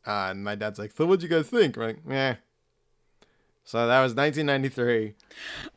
[0.05, 2.35] uh, and my dad's like, "So what'd you guys think?" We're like, "Yeah."
[3.63, 5.13] So that was 1993.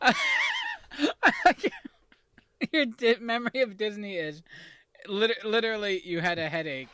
[2.73, 4.43] your di- memory of Disney is
[5.07, 6.89] lit- literally you had a headache,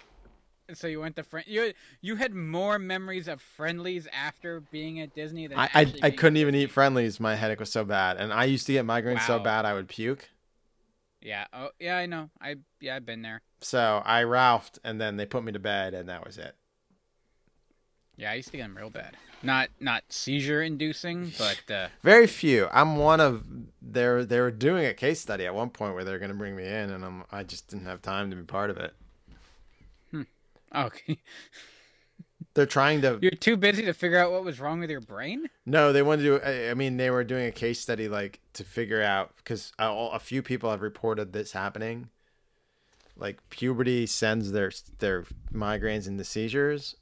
[0.75, 1.47] so you went to friend.
[1.49, 6.11] You you had more memories of friendlies after being at Disney than I I, I
[6.11, 7.21] couldn't even eat Friendly's.
[7.21, 9.89] My headache was so bad, and I used to get migraines so bad I would
[9.89, 10.29] puke.
[11.21, 11.47] Yeah.
[11.53, 12.31] Oh yeah, I know.
[12.41, 13.43] I yeah, I've been there.
[13.61, 16.55] So I Ralphed, and then they put me to bed, and that was it.
[18.17, 19.17] Yeah, I used to get them real bad.
[19.43, 22.69] Not not seizure inducing, but uh, Very few.
[22.73, 23.45] I'm one of
[23.81, 26.67] they're they were doing a case study at one point where they're gonna bring me
[26.67, 28.95] in, and I'm I just didn't have time to be part of it.
[30.75, 31.19] okay.
[32.59, 35.49] They're trying to You're too busy to figure out what was wrong with your brain.
[35.65, 36.69] no, they wanted to do.
[36.69, 40.19] I mean, they were doing a case study like to figure out because a, a
[40.19, 42.09] few people have reported this happening.
[43.17, 46.97] Like puberty sends their their migraines into seizures.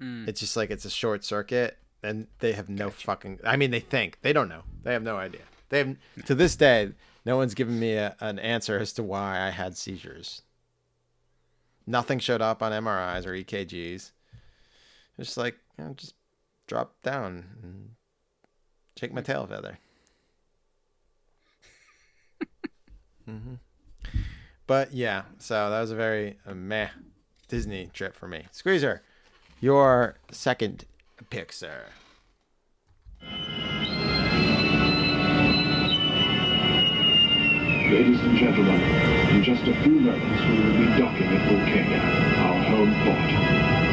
[0.00, 0.26] Mm.
[0.26, 3.40] It's just like it's a short circuit, and they have no fucking.
[3.44, 4.62] I mean, they think they don't know.
[4.84, 5.42] They have no idea.
[5.68, 6.92] They have to this day.
[7.26, 10.40] No one's given me a, an answer as to why I had seizures.
[11.86, 14.12] Nothing showed up on MRIs or EKGs.
[15.18, 16.14] It's just like you know, just
[16.66, 17.90] drop down and
[18.98, 19.78] shake my tail feather.
[23.24, 23.54] hmm
[24.66, 26.88] But yeah, so that was a very uh, meh
[27.48, 28.46] Disney trip for me.
[28.50, 29.02] Squeezer,
[29.60, 30.84] your second
[31.30, 31.84] pick, sir.
[37.90, 38.80] Ladies and gentlemen,
[39.30, 42.00] in just a few moments we will be docking at Vulcania,
[42.38, 43.83] our home port.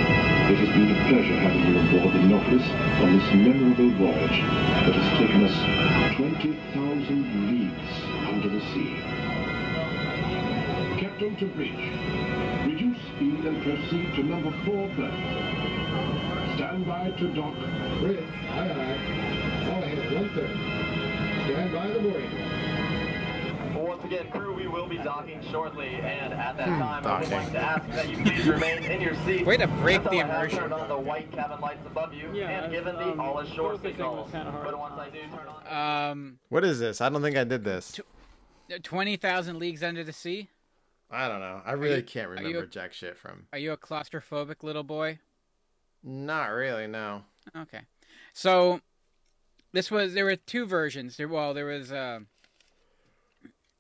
[0.52, 2.68] It has been a pleasure having you aboard the Nautilus
[3.00, 4.44] on this memorable voyage
[4.84, 5.56] that has taken us
[6.20, 7.92] 20,000 leagues
[8.28, 9.00] under the sea.
[11.00, 11.72] Captain to bridge.
[12.68, 15.16] Reduce speed and proceed to number four berth.
[16.60, 17.56] Stand by to dock.
[18.04, 18.20] Bridge,
[18.52, 19.72] aye aye.
[19.72, 20.52] All hands one third.
[21.48, 22.71] Stand by the mooring.
[24.12, 27.32] Once again, crew, we will be docking shortly, and at that time, I would docking.
[27.32, 29.46] like to ask that you please remain in your seats.
[29.46, 30.60] Way to break the immersion.
[30.60, 34.28] turned on the white cabin lights above you and given the all ashore signal.
[34.32, 36.12] But once I do turn on.
[36.12, 37.00] Um, What is this?
[37.00, 38.02] I don't think I did this.
[38.84, 40.50] twenty thousand leagues under the sea.
[41.10, 41.62] I don't know.
[41.66, 43.48] I really you- can't remember you- jack shit from.
[43.54, 45.20] Are you a claustrophobic little boy?
[46.04, 46.88] Not really.
[46.88, 47.24] No.
[47.56, 47.82] Okay.
[48.34, 48.82] So
[49.72, 51.16] this was there were two versions.
[51.16, 52.22] There well there was uh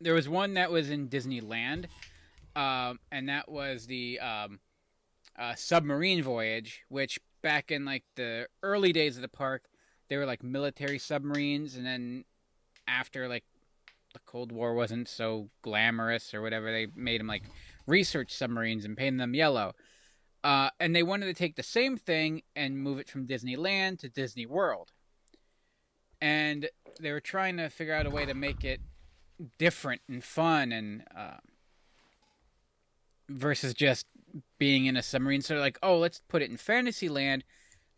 [0.01, 1.85] there was one that was in Disneyland,
[2.55, 4.59] um, and that was the um,
[5.37, 9.65] uh, submarine voyage, which back in like the early days of the park,
[10.09, 12.25] they were like military submarines, and then
[12.87, 13.45] after like
[14.13, 17.43] the Cold War wasn't so glamorous or whatever, they made them like
[17.87, 19.73] research submarines and painted them yellow.
[20.43, 24.09] Uh, and they wanted to take the same thing and move it from Disneyland to
[24.09, 24.91] Disney World.
[26.19, 26.67] And
[26.99, 28.81] they were trying to figure out a way to make it
[29.57, 31.37] different and fun and uh,
[33.29, 34.05] versus just
[34.57, 35.41] being in a submarine.
[35.41, 37.43] So like, oh, let's put it in Fantasyland.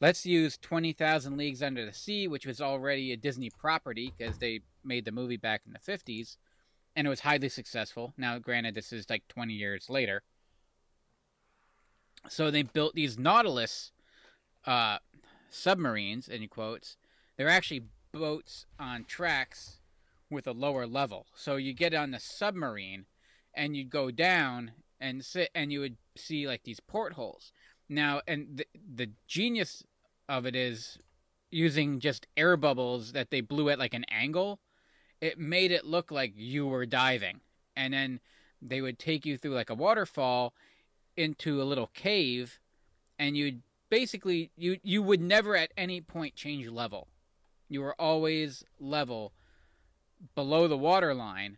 [0.01, 4.61] Let's use 20,000 Leagues Under the Sea, which was already a Disney property because they
[4.83, 6.37] made the movie back in the 50s
[6.95, 8.13] and it was highly successful.
[8.17, 10.23] Now, granted, this is like 20 years later.
[12.29, 13.91] So they built these Nautilus
[14.65, 14.99] uh,
[15.49, 16.97] submarines, in quotes.
[17.37, 19.79] They're actually boats on tracks
[20.33, 21.27] with a lower level.
[21.35, 23.05] So you get on the submarine
[23.53, 27.51] and you'd go down and sit and you would see like these portholes.
[27.89, 28.65] Now, and the
[28.95, 29.83] the genius
[30.29, 30.97] of it is
[31.51, 34.59] using just air bubbles that they blew at like an angle.
[35.21, 37.41] It made it look like you were diving,
[37.75, 38.19] and then
[38.61, 40.53] they would take you through like a waterfall
[41.15, 42.59] into a little cave,
[43.19, 47.09] and you'd basically you you would never at any point change level.
[47.69, 49.33] You were always level
[50.35, 51.57] below the water line.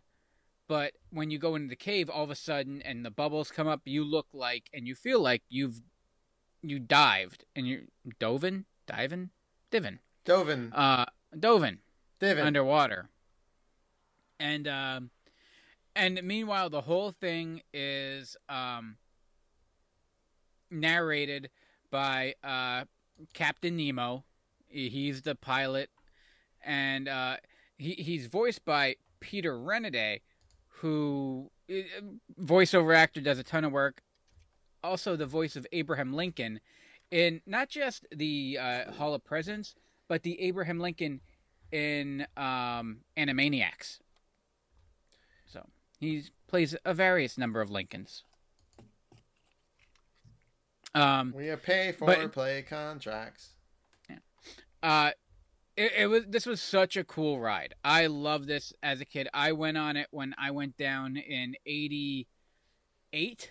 [0.68, 3.68] But when you go into the cave, all of a sudden, and the bubbles come
[3.68, 5.80] up, you look like and you feel like you've
[6.62, 7.82] you dived and you're
[8.18, 9.30] dovin, diving,
[9.70, 10.72] divin, Dovin.
[10.74, 11.04] uh,
[11.36, 11.78] dovin
[12.18, 12.44] Divin.
[12.44, 13.08] underwater.
[14.40, 15.10] And um,
[15.94, 18.96] and meanwhile, the whole thing is um,
[20.70, 21.50] narrated
[21.90, 22.84] by uh,
[23.34, 24.24] Captain Nemo.
[24.68, 25.90] He's the pilot,
[26.64, 27.36] and uh,
[27.78, 30.20] he he's voiced by Peter Renaday,
[30.68, 31.74] who uh,
[32.40, 34.02] voiceover actor does a ton of work.
[34.82, 36.60] Also, the voice of Abraham Lincoln
[37.10, 39.74] in not just the uh, Hall of Presidents,
[40.08, 41.20] but the Abraham Lincoln
[41.72, 43.98] in um, Animaniacs.
[45.46, 45.66] So
[45.98, 48.22] he plays a various number of Lincolns.
[50.94, 53.50] Um, we pay for but- play contracts.
[54.08, 54.16] Yeah.
[54.82, 55.10] Uh,
[55.76, 57.74] it, it was this was such a cool ride.
[57.84, 59.28] I love this as a kid.
[59.34, 63.50] I went on it when I went down in '88.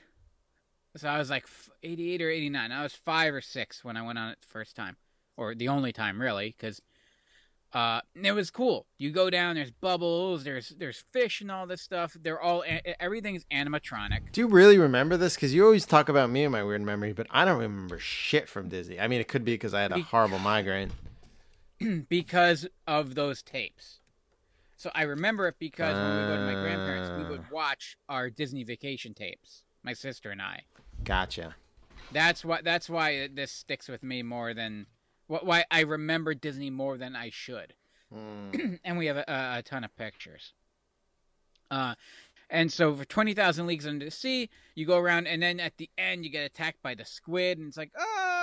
[0.97, 1.45] So I was like
[1.83, 2.71] 88 or 89.
[2.71, 4.95] I was five or six when I went on it the first time,
[5.35, 6.81] or the only time really, because
[7.73, 8.85] uh, it was cool.
[8.97, 12.15] You go down, there's bubbles, there's there's fish and all this stuff.
[12.19, 12.63] They're all
[12.99, 14.31] everything's animatronic.
[14.31, 15.35] Do you really remember this?
[15.35, 18.47] Because you always talk about me and my weird memory, but I don't remember shit
[18.47, 18.97] from Disney.
[18.99, 20.91] I mean, it could be because I had a horrible migraine.
[22.09, 23.99] because of those tapes.
[24.77, 27.53] So I remember it because when we go to my grandparents, we would Ah.
[27.53, 29.63] watch our Disney vacation tapes.
[29.83, 30.63] My sister and I.
[31.03, 31.55] Gotcha.
[32.11, 32.61] That's why.
[32.61, 34.87] That's why this sticks with me more than
[35.27, 37.73] why I remember Disney more than I should.
[38.13, 38.75] Hmm.
[38.83, 40.53] and we have a, a, ton of pictures.
[41.71, 41.95] Uh,
[42.49, 45.77] and so for twenty thousand leagues under the sea, you go around, and then at
[45.77, 48.34] the end you get attacked by the squid, and it's like, oh,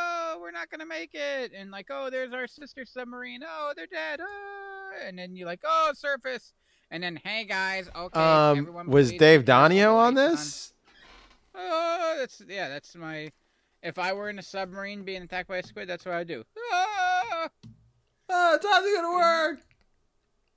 [0.53, 4.90] not gonna make it, and like, oh, there's our sister submarine, oh, they're dead, oh,
[5.07, 6.53] and then you're like, oh, surface,
[6.90, 10.72] and then hey guys, okay, Um, everyone was Dave keep Donio on lights this?
[11.55, 13.32] Oh, that's yeah, that's my.
[13.82, 16.28] If I were in a submarine being attacked by a squid, that's what I would
[16.28, 16.44] do.
[16.72, 17.48] Ah!
[18.28, 19.61] Oh, it's not gonna work.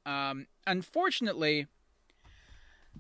[0.05, 1.67] Um, unfortunately,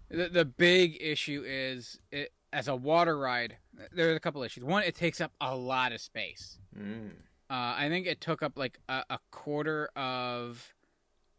[0.09, 3.57] the the big issue is it, as a water ride.
[3.93, 4.63] There's a couple issues.
[4.63, 6.57] One, it takes up a lot of space.
[6.77, 7.11] Mm.
[7.49, 10.73] Uh, I think it took up like a, a quarter of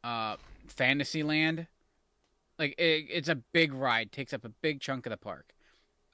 [0.04, 0.36] uh,
[0.68, 1.66] Fantasyland.
[2.58, 5.52] Like it, it's a big ride, takes up a big chunk of the park.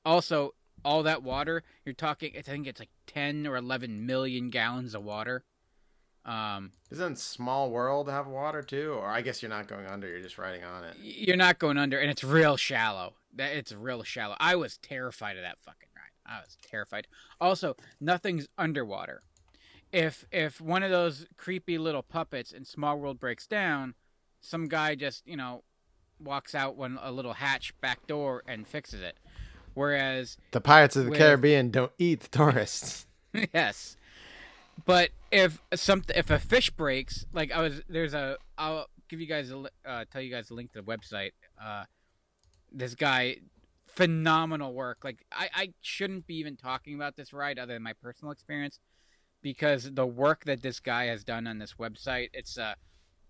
[0.05, 0.55] Also,
[0.85, 4.95] all that water you're talking, it's, I think it's like ten or eleven million gallons
[4.95, 5.45] of water.
[6.25, 8.93] Um, Doesn't Small World have water too?
[8.93, 10.97] Or I guess you're not going under; you're just riding on it.
[11.01, 13.14] you're not going under, and it's real shallow.
[13.35, 14.37] That it's real shallow.
[14.41, 15.89] I was terrified of that fucking.
[16.33, 17.07] I was terrified.
[17.41, 19.22] Also, nothing's underwater.
[19.93, 23.95] If if one of those creepy little puppets in Small World breaks down,
[24.41, 25.62] some guy just you know
[26.18, 29.18] walks out when a little hatch back door and fixes it.
[29.74, 33.07] Whereas The Pirates of the With- Caribbean don't eat the tourists.
[33.55, 33.97] yes.
[34.85, 39.26] But if some if a fish breaks, like I was there's a I'll give you
[39.26, 41.33] guys a uh, tell you guys the link to the website.
[41.62, 41.85] Uh,
[42.72, 43.37] this guy,
[43.95, 44.99] phenomenal work.
[45.05, 48.78] Like I I shouldn't be even talking about this ride other than my personal experience,
[49.43, 52.74] because the work that this guy has done on this website, it's uh,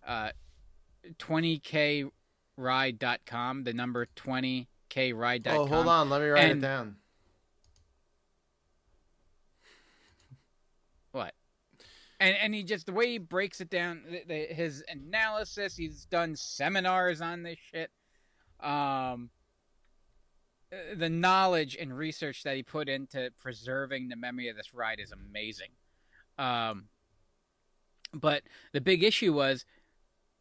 [0.06, 0.30] uh,
[1.18, 5.58] 20kride.com, the number 20kride.com.
[5.58, 6.96] Oh, hold on, let me write it down.
[11.10, 11.34] What?
[12.20, 15.76] And and he just the way he breaks it down, the, the, his analysis.
[15.76, 17.90] He's done seminars on this shit.
[18.60, 19.30] Um,
[20.94, 25.12] the knowledge and research that he put into preserving the memory of this ride is
[25.12, 25.70] amazing.
[26.38, 26.84] Um,
[28.14, 28.42] but
[28.72, 29.64] the big issue was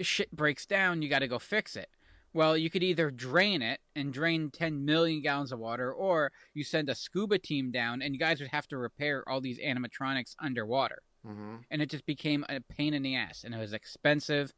[0.02, 1.90] shit breaks down, you got to go fix it.
[2.34, 6.64] Well, you could either drain it and drain 10 million gallons of water, or you
[6.64, 10.36] send a scuba team down and you guys would have to repair all these animatronics
[10.40, 11.02] underwater.
[11.28, 11.56] Mm-hmm.
[11.70, 14.54] And it just became a pain in the ass and it was expensive.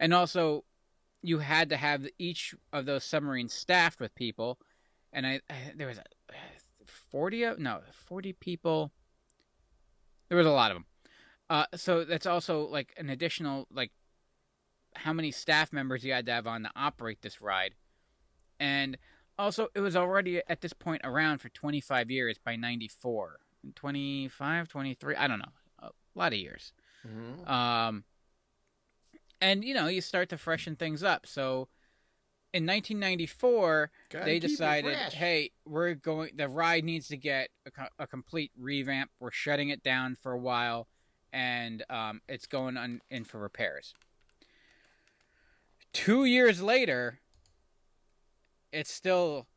[0.00, 0.64] And also,
[1.22, 4.58] you had to have each of those submarines staffed with people.
[5.14, 6.04] And I, I there was a
[6.84, 8.92] 40 of, no, 40 people.
[10.28, 10.86] There was a lot of them.
[11.48, 13.92] Uh, so that's also like an additional like
[14.96, 17.74] how many staff members you had to have on to operate this ride.
[18.60, 18.98] And
[19.36, 23.40] Also, it was already at this point around for 25 years by 94.
[23.74, 25.52] 25, 23, I don't know.
[25.80, 26.72] A lot of years.
[27.04, 27.48] Mhm.
[27.48, 28.04] Um,
[29.40, 31.26] and, you know, you start to freshen things up.
[31.26, 31.68] So
[32.54, 38.06] in 1994, Gotta they decided, hey, we're going, the ride needs to get a, a
[38.06, 39.10] complete revamp.
[39.18, 40.86] We're shutting it down for a while,
[41.32, 43.92] and um, it's going on, in for repairs.
[45.92, 47.18] Two years later,
[48.72, 49.48] it's still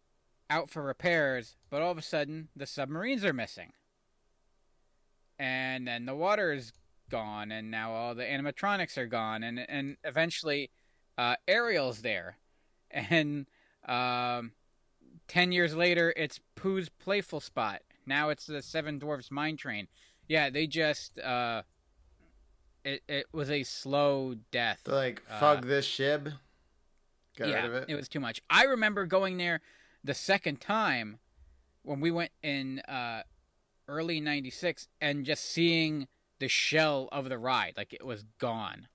[0.49, 3.73] out for repairs, but all of a sudden, the submarines are missing.
[5.37, 6.73] And then the water is
[7.11, 10.71] gone, and now all the animatronics are gone, and and eventually,
[11.15, 12.37] uh, Ariel's there,
[12.91, 13.47] and
[13.87, 14.51] um,
[15.27, 17.81] ten years later, it's Pooh's playful spot.
[18.05, 19.87] Now it's the Seven Dwarfs Mine Train.
[20.27, 21.63] Yeah, they just uh,
[22.83, 24.81] it it was a slow death.
[24.85, 26.33] They're like, Uh, this shib.
[27.35, 27.85] Get yeah, rid of it.
[27.89, 28.41] It was too much.
[28.49, 29.61] I remember going there
[30.03, 31.19] the second time
[31.83, 33.23] when we went in uh,
[33.87, 36.07] early '96 and just seeing
[36.39, 38.87] the shell of the ride, like it was gone,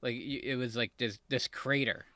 [0.00, 2.06] like it was like this this crater,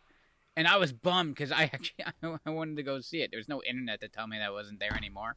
[0.57, 3.31] and I was bummed because I actually I wanted to go see it.
[3.31, 5.37] There was no internet to tell me that wasn't there anymore,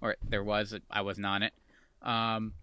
[0.00, 0.74] or there was.
[0.90, 1.52] I wasn't on it.
[2.02, 2.54] Um,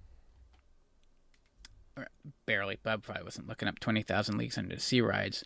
[2.46, 2.78] barely.
[2.84, 5.44] Bub probably wasn't looking up twenty thousand leagues under the sea rides.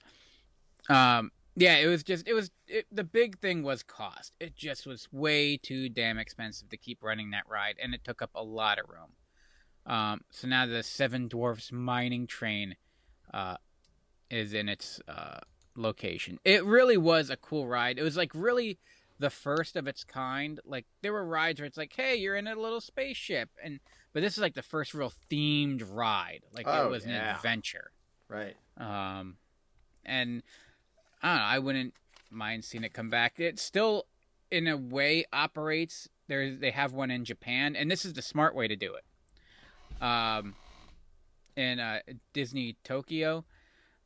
[0.90, 4.34] Um, yeah, it was just it was it, the big thing was cost.
[4.40, 8.22] It just was way too damn expensive to keep running that ride, and it took
[8.22, 9.12] up a lot of room.
[9.86, 12.76] Um, so now the Seven Dwarfs mining train
[13.34, 13.58] uh,
[14.30, 15.40] is in its uh,
[15.76, 16.40] location.
[16.44, 17.98] It really was a cool ride.
[17.98, 18.78] It was like really
[19.20, 20.60] the first of its kind.
[20.66, 23.80] Like there were rides where it's like, hey, you're in a little spaceship, and
[24.14, 26.42] but this is like the first real themed ride.
[26.54, 27.92] Like Oh, it was an adventure.
[28.28, 28.56] Right.
[28.78, 29.38] Um,
[30.06, 30.44] and
[31.22, 31.44] I don't know.
[31.44, 31.94] I wouldn't
[32.30, 33.40] mind seeing it come back.
[33.40, 34.06] It still,
[34.50, 36.08] in a way, operates.
[36.28, 40.04] There, they have one in Japan, and this is the smart way to do it.
[40.04, 40.56] Um,
[41.56, 42.00] in uh,
[42.34, 43.44] Disney Tokyo,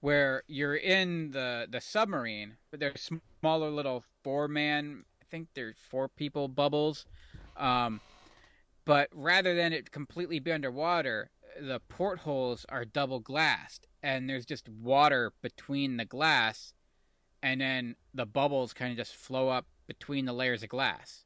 [0.06, 3.10] where you're in the the submarine, but there's
[3.42, 5.04] smaller little four man.
[5.20, 7.08] I think there's four people bubbles.
[7.58, 8.02] Um,
[8.86, 14.70] but rather than it completely be underwater, the portholes are double glassed, and there's just
[14.70, 16.76] water between the glass,
[17.42, 21.26] and then the bubbles kind of just flow up between the layers of glass.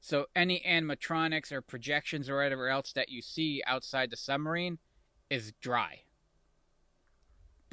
[0.00, 4.78] So any animatronics or projections or whatever else that you see outside the submarine
[5.28, 6.02] is dry.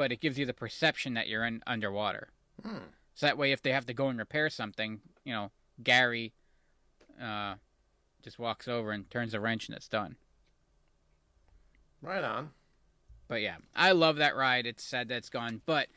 [0.01, 2.29] But it gives you the perception that you're in underwater.
[2.65, 2.89] Hmm.
[3.13, 5.51] So that way, if they have to go and repair something, you know,
[5.83, 6.33] Gary
[7.21, 7.53] uh,
[8.23, 10.15] just walks over and turns the wrench and it's done.
[12.01, 12.49] Right on.
[13.27, 14.65] But yeah, I love that ride.
[14.65, 15.61] It's sad that it's gone.
[15.67, 15.87] But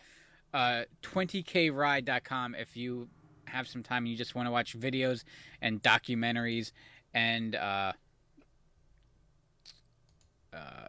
[0.53, 3.09] uh, 20kride.com if you
[3.47, 5.25] have some time and you just want to watch videos
[5.63, 6.73] and documentaries
[7.15, 7.93] and uh,
[10.53, 10.89] uh,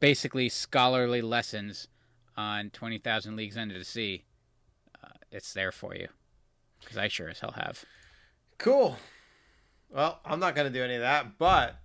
[0.00, 1.88] basically scholarly lessons
[2.36, 4.24] on 20,000 Leagues Under the Sea,
[5.04, 6.08] uh, it's there for you.
[6.80, 7.84] Because I sure as hell have.
[8.58, 8.96] Cool.
[9.90, 11.76] Well, I'm not gonna do any of that, but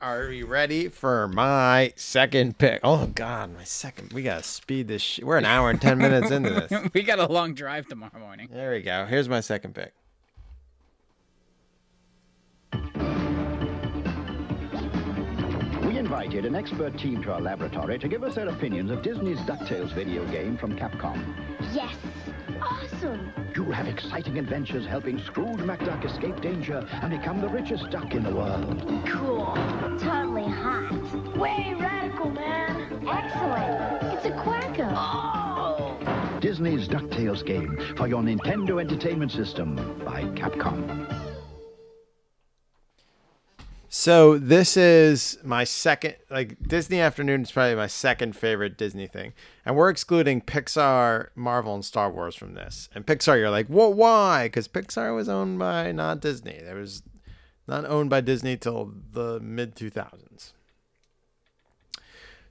[0.00, 2.80] are we ready for my second pick?
[2.82, 4.12] Oh God, my second.
[4.12, 5.00] We gotta speed this.
[5.02, 6.90] Sh- We're an hour and ten minutes into this.
[6.94, 8.48] we got a long drive tomorrow morning.
[8.50, 9.06] There we go.
[9.06, 9.94] Here's my second pick.
[16.14, 19.92] Invited an expert team to our laboratory to give us their opinions of Disney's DuckTales
[19.92, 21.34] video game from Capcom.
[21.72, 21.96] Yes.
[22.62, 23.32] Awesome.
[23.56, 28.22] You'll have exciting adventures helping Scrooge McDuck escape danger and become the richest duck in
[28.22, 28.78] the world.
[29.08, 29.54] Cool.
[29.98, 31.36] Totally hot.
[31.36, 33.04] Way radical, man.
[33.08, 34.14] Excellent.
[34.14, 34.94] It's a quacker.
[34.96, 36.38] Oh.
[36.40, 39.74] Disney's DuckTales game for your Nintendo Entertainment System
[40.04, 41.33] by Capcom.
[43.96, 49.34] So this is my second, like Disney Afternoon is probably my second favorite Disney thing,
[49.64, 52.88] and we're excluding Pixar, Marvel, and Star Wars from this.
[52.92, 54.46] And Pixar, you're like, well, why?
[54.46, 56.58] Because Pixar was owned by not Disney.
[56.60, 57.04] There was
[57.68, 60.54] not owned by Disney till the mid 2000s.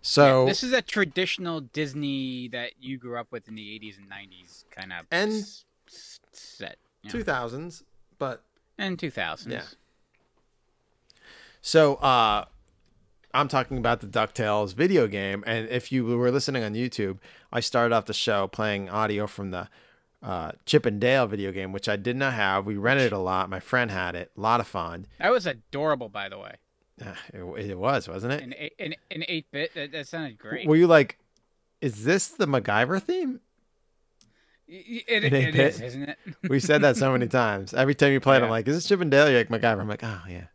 [0.01, 4.09] So this is a traditional Disney that you grew up with in the 80s and
[4.09, 5.65] 90s kind of And- s-
[6.31, 6.77] set.
[7.03, 7.11] yeah.
[7.11, 7.83] 2000s,
[8.17, 8.45] but
[8.77, 9.51] and 2000s.
[9.51, 9.63] Yeah.
[11.63, 12.45] So uh
[13.33, 15.43] I'm talking about the DuckTales video game.
[15.47, 17.17] And if you were listening on YouTube,
[17.51, 19.69] I started off the show playing audio from the
[20.21, 22.67] uh, Chip and Dale video game, which I did not have.
[22.67, 23.49] We rented it a lot.
[23.49, 24.29] My friend had it.
[24.37, 25.07] A lot of fun.
[25.19, 26.57] That was adorable, by the way.
[27.03, 28.43] Uh, It, it was, wasn't it?
[28.43, 30.67] An, eight- in in eight bit, that, that sounded great.
[30.67, 31.17] Were you like,
[31.81, 33.39] is this the MacGyver theme?
[34.67, 35.55] It, it 8-bit?
[35.55, 36.17] is, isn't it?
[36.49, 37.73] we said that so many times.
[37.73, 39.79] Every time you play it, I'm like, "Is this Chip and Dale?" You're like MacGyver.
[39.81, 40.45] I'm like, "Oh yeah."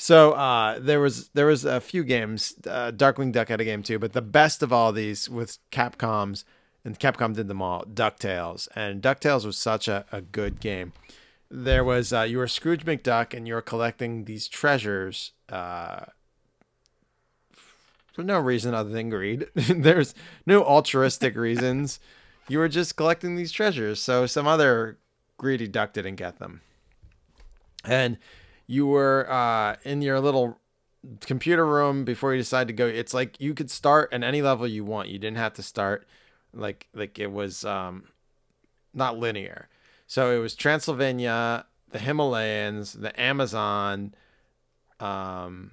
[0.00, 2.54] So uh, there was there was a few games.
[2.64, 6.44] Uh, Darkwing Duck had a game too, but the best of all these was Capcom's,
[6.84, 7.82] and Capcom did them all.
[7.82, 10.92] Ducktales, and Ducktales was such a, a good game.
[11.50, 15.32] There was uh, you were Scrooge McDuck, and you were collecting these treasures.
[15.48, 16.04] Uh,
[18.12, 19.48] for no reason other than greed.
[19.54, 20.14] There's
[20.46, 21.98] no altruistic reasons.
[22.48, 24.98] You were just collecting these treasures, so some other
[25.38, 26.60] greedy duck didn't get them.
[27.84, 28.18] And
[28.68, 30.60] you were uh, in your little
[31.20, 32.86] computer room before you decide to go.
[32.86, 35.08] It's like you could start at any level you want.
[35.08, 36.06] You didn't have to start
[36.52, 38.04] like like it was um,
[38.94, 39.68] not linear.
[40.06, 44.14] So it was Transylvania, the Himalayas, the Amazon,
[45.00, 45.72] um,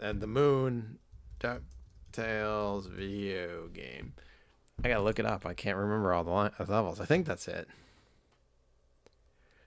[0.00, 0.98] and the moon,
[1.40, 4.12] DuckTales video game.
[4.84, 5.44] I gotta look it up.
[5.46, 7.00] I can't remember all the levels.
[7.00, 7.68] I think that's it.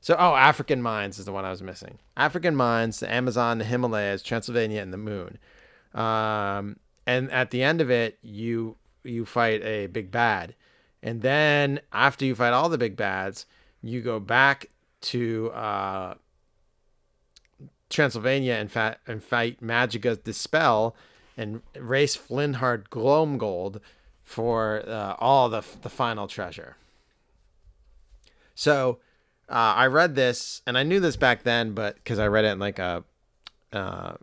[0.02, 2.00] So, oh, African Mines is the one I was missing.
[2.18, 5.38] African Mines, the Amazon, the Himalayas, Transylvania, and the moon.
[5.94, 10.56] Um, and at the end of it, you you fight a big bad,
[11.04, 13.46] and then after you fight all the big bads,
[13.82, 14.68] you go back
[15.02, 16.14] to uh,
[17.90, 20.96] Transylvania and, fa- and fight Magica De Spell
[21.36, 23.80] and race Flintheart Glomgold
[24.24, 26.78] for uh, all the the final treasure.
[28.56, 29.00] So
[29.52, 32.54] uh, I read this and I knew this back then, but because I read it
[32.54, 33.04] in like a
[33.74, 34.14] uh,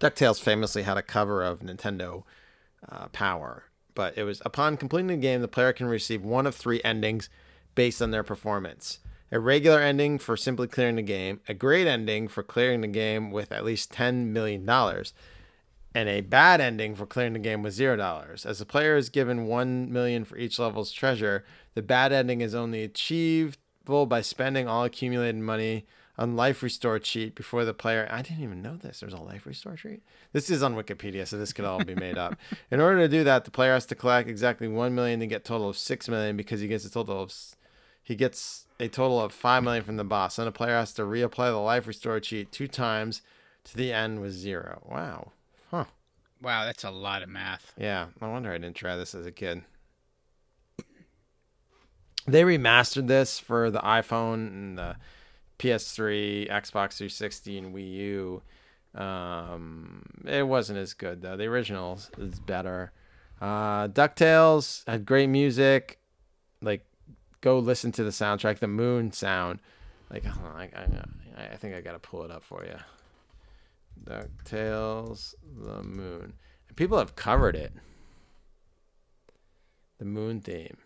[0.00, 2.22] Ducktales famously had a cover of Nintendo
[2.88, 3.64] uh, Power,
[3.94, 7.28] but it was upon completing the game, the player can receive one of three endings
[7.74, 9.00] based on their performance.
[9.30, 13.30] A regular ending for simply clearing the game, a great ending for clearing the game
[13.30, 14.68] with at least $10 million,
[15.94, 18.46] and a bad ending for clearing the game with $0.
[18.46, 21.44] As the player is given 1 million for each level's treasure,
[21.74, 22.82] the bad ending is only
[24.06, 25.84] by spending all accumulated money
[26.18, 29.00] on life restore cheat before the player I didn't even know this.
[29.00, 30.02] There's a life restore cheat.
[30.32, 32.36] This is on Wikipedia, so this could all be made up.
[32.70, 35.40] In order to do that, the player has to collect exactly one million to get
[35.40, 37.32] a total of six million because he gets a total of
[38.02, 40.36] he gets a total of five million from the boss.
[40.36, 43.22] Then the player has to reapply the life restore cheat two times
[43.64, 44.82] to the end with zero.
[44.88, 45.32] Wow.
[45.70, 45.84] Huh.
[46.42, 47.72] Wow, that's a lot of math.
[47.78, 49.62] Yeah, I wonder I didn't try this as a kid.
[52.30, 54.96] They remastered this for the iPhone and the
[55.58, 58.42] PS3, Xbox 360, and Wii U.
[58.94, 61.36] Um, it wasn't as good though.
[61.36, 62.92] The original is better.
[63.40, 65.98] Uh, Ducktales had great music.
[66.60, 66.84] Like,
[67.40, 69.60] go listen to the soundtrack, the Moon sound.
[70.10, 72.76] Like, I, I, I think I gotta pull it up for you.
[74.04, 76.34] Ducktales, the Moon.
[76.76, 77.72] People have covered it.
[79.98, 80.78] The Moon theme.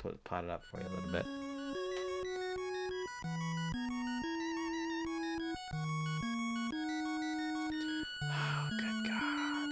[0.00, 1.26] Put pot it up for you a little bit.
[8.24, 9.68] Oh, good God.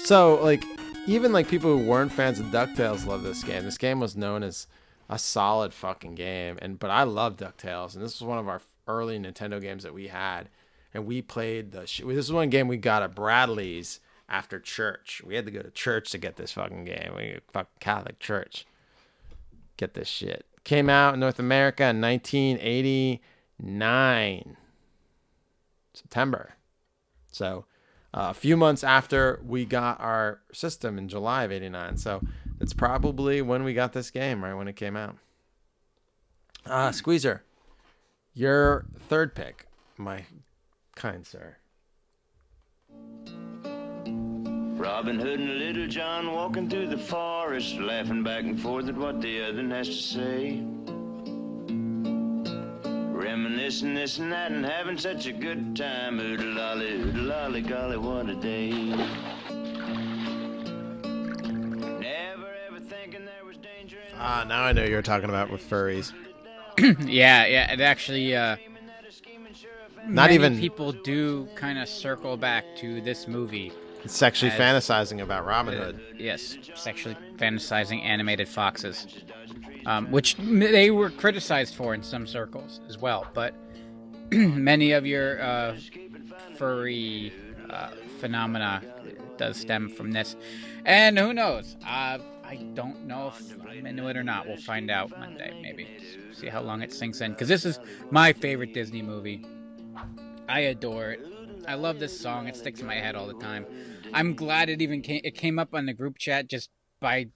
[0.00, 0.62] So, like,
[1.06, 3.64] even like people who weren't fans of DuckTales love this game.
[3.64, 4.66] This game was known as
[5.08, 8.60] a solid fucking game, and but I love DuckTales, and this was one of our
[8.86, 10.50] early Nintendo games that we had,
[10.92, 11.86] and we played the.
[11.86, 15.22] Sh- this is one game we got at Bradley's after church.
[15.24, 17.14] We had to go to church to get this fucking game.
[17.16, 18.66] We fucking Catholic church.
[19.76, 20.44] Get this shit.
[20.64, 24.56] Came out in North America in 1989,
[25.92, 26.54] September.
[27.30, 27.66] So
[28.14, 31.98] uh, a few months after we got our system in July of 89.
[31.98, 32.22] So
[32.60, 35.16] it's probably when we got this game, right when it came out.
[36.64, 37.42] Uh, Squeezer,
[38.32, 39.66] your third pick,
[39.98, 40.24] my
[40.94, 41.56] kind sir.
[44.76, 49.20] Robin Hood and Little John walking through the forest, laughing back and forth at what
[49.20, 50.60] the other has to say.
[53.12, 56.18] Reminiscing this and that and having such a good time.
[56.20, 58.70] Oo-de-lally, oodle lolly, golly, what a day.
[62.00, 65.62] Never ever thinking there was danger in Ah, now I know you're talking about with
[65.68, 66.12] furries.
[67.08, 67.72] yeah, yeah.
[67.72, 68.56] It actually, uh,
[70.06, 73.72] Not many even- people do kind of circle back to this movie.
[74.06, 76.00] Sexually as- fantasizing about Robin uh, Hood.
[76.18, 79.06] yes, sexually fantasizing animated foxes,
[79.86, 83.26] um, which they were criticized for in some circles as well.
[83.34, 83.54] But
[84.32, 85.76] many of your uh,
[86.56, 87.32] furry
[87.70, 88.82] uh, phenomena
[89.38, 90.36] does stem from this,
[90.84, 91.76] and who knows?
[91.82, 94.46] Uh, I don't know if I'm into it or not.
[94.46, 95.88] We'll find out Monday, maybe.
[96.32, 97.78] See how long it sinks in, because this is
[98.10, 99.44] my favorite Disney movie.
[100.48, 101.26] I adore it.
[101.66, 102.46] I love this song.
[102.46, 103.64] It sticks in my head all the time.
[104.14, 105.20] I'm glad it even came.
[105.24, 106.70] It came up on the group chat just
[107.00, 107.28] by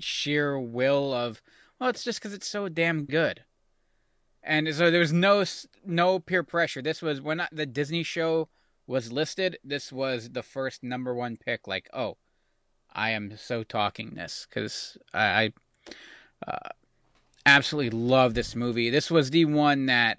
[0.00, 1.42] sheer will of.
[1.78, 3.42] Well, it's just because it's so damn good.
[4.42, 5.44] And so there was no
[5.84, 6.82] no peer pressure.
[6.82, 8.48] This was when I- the Disney show
[8.86, 9.58] was listed.
[9.64, 11.66] This was the first number one pick.
[11.66, 12.16] Like, oh,
[12.92, 15.52] I am so talking this because I,
[16.46, 16.68] I uh,
[17.46, 18.90] absolutely love this movie.
[18.90, 20.18] This was the one that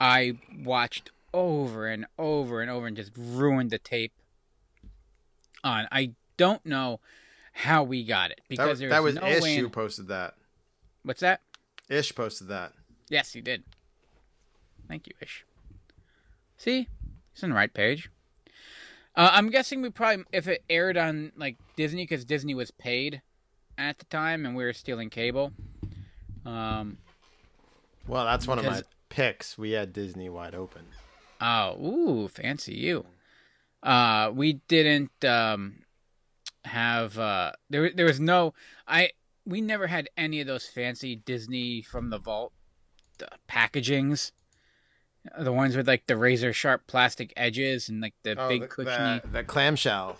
[0.00, 4.12] I watched over and over and over and just ruined the tape
[5.64, 5.86] on.
[5.90, 7.00] I don't know
[7.52, 9.54] how we got it because that, there's that was no Ish way.
[9.56, 10.34] in- who posted that.
[11.02, 11.40] What's that?
[11.88, 12.72] Ish posted that.
[13.08, 13.64] Yes, he did.
[14.88, 15.44] Thank you, Ish.
[16.56, 16.88] See,
[17.32, 18.10] he's on the right page.
[19.16, 23.22] Uh, I'm guessing we probably, if it aired on like Disney, because Disney was paid
[23.76, 25.52] at the time, and we were stealing cable.
[26.44, 26.98] Um,
[28.06, 29.58] Well, that's one of my picks.
[29.58, 30.82] We had Disney wide open.
[31.40, 33.04] Oh, ooh, fancy you.
[33.82, 35.82] Uh, we didn't um
[36.64, 38.52] have uh there there was no
[38.86, 39.10] I
[39.46, 42.52] we never had any of those fancy Disney from the vault
[43.22, 44.32] uh, packagings.
[45.38, 48.66] The ones with like the razor sharp plastic edges and like the Oh, big the,
[48.68, 49.20] cushiony.
[49.24, 50.18] the, the clamshell.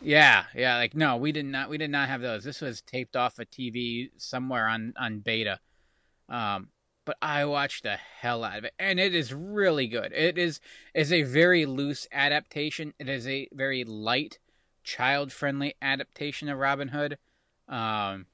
[0.00, 2.44] Yeah, yeah, like no, we did not we did not have those.
[2.44, 5.58] This was taped off a TV somewhere on on beta.
[6.28, 6.68] Um
[7.08, 10.12] but I watched the hell out of it and it is really good.
[10.12, 10.60] It is
[10.92, 12.92] is a very loose adaptation.
[12.98, 14.38] It is a very light
[14.84, 17.16] child-friendly adaptation of Robin Hood.
[17.66, 18.26] Um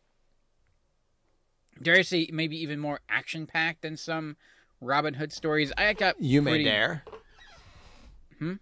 [1.80, 4.36] dare I say maybe even more action-packed than some
[4.80, 5.72] Robin Hood stories.
[5.78, 7.04] I got You may dare.
[8.40, 8.54] Hmm?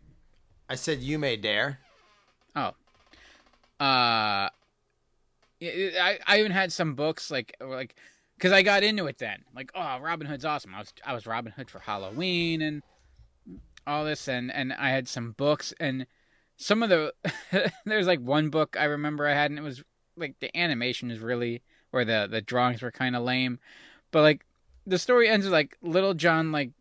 [0.69, 1.79] I said you may dare.
[2.55, 2.75] Oh.
[3.81, 7.95] Uh I I even had some books like like
[8.43, 9.45] cuz I got into it then.
[9.55, 10.75] Like, oh, Robin Hood's awesome.
[10.75, 12.83] I was I was Robin Hood for Halloween and
[13.87, 16.07] all this and and I had some books and
[16.57, 17.15] some of the
[17.85, 19.83] there's like one book I remember I had and it was
[20.17, 21.63] like the animation is really
[21.93, 23.61] or the the drawings were kind of lame.
[24.11, 24.45] But like
[24.87, 26.73] the story ends with like Little John like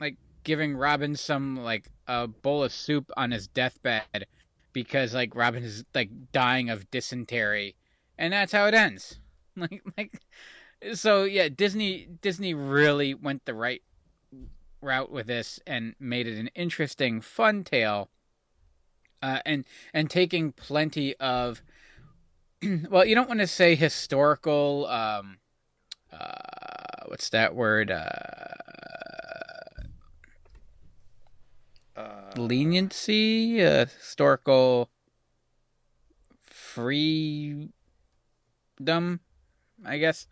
[0.00, 4.26] like giving Robin some like a bowl of soup on his deathbed
[4.72, 7.76] because like Robin is like dying of dysentery,
[8.18, 9.20] and that's how it ends.
[9.58, 10.20] Like like
[10.94, 13.82] so yeah, Disney Disney really went the right
[14.80, 18.10] route with this and made it an interesting, fun tale.
[19.22, 21.62] Uh, and and taking plenty of
[22.90, 24.86] well, you don't want to say historical.
[24.86, 25.38] Um,
[26.12, 27.90] uh, what's that word?
[27.90, 28.02] Uh,
[32.36, 34.90] leniency, uh, historical
[36.44, 37.70] freedom,
[39.84, 40.26] I guess.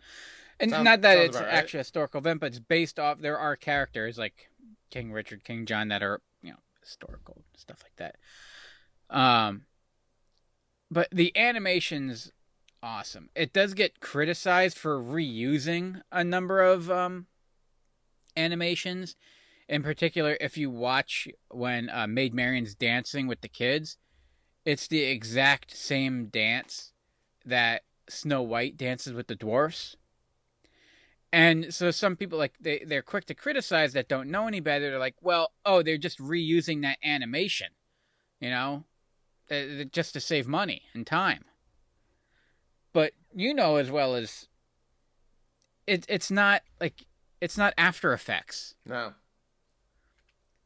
[0.61, 1.55] And Sound- not that it's about right.
[1.55, 3.19] actually a historical event, but it's based off.
[3.21, 4.49] There are characters like
[4.91, 8.17] King Richard, King John that are you know historical stuff like that.
[9.15, 9.67] Um,
[10.91, 12.31] but the animation's
[12.83, 13.31] awesome.
[13.35, 17.27] It does get criticized for reusing a number of um
[18.37, 19.17] animations.
[19.69, 23.97] In particular, if you watch when uh, Maid Marian's dancing with the kids,
[24.65, 26.93] it's the exact same dance
[27.47, 29.97] that Snow White dances with the dwarfs.
[31.35, 34.89] And so some people like they they're quick to criticize that don't know any better.
[34.89, 37.71] They're like, well, oh, they're just reusing that animation,
[38.39, 38.85] you know,
[39.51, 41.45] uh, just to save money and time.
[42.93, 44.47] But you know as well as
[45.89, 47.05] it it's not like
[47.41, 48.77] it's not After Effects.
[48.87, 49.15] No.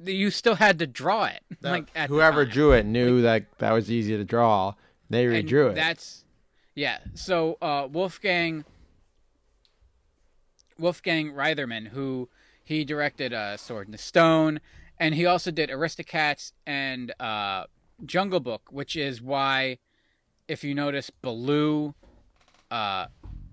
[0.04, 1.40] You still had to draw it.
[1.62, 2.52] That- like at whoever time.
[2.52, 4.74] drew it knew that that was easy to draw.
[5.08, 5.76] They And redrew it.
[5.76, 6.26] That's
[6.74, 6.98] yeah.
[7.14, 8.66] So uh, Wolfgang
[10.78, 12.28] Wolfgang Reitherman, who
[12.62, 14.60] he directed uh, Sword in the Stone,
[14.98, 17.64] and he also did Aristocats and uh,
[18.04, 19.78] Jungle Book, which is why,
[20.46, 21.94] if you notice, Baloo
[22.70, 23.06] uh,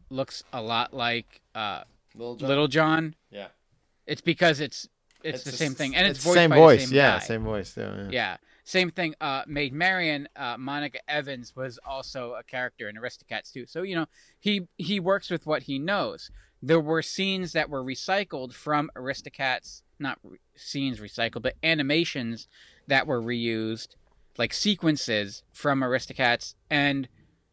[0.10, 1.84] looks a lot like uh,
[2.16, 2.50] Little John?
[2.50, 3.16] Little John.
[3.32, 3.48] Yeah.
[4.08, 4.88] It's because it's
[5.24, 7.20] it's, the the same thing, and it's, it's voiced same by voice, The same yeah,
[7.20, 7.26] guy.
[7.26, 8.08] same voice, yeah, yeah.
[8.12, 8.38] Yeah.
[8.64, 9.14] Same thing.
[9.22, 13.66] Uh, Maid Marian, uh, Monica Evans was also a character in Aristocats too.
[13.66, 14.06] So you know
[14.40, 16.32] he he works with what he knows.
[16.66, 22.48] There were scenes that were recycled from Aristocats, not re- scenes recycled, but animations
[22.88, 23.90] that were reused,
[24.40, 27.08] like sequences from Aristocats and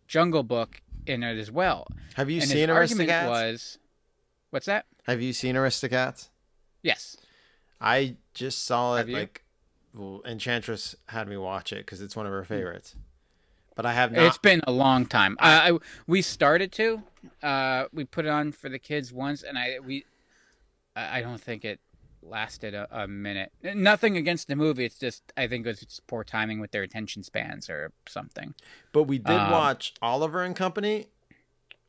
[0.09, 1.87] Jungle Book in it as well.
[2.15, 3.29] Have you And seen his argument Aristocats?
[3.29, 3.79] Was
[4.49, 4.87] what's that?
[5.03, 6.31] Have you seen Aristocats?
[6.83, 7.19] Yes.
[7.83, 9.45] I just saw it like
[9.93, 12.97] well, Enchantress had me watch it because it's one of her favorites.
[13.75, 14.25] But I have not.
[14.25, 15.37] It's been a long time.
[15.39, 17.03] Uh, I, we started to.
[17.43, 20.05] Uh, we put it on for the kids once, and I we.
[20.95, 21.81] I don't think it
[22.23, 23.51] lasted a, a minute.
[23.63, 24.85] Nothing against the movie.
[24.85, 28.55] It's just I think it was just poor timing with their attention spans or something.
[28.93, 31.07] But we did Um, watch Oliver and Company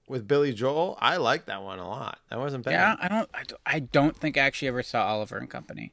[0.07, 0.97] with Billy Joel.
[1.01, 2.19] I like that one a lot.
[2.30, 2.72] That wasn't bad.
[2.72, 3.30] Yeah, I don't.
[3.34, 5.91] I, don't- I don't think I actually ever saw Oliver and Company.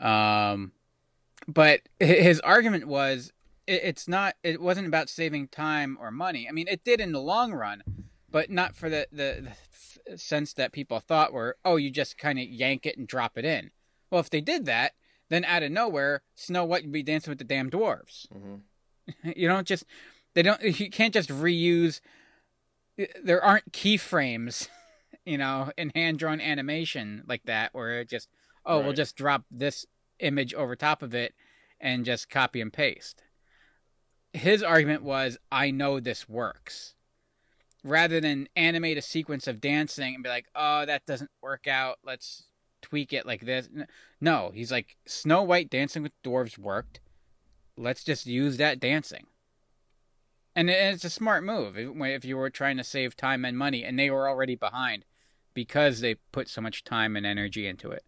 [0.00, 0.72] Um,
[1.46, 3.32] but his argument was
[3.66, 4.34] it, it's not.
[4.42, 6.46] It wasn't about saving time or money.
[6.48, 7.82] I mean, it did in the long run,
[8.30, 9.52] but not for the the,
[10.06, 13.38] the sense that people thought were oh you just kind of yank it and drop
[13.38, 13.70] it in.
[14.10, 14.92] Well, if they did that,
[15.28, 18.28] then out of nowhere, Snow White would be dancing with the damn dwarves.
[18.32, 19.30] Mm-hmm.
[19.36, 19.84] you don't just
[20.34, 22.00] they don't you can't just reuse
[22.98, 24.68] eh, there aren't keyframes
[25.24, 28.28] you know in hand drawn animation like that where it just
[28.66, 29.86] oh we'll just drop this
[30.20, 31.34] image over top of it
[31.80, 33.22] and just copy and paste
[34.34, 36.94] his argument was i know this works.
[37.82, 41.98] Rather than animate a sequence of dancing and be like oh that doesn't work out.
[42.04, 42.44] Let's
[42.82, 43.68] tweak it like this.
[44.20, 47.00] No he's like snow white dancing with dwarves worked.
[47.76, 49.26] Let's just use that dancing.
[50.56, 51.76] And it's a smart move.
[51.76, 55.04] If you were trying to save time and money and they were already behind
[55.52, 58.04] because they put so much time and energy into it.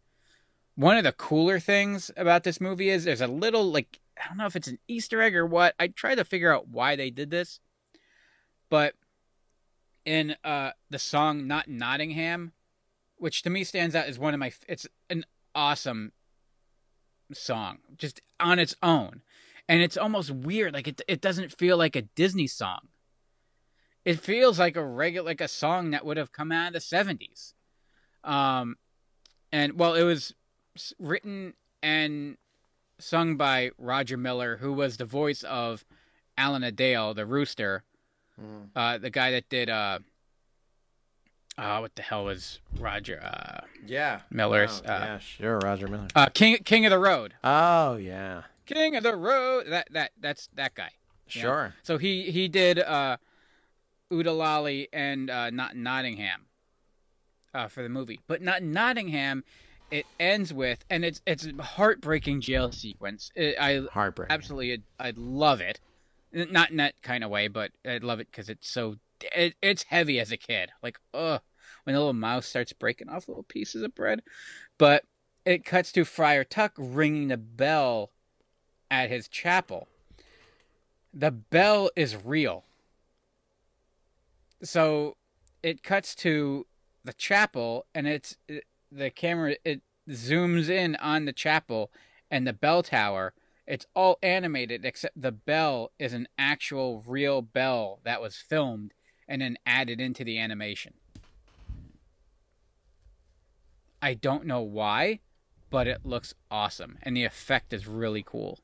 [0.74, 4.36] One of the cooler things about this movie is there's a little like i don't
[4.36, 5.74] know if it's an easter egg or what.
[5.78, 7.60] I tried to figure out why they did this
[8.68, 8.94] but
[10.04, 12.52] in uh the song not nottingham
[13.18, 15.24] which to me stands out as one of my it's an
[15.54, 16.12] awesome
[17.32, 19.22] song just on its own.
[19.68, 22.88] And it's almost weird like it it doesn't feel like a disney song.
[24.04, 26.78] It feels like a regular like a song that would have come out of the
[26.78, 27.52] 70s
[28.22, 28.76] um
[29.52, 30.34] and well it was
[30.98, 32.36] written and
[32.98, 35.84] sung by roger miller who was the voice of
[36.38, 37.82] Alan-a-Dale the rooster
[38.74, 39.98] uh the guy that did uh
[41.58, 44.20] uh what the hell was roger uh Yeah.
[44.30, 46.08] miller's uh, yeah, sure, Roger Miller.
[46.14, 48.42] uh king king of the road Oh yeah.
[48.66, 49.66] King of the Road.
[49.68, 50.82] That that that's that guy.
[50.82, 50.90] know?
[51.28, 51.74] Sure.
[51.84, 53.16] So he he did uh,
[54.12, 56.46] Oo-De-Lally and uh, not Nottingham
[57.54, 59.44] uh, for the movie, but not Nottingham.
[59.90, 63.30] It ends with and it's it's a heartbreaking jail sequence.
[63.34, 64.34] It, I Heartbreaking.
[64.34, 65.80] absolutely I love it.
[66.32, 68.96] Not in that kind of way, but I love it because it's so
[69.34, 70.70] it, it's heavy as a kid.
[70.82, 71.40] Like ugh,
[71.84, 74.22] when the little mouse starts breaking off little pieces of bread,
[74.76, 75.04] but
[75.44, 78.10] it cuts to Friar Tuck ringing the bell
[78.90, 79.86] at his chapel.
[81.14, 82.64] The bell is real.
[84.62, 85.16] So
[85.62, 86.66] it cuts to
[87.04, 91.90] the chapel and it's it, the camera it zooms in on the chapel
[92.30, 93.32] and the bell tower.
[93.66, 98.92] It's all animated except the bell is an actual real bell that was filmed
[99.28, 100.94] and then added into the animation.
[104.00, 105.20] I don't know why,
[105.70, 108.60] but it looks awesome and the effect is really cool.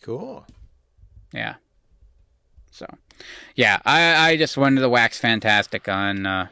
[0.00, 0.46] Cool.
[1.32, 1.56] Yeah.
[2.70, 2.86] So,
[3.54, 6.48] yeah, I I just wanted to the wax fantastic on uh,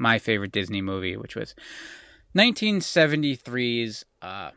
[0.00, 1.54] my favorite Disney movie, which was
[2.36, 4.50] 1973's uh,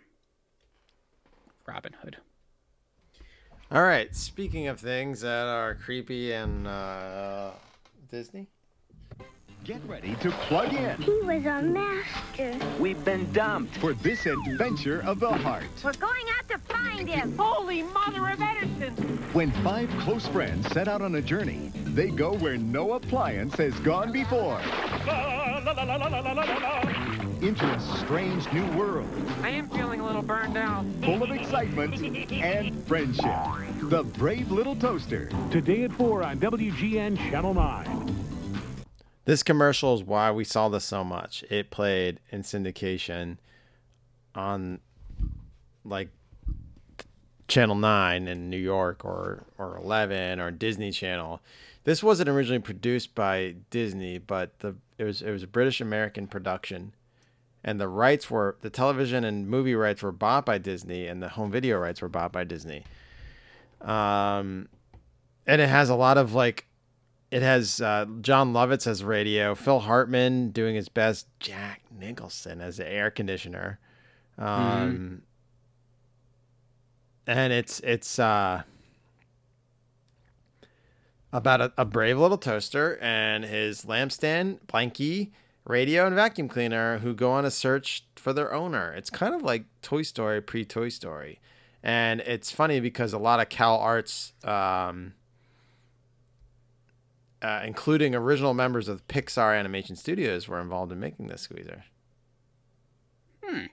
[1.68, 2.18] Robin Hood.
[3.72, 4.16] All right.
[4.16, 7.52] Speaking of things that are creepy and uh,
[8.10, 8.48] Disney.
[9.64, 12.54] Get ready to plug in He was a master.
[12.82, 13.78] We've been dumped.
[13.78, 15.64] for this adventure of the heart.
[15.82, 17.38] We're going out to find him.
[17.38, 18.94] Holy Mother of Edison!
[19.32, 23.74] When five close friends set out on a journey, they go where no appliance has
[23.80, 24.60] gone before.
[27.42, 29.08] Into a strange new world
[29.44, 30.84] I am feeling a little burned out.
[31.04, 33.32] full of excitement and friendship.
[33.84, 35.30] The Brave Little Toaster.
[35.52, 38.23] Today at 4 on WGN Channel 9.
[39.26, 41.44] This commercial is why we saw this so much.
[41.50, 43.38] It played in syndication
[44.36, 44.80] on
[45.86, 46.10] like
[47.48, 51.40] Channel 9 in New York or or 11 or Disney Channel.
[51.86, 56.28] This wasn't originally produced by Disney, but the it was it was a British American
[56.28, 56.94] production.
[57.64, 61.30] And the rights were the television and movie rights were bought by Disney and the
[61.30, 62.84] home video rights were bought by Disney.
[63.80, 64.68] Um
[65.48, 66.66] and it has a lot of like
[67.34, 72.78] it has uh, Jon Lovitz as radio, Phil Hartman doing his best, Jack Nicholson as
[72.78, 73.80] the air conditioner,
[74.38, 75.24] um,
[77.26, 78.62] and it's it's uh,
[81.32, 85.32] about a, a brave little toaster and his lampstand, blankie,
[85.66, 88.94] radio, and vacuum cleaner who go on a search for their owner.
[88.94, 91.40] It's kind of like Toy Story pre Toy Story,
[91.82, 94.34] and it's funny because a lot of Cal Arts.
[94.44, 95.14] Um,
[97.44, 101.84] uh, including original members of Pixar Animation Studios, were involved in making this squeezer.
[103.44, 103.66] Hmm.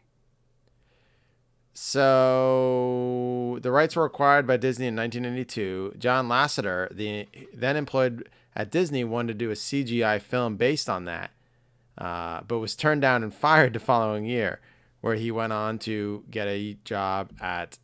[1.72, 5.94] So the rights were acquired by Disney in 1992.
[5.98, 11.04] John Lasseter, the then employed at Disney, wanted to do a CGI film based on
[11.04, 11.30] that,
[11.96, 14.60] uh, but was turned down and fired the following year,
[15.00, 17.78] where he went on to get a job at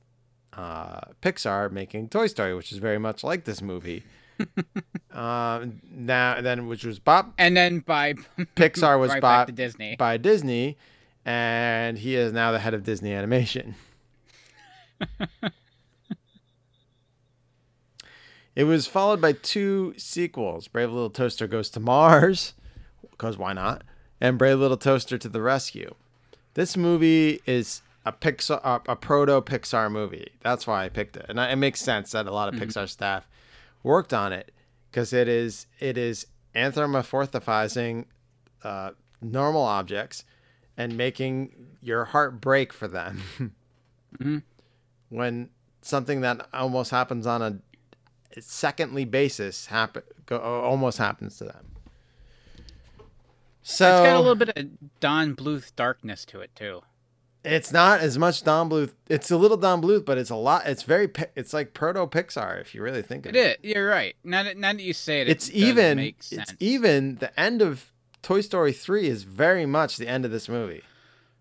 [0.52, 4.02] uh, Pixar making Toy Story, which is very much like this movie
[5.12, 8.14] um, now then, which was Bob And then by
[8.56, 9.96] Pixar was right bought Disney.
[9.96, 10.76] by Disney,
[11.24, 13.74] and he is now the head of Disney Animation.
[18.54, 22.54] it was followed by two sequels: Brave Little Toaster Goes to Mars,
[23.10, 23.82] because why not?
[24.20, 25.94] And Brave Little Toaster to the Rescue.
[26.54, 30.30] This movie is a Pixar, a, a proto Pixar movie.
[30.42, 32.64] That's why I picked it, and I- it makes sense that a lot of Mhm.
[32.66, 33.26] Pixar staff
[33.86, 34.50] worked on it
[34.90, 38.04] because it is it is anthropomorphizing
[38.64, 38.90] uh,
[39.22, 40.24] normal objects
[40.76, 43.22] and making your heart break for them
[44.18, 44.42] Mhm.
[45.08, 45.50] when
[45.82, 47.58] something that almost happens on a
[48.40, 51.66] secondly basis happen go, almost happens to them.
[53.62, 54.66] So it's got a little bit of
[55.00, 56.82] Don Bluth darkness to it too.
[57.46, 58.92] It's not as much Don Bluth.
[59.08, 60.66] It's a little Don Bluth, but it's a lot.
[60.66, 61.08] It's very.
[61.36, 63.60] It's like proto Pixar if you really think of It it.
[63.62, 63.72] is.
[63.74, 64.16] You're right.
[64.24, 65.98] Now that, now that you say it, It's it even.
[66.00, 67.16] It's even.
[67.16, 67.92] The end of
[68.22, 70.82] Toy Story three is very much the end of this movie.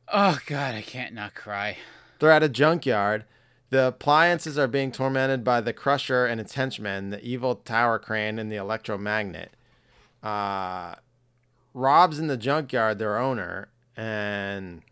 [0.07, 1.77] Oh God, I can't not cry.
[2.19, 3.26] They're at a junkyard.
[3.72, 8.38] The appliances are being tormented by the Crusher and its henchmen, the evil tower crane
[8.38, 9.53] and the electromagnet.
[10.22, 10.94] Uh,
[11.73, 14.84] Rob's in the junkyard, their owner, and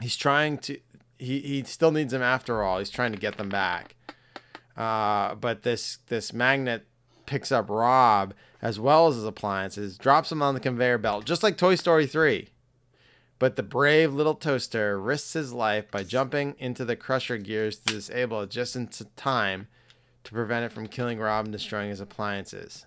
[0.00, 0.78] he's trying to.
[1.18, 2.78] He, he still needs them after all.
[2.78, 3.94] He's trying to get them back.
[4.76, 6.86] Uh, but this this magnet
[7.26, 11.42] picks up Rob as well as his appliances, drops him on the conveyor belt, just
[11.42, 12.48] like Toy Story 3.
[13.38, 17.94] But the brave little toaster risks his life by jumping into the crusher gears to
[17.94, 19.68] disable it just in time
[20.24, 22.84] to prevent it from killing Rob and destroying his appliances.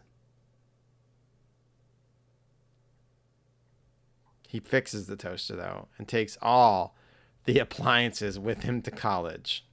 [4.47, 6.95] He fixes the toaster though and takes all
[7.45, 9.65] the appliances with him to college.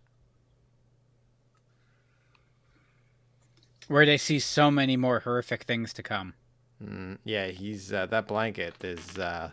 [3.88, 6.34] Where they see so many more horrific things to come.
[6.82, 9.50] Mm, yeah, he's uh, that blanket is uh,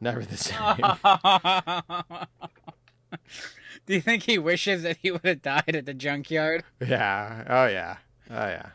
[0.00, 0.56] never the same.
[3.86, 6.62] Do you think he wishes that he would have died at the junkyard?
[6.86, 7.44] yeah.
[7.48, 7.96] Oh yeah.
[8.30, 8.66] Oh yeah.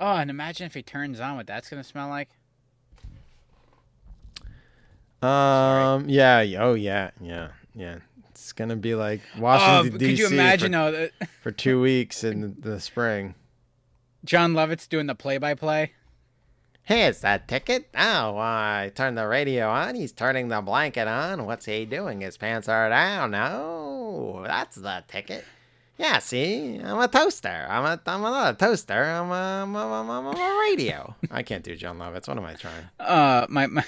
[0.00, 2.28] Oh, and imagine if he turns on what that's gonna smell like.
[5.22, 6.08] Um.
[6.08, 6.44] Yeah.
[6.58, 7.10] Oh yeah.
[7.20, 7.48] Yeah.
[7.74, 7.98] Yeah.
[8.30, 10.10] It's gonna be like Washington Oh, D.C.
[10.10, 13.34] could you imagine, for, though, that- for two weeks in the, the spring?
[14.24, 15.92] Jon Lovitz doing the play-by-play.
[16.82, 17.88] Hey, Here's that ticket.
[17.96, 19.94] Oh, I turned the radio on.
[19.94, 21.46] He's turning the blanket on.
[21.46, 22.20] What's he doing?
[22.20, 23.32] His pants are down.
[23.32, 25.44] No, that's the ticket.
[25.98, 27.66] Yeah, see, I'm a toaster.
[27.68, 29.02] I'm a, I'm not a toaster.
[29.02, 31.14] I'm a, I'm a, I'm a, I'm a radio.
[31.30, 32.28] I can't do Jon Lovitz.
[32.28, 32.84] What am I trying?
[33.00, 33.84] Uh, my, my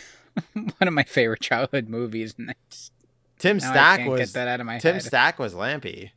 [0.53, 2.93] one of my favorite childhood movies, and I just,
[3.39, 5.03] Tim Stack was that out of my Tim head.
[5.03, 6.11] Stack was Lampy.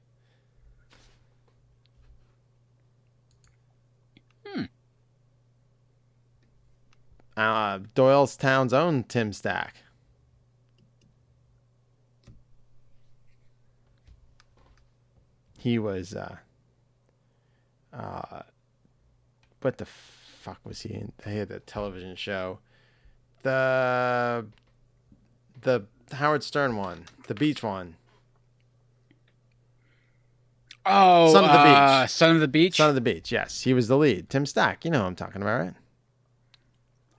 [4.46, 4.64] Hmm.
[7.38, 9.76] Uh, Doylestown's own Tim Stack.
[15.58, 16.38] He was uh
[17.94, 18.42] uh
[19.62, 21.12] what the fuck was he in?
[21.24, 22.58] He had a television show.
[23.44, 24.46] The
[25.62, 25.86] the
[26.16, 27.96] Howard Stern one, the beach one.
[30.86, 32.12] Oh, Son of the uh, Beach.
[32.12, 32.78] Son of the Beach.
[32.78, 33.32] Son of the Beach.
[33.32, 34.30] Yes, he was the lead.
[34.30, 34.84] Tim Stack.
[34.84, 35.74] You know who I'm talking about, right?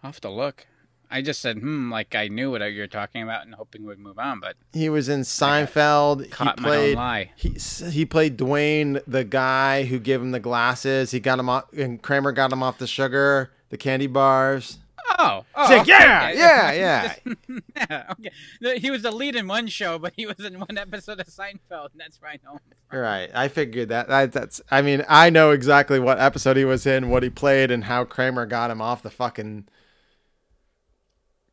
[0.03, 0.67] I'll have to look.
[1.09, 3.99] I just said, hmm, like I knew what you were talking about and hoping we'd
[3.99, 6.31] move on, but He was in Seinfeld.
[6.31, 6.97] caught he my own played.
[6.97, 7.31] lie.
[7.37, 7.51] He
[7.91, 11.11] he played Dwayne, the guy who gave him the glasses.
[11.11, 14.79] He got him off, and Kramer got him off the sugar, the candy bars.
[15.19, 16.39] Oh, oh like, yeah, okay.
[16.39, 16.73] yeah,
[17.27, 17.35] yeah.
[17.77, 18.79] yeah, okay.
[18.79, 21.93] He was the lead in one show, but he was in one episode of Seinfeld,
[21.93, 22.41] and that's right.
[22.45, 22.59] No,
[22.97, 23.31] Right.
[23.35, 24.09] I figured that.
[24.09, 24.33] that.
[24.33, 24.61] That's.
[24.71, 28.05] I mean, I know exactly what episode he was in, what he played, and how
[28.05, 29.67] Kramer got him off the fucking.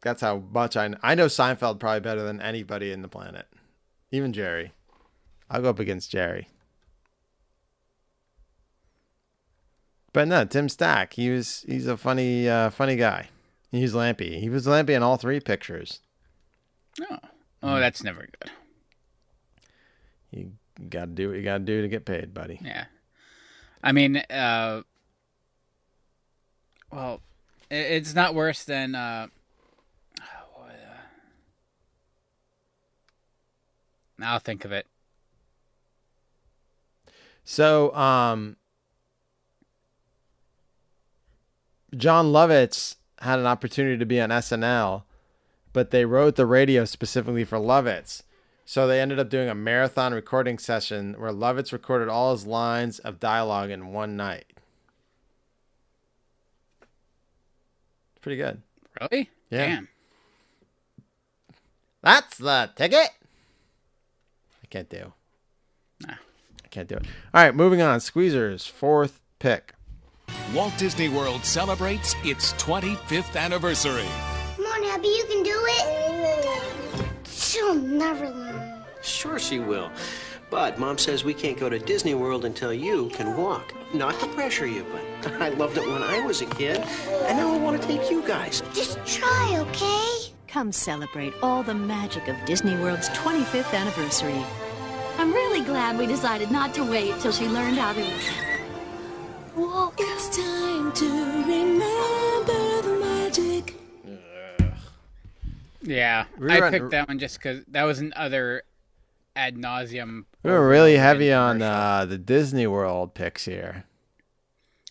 [0.01, 0.93] That's how much I.
[1.01, 3.47] I know Seinfeld probably better than anybody in the planet,
[4.11, 4.73] even Jerry.
[5.49, 6.47] I'll go up against Jerry.
[10.11, 11.13] But no, Tim Stack.
[11.13, 11.63] He was.
[11.67, 13.29] He's a funny, uh, funny guy.
[13.71, 14.39] He's Lampy.
[14.39, 15.99] He was Lampy in all three pictures.
[17.01, 17.17] oh,
[17.61, 18.51] oh, that's never good.
[20.31, 20.53] You
[20.89, 22.59] got to do what you got to do to get paid, buddy.
[22.63, 22.85] Yeah,
[23.83, 24.81] I mean, uh,
[26.91, 27.21] well,
[27.69, 29.27] it's not worse than uh,
[30.19, 30.23] uh,
[34.23, 34.87] I'll think of it.
[37.43, 38.57] So, um,
[41.95, 45.03] Jon Lovitz had an opportunity to be on SNL,
[45.73, 48.23] but they wrote the radio specifically for Lovitz.
[48.65, 52.99] So they ended up doing a marathon recording session where Lovitz recorded all his lines
[52.99, 54.45] of dialogue in one night.
[58.21, 58.61] Pretty good.
[59.01, 59.29] Really?
[59.49, 59.65] Yeah.
[59.65, 59.87] Damn.
[62.01, 63.09] That's the ticket.
[64.63, 65.13] I can't do.
[66.01, 66.13] Nah.
[66.63, 67.05] I can't do it.
[67.33, 67.99] All right, moving on.
[67.99, 69.73] Squeezers, fourth pick.
[70.53, 74.07] Walt Disney World celebrates its 25th anniversary.
[74.55, 77.27] Come on, Abby, you can do it.
[77.27, 78.83] She'll never learn.
[79.01, 79.91] Sure, she will.
[80.49, 83.73] But Mom says we can't go to Disney World until you can walk.
[83.93, 87.53] Not to pressure you, but I loved it when I was a kid, and now
[87.53, 88.63] I want to take you guys.
[88.73, 90.31] Just try, okay?
[90.47, 94.43] Come celebrate all the magic of Disney World's 25th anniversary.
[95.19, 98.01] I'm really glad we decided not to wait till she learned how to
[99.55, 99.95] walk.
[99.99, 103.75] It's time to remember the magic.
[105.81, 108.63] Yeah, We I were on- picked that one just because that was another
[109.35, 110.25] ad nauseum.
[110.43, 113.85] We were really heavy on uh, the Disney World picks here.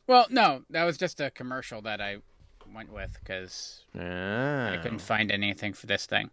[0.06, 2.16] Well, no, that was just a commercial that I
[2.74, 4.70] went with because Ah.
[4.72, 6.30] I couldn't find anything for this thing.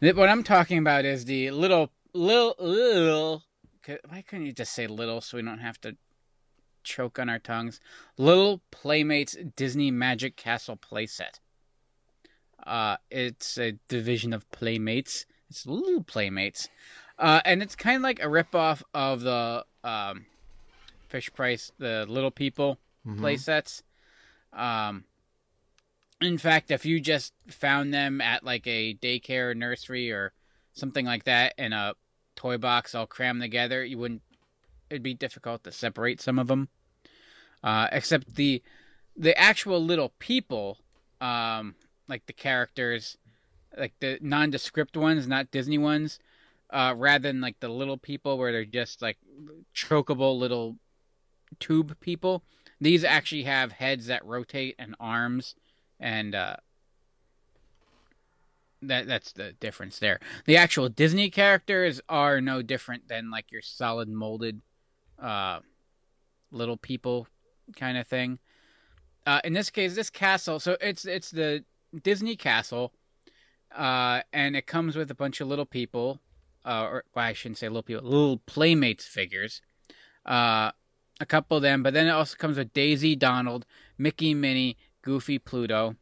[0.00, 3.42] What I'm talking about is the little, little, little.
[4.08, 5.96] Why couldn't you just say little so we don't have to
[6.82, 7.80] choke on our tongues?
[8.16, 11.40] Little Playmates Disney Magic Castle playset.
[12.64, 15.26] Uh, it's a division of Playmates.
[15.50, 16.68] It's Little Playmates,
[17.18, 20.26] uh, and it's kind of like a ripoff of the um,
[21.08, 23.18] Fisher-Price, the Little People Mhm.
[23.20, 23.82] playsets.
[24.52, 25.04] Um,
[26.20, 30.32] in fact, if you just found them at like a daycare, nursery, or
[30.72, 31.94] something like that in a
[32.36, 34.22] toy box all crammed together, you wouldn't.
[34.92, 36.68] It'd be difficult to separate some of them.
[37.64, 38.62] Uh, except the
[39.16, 40.78] the actual little people,
[41.20, 41.74] um,
[42.08, 43.16] like the characters,
[43.76, 46.18] like the nondescript ones, not Disney ones,
[46.70, 49.16] uh, rather than like the little people where they're just like
[49.74, 50.76] chokeable little
[51.58, 52.42] tube people.
[52.80, 55.54] These actually have heads that rotate and arms,
[56.00, 56.56] and uh,
[58.82, 60.20] that that's the difference there.
[60.44, 64.60] The actual Disney characters are no different than like your solid molded
[65.22, 65.60] uh,
[66.50, 67.26] little people
[67.76, 68.38] kind of thing.
[69.26, 71.64] Uh, in this case, this castle, so it's it's the
[72.02, 72.92] Disney castle,
[73.76, 76.20] uh, and it comes with a bunch of little people,
[76.64, 79.62] uh, or well, I shouldn't say little people, little playmates figures.
[80.26, 80.72] Uh,
[81.20, 83.64] a couple of them, but then it also comes with Daisy, Donald,
[83.96, 85.94] Mickey, Minnie, Goofy, Pluto.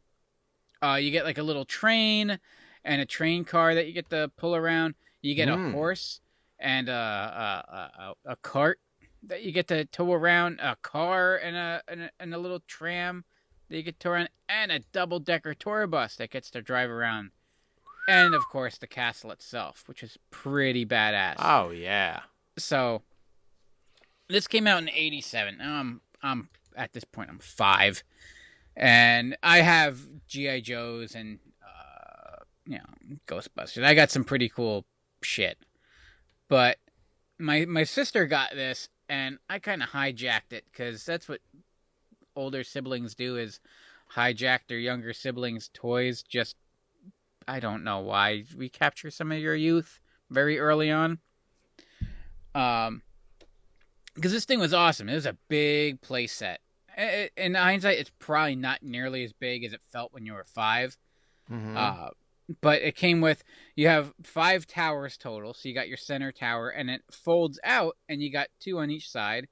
[0.83, 2.39] Uh, you get like a little train
[2.83, 4.95] and a train car that you get to pull around.
[5.21, 5.69] You get Mm.
[5.69, 6.21] a horse
[6.57, 8.79] and a, a, a, a cart
[9.23, 10.59] that you get to tow around.
[10.61, 13.25] A car and a, and a and a little tram
[13.69, 16.89] that you get to around, and a double decker tour bus that gets to drive
[16.89, 17.31] around.
[18.07, 21.35] And of course, the castle itself, which is pretty badass.
[21.39, 22.21] Oh yeah.
[22.57, 23.03] So
[24.27, 25.57] this came out in '87.
[25.57, 28.03] Now I'm I'm at this point I'm five,
[28.75, 33.83] and I have GI Joes and uh, you know Ghostbusters.
[33.83, 34.85] I got some pretty cool
[35.21, 35.57] shit,
[36.49, 36.77] but
[37.39, 41.41] my my sister got this, and I kind of hijacked it because that's what
[42.33, 43.59] older siblings do is
[44.15, 46.23] hijack their younger siblings' toys.
[46.23, 46.55] Just
[47.45, 51.19] I don't know why we capture some of your youth very early on.
[52.55, 53.01] Um,
[54.15, 55.09] because this thing was awesome.
[55.09, 56.61] It was a big play set.
[57.35, 60.97] In hindsight, it's probably not nearly as big as it felt when you were 5
[61.49, 61.75] Mhm.
[61.75, 62.11] Uh,
[62.59, 63.43] but it came with
[63.75, 65.53] you have five towers total.
[65.53, 68.91] So you got your center tower, and it folds out, and you got two on
[68.91, 69.47] each side.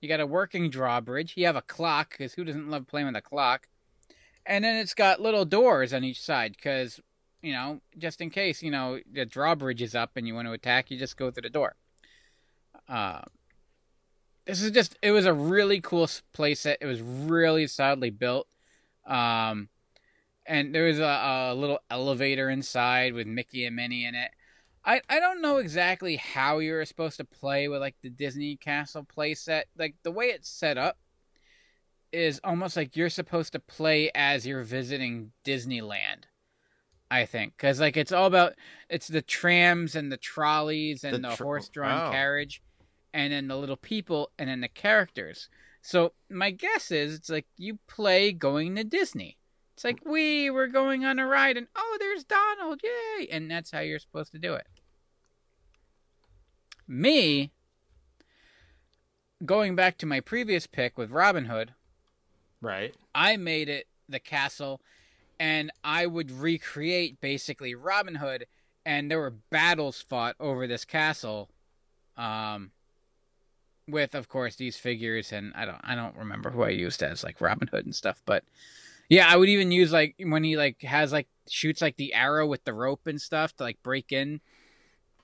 [0.00, 1.34] You got a working drawbridge.
[1.36, 3.68] You have a clock, because who doesn't love playing with a clock?
[4.46, 7.00] And then it's got little doors on each side, because
[7.42, 10.52] you know, just in case you know the drawbridge is up and you want to
[10.52, 11.76] attack, you just go through the door.
[12.88, 13.22] Uh,
[14.46, 16.76] this is just it was a really cool playset.
[16.80, 18.48] It was really solidly built.
[19.06, 19.68] Um,
[20.48, 24.30] and there was a, a little elevator inside with Mickey and Minnie in it.
[24.84, 29.04] I, I don't know exactly how you're supposed to play with like the Disney Castle
[29.04, 29.64] playset.
[29.76, 30.96] Like the way it's set up
[32.10, 36.24] is almost like you're supposed to play as you're visiting Disneyland.
[37.10, 38.54] I think because like it's all about
[38.88, 42.10] it's the trams and the trolleys and The the, tr- horse-drawn oh.
[42.10, 42.62] carriage,
[43.14, 45.48] and then the little people and then the characters.
[45.82, 49.38] So my guess is it's like you play going to Disney.
[49.78, 53.28] It's like we were going on a ride and oh, there's Donald, yay!
[53.28, 54.66] And that's how you're supposed to do it.
[56.88, 57.52] Me,
[59.46, 61.74] going back to my previous pick with Robin Hood,
[62.60, 62.92] Right.
[63.14, 64.80] I made it the castle,
[65.38, 68.46] and I would recreate basically Robin Hood,
[68.84, 71.50] and there were battles fought over this castle,
[72.16, 72.72] um,
[73.86, 77.22] with of course these figures, and I don't I don't remember who I used as
[77.22, 78.42] like Robin Hood and stuff, but
[79.08, 82.46] yeah, I would even use like when he like has like shoots like the arrow
[82.46, 84.40] with the rope and stuff to like break in.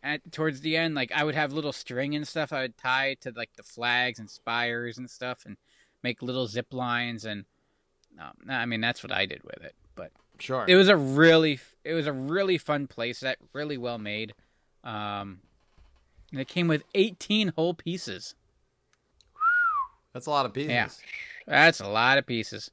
[0.02, 3.14] At towards the end, like I would have little string and stuff I would tie
[3.22, 5.56] to like the flags and spires and stuff, and
[6.02, 7.46] make little zip lines and
[8.20, 9.74] um, I mean that's what I did with it.
[9.94, 10.66] But Sure.
[10.68, 14.34] it was a really it was a really fun place that really well made.
[14.82, 15.40] Um,
[16.30, 18.34] and it came with 18 whole pieces.
[20.12, 20.70] That's a lot of pieces.
[20.70, 20.88] Yeah,
[21.46, 22.70] that's a lot of pieces.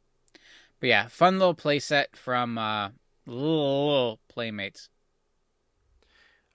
[0.81, 2.89] But yeah, fun little playset from uh,
[3.27, 4.89] little, little playmates.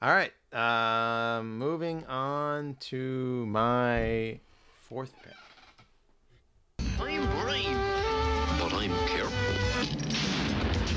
[0.02, 0.32] All right.
[0.52, 4.40] Um, moving on to my
[4.88, 5.32] fourth pick.
[7.00, 7.78] I'm brave,
[8.58, 9.32] but I'm careful.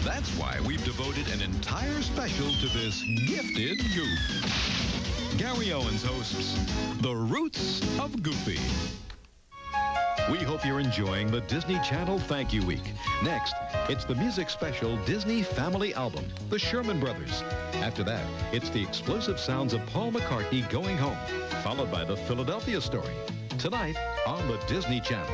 [0.03, 5.37] That's why we've devoted an entire special to this gifted goof.
[5.37, 6.59] Gary Owens hosts
[7.01, 8.59] The Roots of Goofy.
[10.29, 12.93] We hope you're enjoying the Disney Channel Thank You Week.
[13.23, 13.55] Next,
[13.89, 17.41] it's the music special Disney Family Album, The Sherman Brothers.
[17.81, 18.23] After that,
[18.53, 21.17] it's the explosive sounds of Paul McCartney going home,
[21.63, 23.15] followed by the Philadelphia story.
[23.57, 23.95] Tonight
[24.27, 25.33] on the Disney Channel.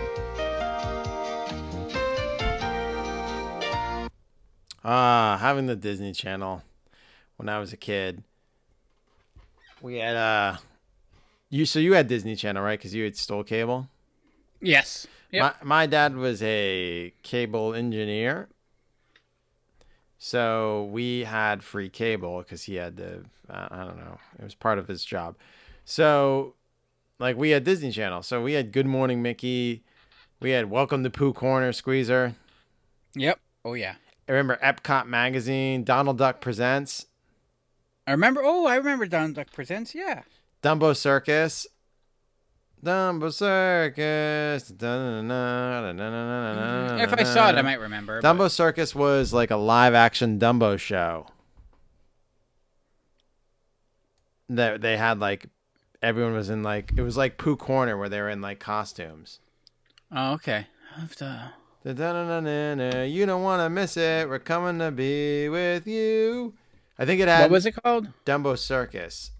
[4.85, 6.63] Ah, having the Disney Channel
[7.35, 8.23] when I was a kid.
[9.81, 10.57] We had uh
[11.49, 12.80] you so you had Disney Channel, right?
[12.80, 13.89] Cuz you had stole cable?
[14.65, 15.07] Yes.
[15.31, 15.57] Yep.
[15.61, 18.49] My my dad was a cable engineer.
[20.17, 24.17] So we had free cable cuz he had the uh, I don't know.
[24.39, 25.35] It was part of his job.
[25.83, 26.55] So
[27.19, 28.23] like we had Disney Channel.
[28.23, 29.83] So we had Good Morning Mickey.
[30.41, 32.35] We had Welcome to Pooh Corner Squeezer.
[33.15, 33.39] Yep.
[33.63, 33.95] Oh yeah.
[34.27, 37.05] I remember Epcot magazine, Donald Duck presents,
[38.07, 38.41] I remember.
[38.43, 39.95] Oh, I remember Donald Duck Presents.
[39.95, 40.23] Yeah.
[40.61, 41.65] Dumbo Circus.
[42.84, 44.69] Dumbo Circus.
[47.02, 48.22] If I saw it, I might remember.
[48.22, 48.49] Dumbo but...
[48.49, 51.27] Circus was like a live action Dumbo show.
[54.49, 55.47] That they had like
[56.03, 59.39] everyone was in like it was like Pooh Corner where they were in like costumes.
[60.11, 60.68] Oh, okay.
[60.95, 61.15] I have.
[61.84, 64.30] You don't want to miss it.
[64.30, 66.53] We're coming to be with you.
[66.97, 67.41] I think it had.
[67.41, 68.10] What was it called?
[68.26, 69.31] Dumbo Circus.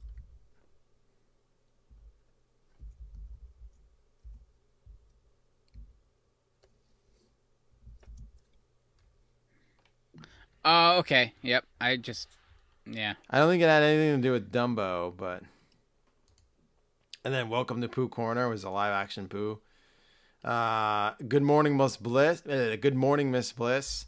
[10.66, 11.34] Oh, okay.
[11.44, 11.64] Yep.
[11.80, 12.28] I just.
[12.90, 13.14] Yeah.
[13.30, 15.44] I don't think it had anything to do with Dumbo, but.
[17.24, 19.60] And then Welcome to Pooh Corner was a live action Pooh.
[20.44, 22.46] Uh, Good Morning Miss Bliss.
[22.46, 24.06] Uh, Good Morning Miss Bliss.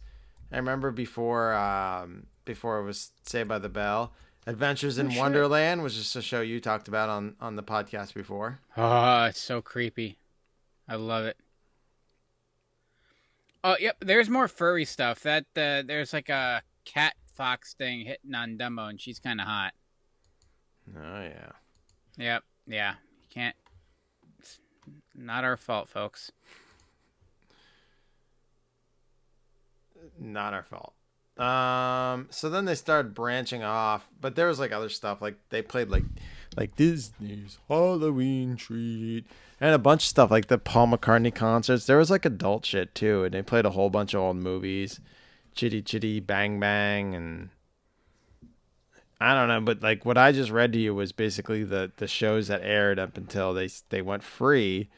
[0.52, 4.14] I remember before um, before it was Saved by the Bell.
[4.46, 5.18] Adventures in Oh.
[5.20, 8.60] Wonderland was just a show you talked about on on the podcast before.
[8.78, 10.20] Oh, it's so creepy.
[10.88, 11.38] I love it.
[13.68, 13.98] Oh, yep.
[13.99, 15.23] There's more furry stuff.
[15.23, 19.48] That uh, there's like a cat fox thing hitting on Dumbo, and she's kind of
[19.48, 19.73] hot.
[20.98, 21.52] Oh yeah.
[22.18, 22.44] Yep.
[22.65, 22.91] Yeah.
[22.91, 23.56] You can't.
[24.39, 24.60] It's
[25.14, 26.31] not our fault, folks.
[30.18, 30.94] not our fault.
[31.38, 35.22] Um, so then they started branching off, but there was like other stuff.
[35.22, 36.06] Like they played like
[36.56, 39.26] like Disney's Halloween Treat
[39.60, 41.86] and a bunch of stuff like the Paul McCartney concerts.
[41.86, 45.00] There was like adult shit too, and they played a whole bunch of old movies,
[45.56, 47.50] Chitty Chitty Bang Bang, and
[49.20, 49.62] I don't know.
[49.62, 53.00] But like what I just read to you was basically the the shows that aired
[53.00, 54.90] up until they they went free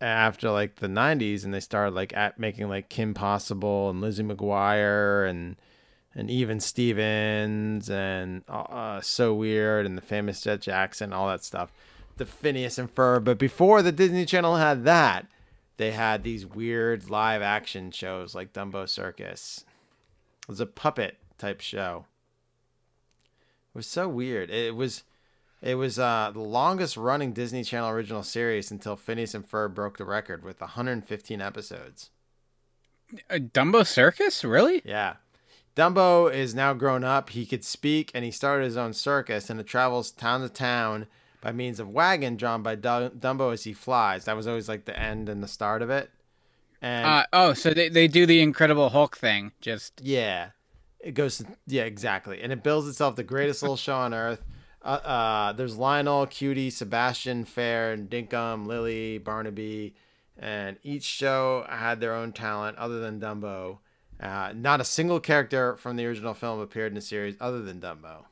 [0.00, 4.22] after like the 90s and they started like at making like Kim Possible and Lizzie
[4.22, 5.56] McGuire and
[6.14, 11.72] and even Stevens and uh, so weird and the famous Jett Jackson all that stuff
[12.18, 15.26] the Phineas and Ferb but before the Disney Channel had that
[15.76, 19.64] they had these weird live action shows like Dumbo Circus
[20.42, 22.06] it was a puppet type show
[23.74, 25.04] it was so weird it was
[25.60, 29.98] it was uh, the longest running Disney Channel original series until Phineas and Ferb broke
[29.98, 32.10] the record with 115 episodes.
[33.28, 34.44] A Dumbo Circus?
[34.44, 34.82] Really?
[34.84, 35.14] Yeah.
[35.74, 37.30] Dumbo is now grown up.
[37.30, 41.06] He could speak and he started his own circus and it travels town to town
[41.40, 44.24] by means of wagon drawn by Dumbo as he flies.
[44.24, 46.10] That was always like the end and the start of it.
[46.80, 49.52] And Uh, oh, so they they do the Incredible Hulk thing.
[49.60, 50.50] Just yeah,
[51.00, 51.42] it goes.
[51.66, 52.40] Yeah, exactly.
[52.40, 54.42] And it builds itself the greatest little show on earth.
[54.82, 59.96] Uh, uh, there's Lionel, Cutie, Sebastian, Fair, and Dinkum, Lily, Barnaby,
[60.38, 63.78] and each show had their own talent other than Dumbo.
[64.20, 67.80] Uh, not a single character from the original film appeared in the series other than
[67.80, 68.24] Dumbo.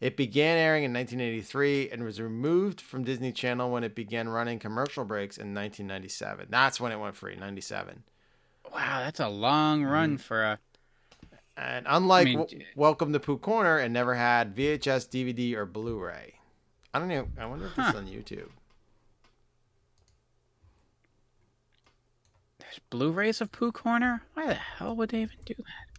[0.00, 4.58] It began airing in 1983 and was removed from Disney Channel when it began running
[4.58, 6.46] commercial breaks in 1997.
[6.48, 8.02] That's when it went free, 97.
[8.72, 10.16] Wow, that's a long run mm-hmm.
[10.16, 10.58] for a.
[11.58, 15.66] And unlike I mean, W- Welcome to Pooh Corner, it never had VHS, DVD, or
[15.66, 16.34] Blu-ray.
[16.94, 17.28] I don't know.
[17.38, 17.98] I wonder if it's Huh.
[17.98, 18.48] on YouTube.
[22.58, 24.22] There's Blu-rays of Pooh Corner.
[24.32, 25.89] Why the hell would they even do that?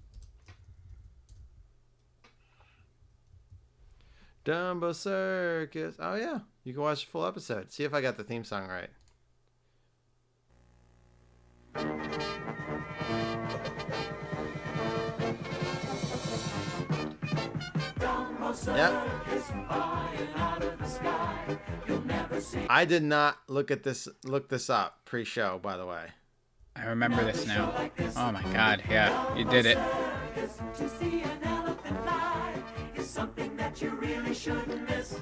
[4.44, 5.96] Dumbo Circus.
[6.00, 7.72] Oh yeah, you can watch the full episode.
[7.72, 8.90] See if I got the theme song right.
[18.68, 19.08] Yep.
[22.70, 26.08] I did not look at this look this up pre-show, by the way.
[26.76, 27.74] I remember this now.
[28.16, 29.78] Oh my god, yeah, you did it.
[33.76, 35.20] To see an elephant fly is something that you really shouldn't miss.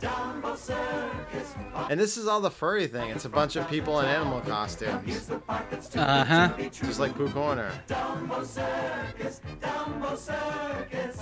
[0.00, 1.54] Dumbo Circus.
[1.90, 3.10] And this is all the furry thing.
[3.10, 5.30] It's a bunch of people in animal costumes.
[5.30, 6.52] Uh huh.
[6.70, 7.70] Just like Pooh Corner.
[7.86, 11.20] Dumbo Circus, Dumbo Circus.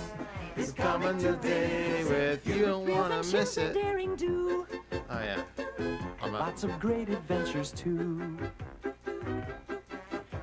[0.55, 3.73] It's coming today with you don't wanna miss it.
[3.73, 4.65] Daring do.
[4.91, 5.43] Oh yeah.
[6.21, 6.41] I'm up.
[6.41, 8.37] Lots of great adventures too.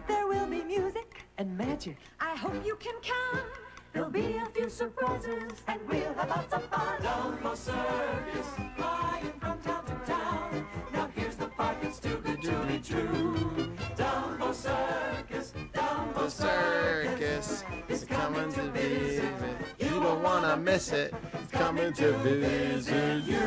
[0.07, 1.97] There will be music and magic.
[2.21, 3.64] I hope you can come.
[3.95, 7.01] There'll be a few surprises and we'll have lots of fun.
[7.01, 10.67] Dumbo Circus, flying from town to town.
[10.93, 13.71] Now here's the part that's too good to be true.
[13.97, 19.33] Dumbo Circus, Dumbo circus is coming to visit.
[19.79, 21.15] You don't wanna miss it.
[21.35, 23.39] It's coming to visit you.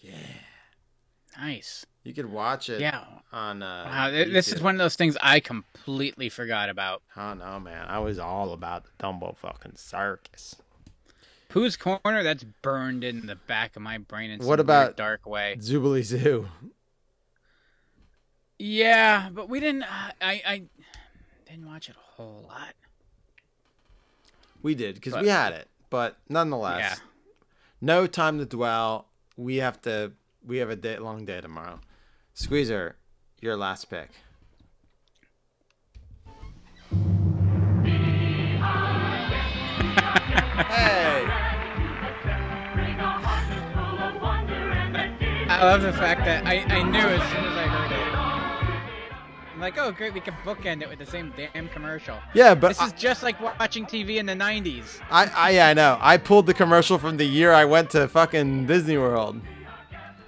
[0.00, 0.12] Yeah.
[1.38, 1.86] Nice.
[2.06, 2.80] You could watch it.
[2.80, 3.02] Yeah.
[3.32, 3.84] On uh.
[3.90, 7.02] Wow, this is one of those things I completely forgot about.
[7.16, 7.88] Oh no, man!
[7.88, 10.54] I was all about the Dumbo fucking circus.
[11.48, 15.56] Pooh's Corner, that's burned in the back of my brain in What about dark way.
[15.58, 16.48] Zoobilee Zoo?
[18.58, 19.82] Yeah, but we didn't.
[19.82, 20.62] Uh, I I
[21.48, 22.74] didn't watch it a whole lot.
[24.62, 26.94] We did because we had it, but nonetheless, Yeah.
[27.80, 29.08] no time to dwell.
[29.36, 30.12] We have to.
[30.46, 31.80] We have a day, long day tomorrow.
[32.38, 32.96] Squeezer,
[33.40, 34.10] your last pick.
[40.68, 41.24] hey.
[45.48, 49.54] I love the fact that I, I knew as soon as I heard it.
[49.54, 52.18] I'm like, oh great, we can bookend it with the same damn commercial.
[52.34, 55.00] Yeah, but this is just like watching TV in the '90s.
[55.10, 55.96] I, I, yeah, I know.
[56.02, 59.40] I pulled the commercial from the year I went to fucking Disney World.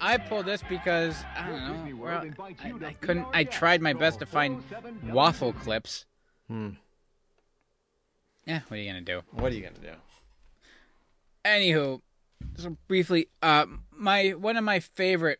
[0.01, 1.95] I pulled this because I don't know.
[1.97, 3.27] well, I, I couldn't.
[3.33, 4.63] I tried my best to find
[5.03, 6.05] waffle clips.
[6.47, 6.69] Hmm.
[8.45, 9.21] Yeah, what are you gonna do?
[9.31, 9.95] What are you gonna do?
[11.45, 12.01] Anywho,
[12.55, 15.39] so briefly, uh, my one of my favorite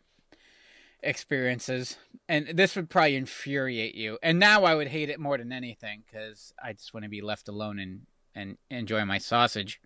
[1.02, 1.96] experiences,
[2.28, 6.04] and this would probably infuriate you, and now I would hate it more than anything
[6.06, 9.80] because I just want to be left alone and and enjoy my sausage.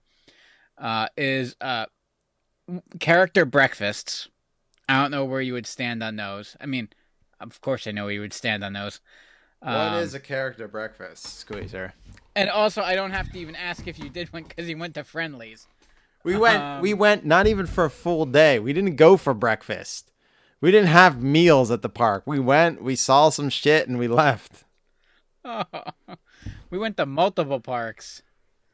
[0.77, 1.87] Uh, is uh,
[2.99, 4.29] character breakfasts.
[4.89, 6.57] I don't know where you would stand on those.
[6.61, 6.89] I mean,
[7.41, 9.01] of course I know where you would stand on those.
[9.61, 11.95] What is Um, a character breakfast, Squeezer?
[12.37, 14.95] And also, I don't have to even ask if you did one because you went
[14.95, 15.67] to Friendlies.
[16.23, 16.63] We went.
[16.63, 18.59] Um, we went not even for a full day.
[18.59, 20.11] We didn't go for breakfast.
[20.61, 22.25] We didn't have meals at the park.
[22.27, 22.83] We went.
[22.83, 24.65] We saw some shit and we left.
[26.71, 28.23] we went to multiple parks.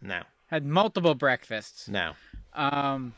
[0.00, 0.22] No.
[0.46, 1.88] Had multiple breakfasts.
[1.88, 2.12] No.
[2.54, 3.14] Um,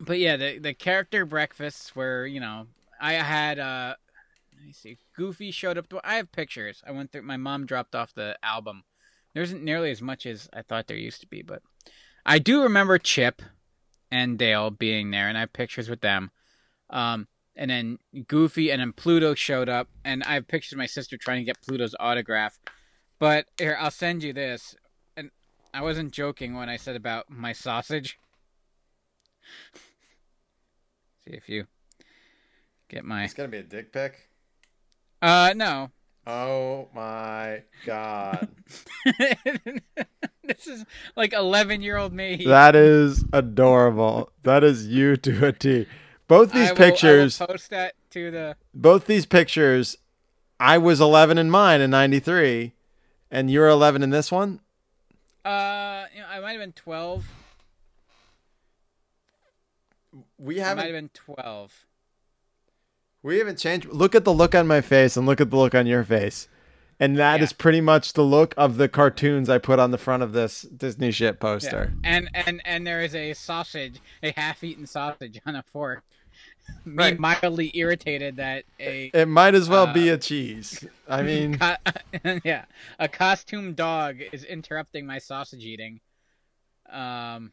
[0.00, 2.66] but yeah, the the character breakfasts were, you know,
[3.00, 3.94] I had uh,
[4.58, 5.86] let me see, Goofy showed up.
[6.04, 6.82] I have pictures.
[6.86, 7.22] I went through.
[7.22, 8.84] My mom dropped off the album.
[9.34, 11.62] There isn't nearly as much as I thought there used to be, but
[12.26, 13.42] I do remember Chip
[14.10, 16.30] and Dale being there, and I have pictures with them.
[16.90, 20.86] Um, and then Goofy and then Pluto showed up, and I have pictures of my
[20.86, 22.58] sister trying to get Pluto's autograph.
[23.18, 24.74] But here, I'll send you this.
[25.16, 25.30] And
[25.74, 28.18] I wasn't joking when I said about my sausage.
[31.28, 31.66] See if you
[32.88, 33.24] get my.
[33.24, 34.28] It's gonna be a dick pic.
[35.20, 35.90] Uh, no.
[36.26, 38.48] Oh my god.
[40.44, 40.84] this is
[41.16, 42.44] like 11 year old me.
[42.46, 44.30] that is adorable.
[44.42, 45.86] That is you to a T.
[46.28, 47.38] Both these I will- I will pictures.
[47.38, 48.56] post that to the.
[48.74, 49.96] both these pictures,
[50.60, 52.72] I was 11 in mine in 93,
[53.30, 54.60] and you're 11 in this one.
[55.44, 57.24] Uh, you know, I might have been twelve.
[60.38, 61.84] We haven't might have been twelve.
[63.22, 63.88] We haven't changed.
[63.88, 66.48] Look at the look on my face and look at the look on your face.
[67.00, 67.56] And that is Yeah.
[67.58, 71.10] pretty much the look of the cartoons I put on the front of this Disney
[71.12, 71.38] shit Yeah.
[71.40, 71.92] poster.
[72.04, 76.02] And and and there is a sausage, a half-eaten sausage on a fork.
[76.84, 80.84] Me mildly irritated that a It might as well uh, be a cheese.
[81.08, 81.76] I mean, co-
[82.44, 82.64] yeah,
[82.98, 86.00] a costume dog is interrupting my sausage eating.
[86.90, 87.52] Um,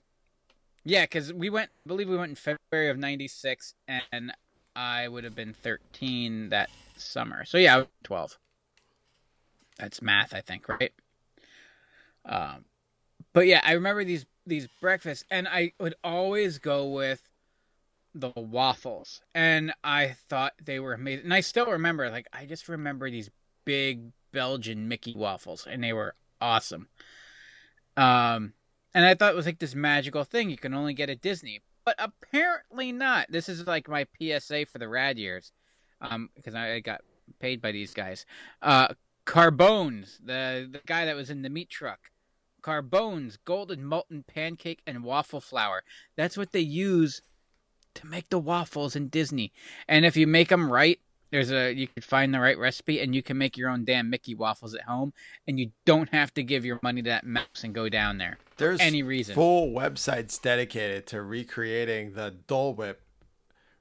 [0.86, 4.32] yeah, because we went, I believe we went in February of '96, and
[4.76, 7.44] I would have been 13 that summer.
[7.46, 8.38] So yeah, I was 12.
[9.80, 10.94] That's math, I think, right?
[12.24, 12.66] Um,
[13.34, 17.22] but yeah, I remember these these breakfasts, and I would always go with
[18.14, 21.26] the waffles, and I thought they were amazing.
[21.26, 23.30] And I still remember, like, I just remember these
[23.66, 26.88] big Belgian Mickey waffles, and they were awesome.
[27.98, 28.54] Um,
[28.96, 31.62] and I thought it was like this magical thing you can only get at Disney,
[31.84, 33.28] but apparently not.
[33.30, 35.52] This is like my PSA for the rad years,
[36.00, 37.02] um, because I got
[37.40, 38.26] paid by these guys.
[38.62, 38.94] Uh,
[39.26, 42.12] Carbon's, the the guy that was in the meat truck.
[42.62, 45.84] Carbon's, golden malted pancake and waffle flour.
[46.16, 47.22] That's what they use
[47.96, 49.52] to make the waffles in Disney.
[49.88, 51.00] And if you make them right,
[51.36, 54.10] there's a you can find the right recipe and you can make your own damn
[54.10, 55.12] Mickey waffles at home
[55.46, 58.38] and you don't have to give your money to that mouse and go down there.
[58.56, 59.36] there's any reason.
[59.36, 63.02] full websites dedicated to recreating the Dole Whip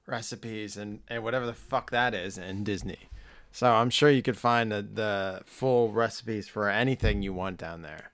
[0.05, 3.09] recipes and, and whatever the fuck that is in Disney.
[3.53, 7.83] So I'm sure you could find the, the full recipes for anything you want down
[7.83, 8.11] there.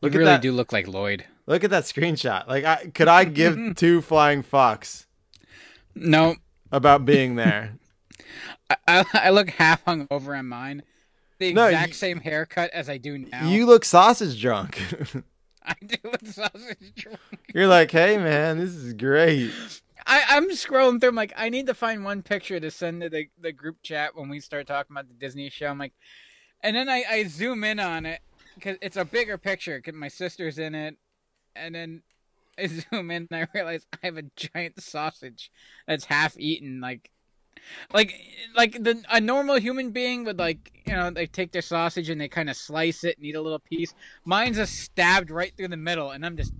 [0.00, 0.40] You Look at really that.
[0.42, 1.24] do look like Lloyd.
[1.46, 2.46] Look at that screenshot.
[2.46, 5.06] Like, I, could I give two flying fucks
[5.96, 6.36] No,
[6.70, 7.74] about being there?
[8.88, 10.82] I, I, look half hung over on mine.
[11.38, 13.48] The No, exact you- same haircut as I do now.
[13.48, 14.80] You look sausage drunk.
[15.64, 17.18] I do look sausage drunk.
[17.54, 19.50] You're like, hey man, this is great.
[20.06, 21.10] I, I'm scrolling through.
[21.10, 24.16] I'm like, I need to find one picture to send to the, the group chat
[24.16, 25.68] when we start talking about the Disney show.
[25.68, 25.92] I'm like,
[26.60, 28.20] and then I, I zoom in on it
[28.56, 29.80] because it's a bigger picture.
[29.80, 30.96] 'cause my sister's in it,
[31.54, 32.02] and then
[32.58, 35.50] I zoom in and I realize I have a giant sausage
[35.86, 36.80] that's half eaten.
[36.80, 37.10] Like,
[37.92, 38.14] like,
[38.56, 42.20] like the a normal human being would like, you know, they take their sausage and
[42.20, 43.94] they kind of slice it and eat a little piece.
[44.24, 46.52] Mine's just stabbed right through the middle, and I'm just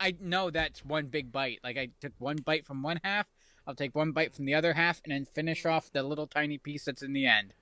[0.00, 1.60] I know that's one big bite.
[1.62, 3.26] Like I took one bite from one half,
[3.66, 6.58] I'll take one bite from the other half, and then finish off the little tiny
[6.58, 7.54] piece that's in the end.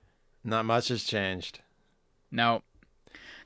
[0.43, 1.59] Not much has changed.
[2.31, 2.63] No,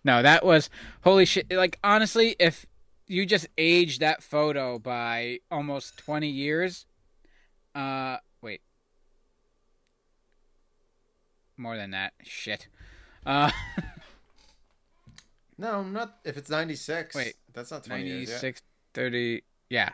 [0.04, 0.70] no, that was
[1.04, 1.52] holy shit.
[1.52, 2.66] Like honestly, if
[3.08, 6.86] you just age that photo by almost twenty years,
[7.76, 8.62] uh, wait,
[11.62, 12.14] more than that.
[12.24, 12.68] Shit.
[13.26, 13.52] Uh,
[15.58, 17.16] No, not if it's 96.
[17.16, 18.30] Wait, that's not 20 years.
[18.30, 18.42] yet.
[18.42, 18.62] 96,
[18.96, 19.90] 30, yeah.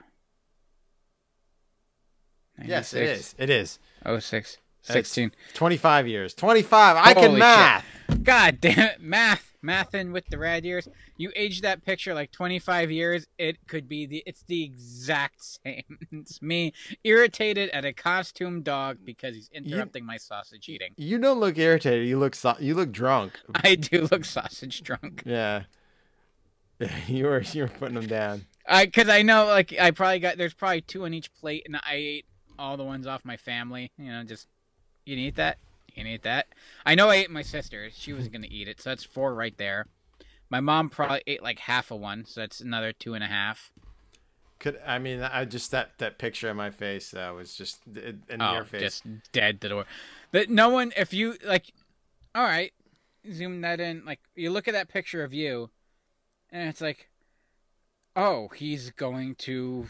[2.63, 3.35] Yes, it is.
[3.37, 3.77] It is.
[4.05, 4.57] Oh, six.
[4.79, 5.31] It's 16.
[5.55, 6.33] 25 years.
[6.33, 6.95] 25.
[6.97, 7.39] I can Holy shit.
[7.39, 7.85] math.
[8.23, 9.01] God damn it.
[9.01, 9.56] Math.
[9.67, 10.87] Mathing with the rad years.
[11.17, 15.99] You age that picture like 25 years, it could be the, it's the exact same.
[16.11, 16.73] It's me
[17.03, 20.93] irritated at a costume dog because he's interrupting my sausage eating.
[20.95, 22.07] You don't look irritated.
[22.07, 23.39] You look so- you look drunk.
[23.55, 25.23] I do look sausage drunk.
[25.25, 25.63] Yeah.
[27.07, 28.45] You were you were putting them down.
[28.67, 31.77] I, cause I know, like, I probably got, there's probably two on each plate, and
[31.77, 32.25] I ate
[32.59, 33.91] all the ones off my family.
[33.97, 34.47] You know, just,
[35.05, 35.57] you can eat that?
[35.97, 36.45] Can eat that?
[36.85, 37.89] I know I ate my sister.
[37.91, 39.87] She wasn't gonna eat it, so that's four right there.
[40.47, 43.71] My mom probably ate like half of one, so that's another two and a half.
[44.59, 48.41] Could I mean I just that that picture of my face that was just in
[48.41, 48.81] oh, your face.
[48.81, 49.85] just dead to the door.
[50.33, 51.73] That no one, if you like,
[52.35, 52.73] all right,
[53.31, 54.05] zoom that in.
[54.05, 55.71] Like you look at that picture of you,
[56.51, 57.09] and it's like,
[58.15, 59.87] oh, he's going to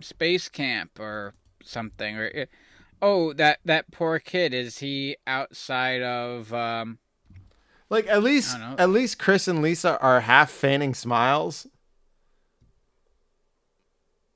[0.00, 2.46] space camp or something, or
[3.02, 6.98] oh, that that poor kid is he outside of um.
[7.90, 8.82] Like at least I don't know.
[8.82, 11.66] at least Chris and Lisa are half feigning smiles.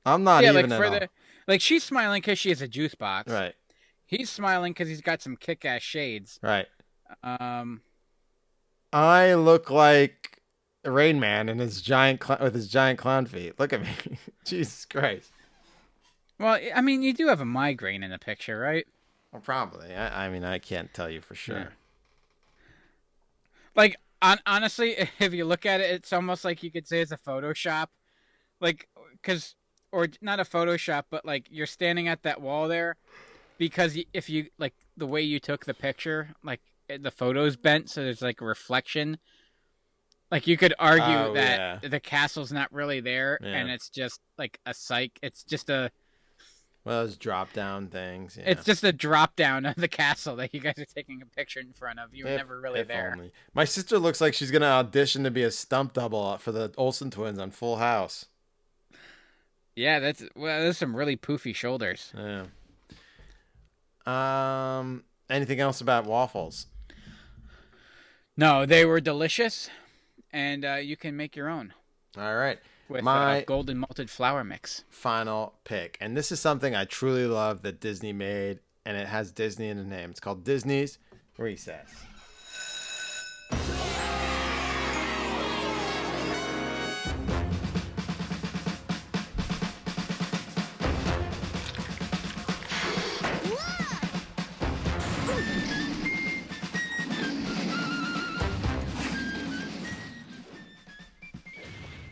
[0.04, 0.92] I'm not yeah, even like for all.
[0.92, 1.08] the
[1.46, 3.32] like she's smiling because she has a juice box.
[3.32, 3.54] Right.
[4.04, 6.38] He's smiling because he's got some kick-ass shades.
[6.42, 6.66] Right.
[7.22, 7.82] Um.
[8.90, 10.40] I look like
[10.84, 13.58] Rain Man in his giant cl- with his giant clown feet.
[13.58, 13.88] Look at me.
[14.44, 15.30] Jesus Christ.
[16.38, 18.86] Well, I mean, you do have a migraine in the picture, right?
[19.32, 19.94] Well, probably.
[19.94, 21.72] I, I mean, I can't tell you for sure.
[23.74, 27.12] Like, on, honestly, if you look at it, it's almost like you could say it's
[27.12, 27.88] a Photoshop.
[28.60, 29.54] Like, because,
[29.92, 32.96] or not a Photoshop, but like you're standing at that wall there
[33.56, 37.88] because if you, like, the way you took the picture, like, eh, the photo's bent,
[37.90, 39.18] so there's like a reflection.
[40.30, 41.88] Like you could argue Oh, that yeah.
[41.88, 43.48] the castle's not really there, Yeah.
[43.56, 45.18] and it's just like a psych.
[45.22, 45.90] It's just a.
[46.84, 48.36] Well, those drop down things.
[48.40, 48.50] Yeah.
[48.50, 51.60] It's just a drop down of the castle that you guys are taking a picture
[51.60, 52.14] in front of.
[52.14, 53.12] You were If- never really there.
[53.12, 53.32] only.
[53.52, 57.10] My sister looks like she's gonna audition to be a stump double for the Olsen
[57.10, 58.26] twins on Full House.
[59.76, 60.60] Yeah, that's well.
[60.60, 62.12] There's some really poofy shoulders.
[62.16, 62.46] Yeah.
[64.06, 65.04] Um.
[65.30, 66.66] Anything else about waffles?
[68.36, 69.68] No, they were delicious,
[70.32, 71.74] and uh, you can make your own
[72.16, 72.58] All right.
[72.88, 74.84] With My uh, golden malted flour mix.
[74.88, 79.32] final pick, and this is something I truly love that Disney made, and it has
[79.32, 80.10] Disney in the name.
[80.10, 80.98] It's called Disney's
[81.36, 81.90] Recess.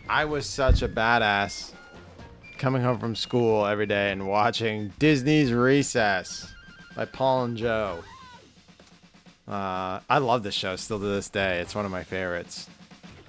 [0.09, 1.73] I was such a badass
[2.59, 6.55] coming home from school every day and watching Disney's Recess
[6.95, 8.05] by Paul and Joe.
[9.49, 11.59] Uh, I love this show still to this day.
[11.59, 12.69] It's one of my favorites.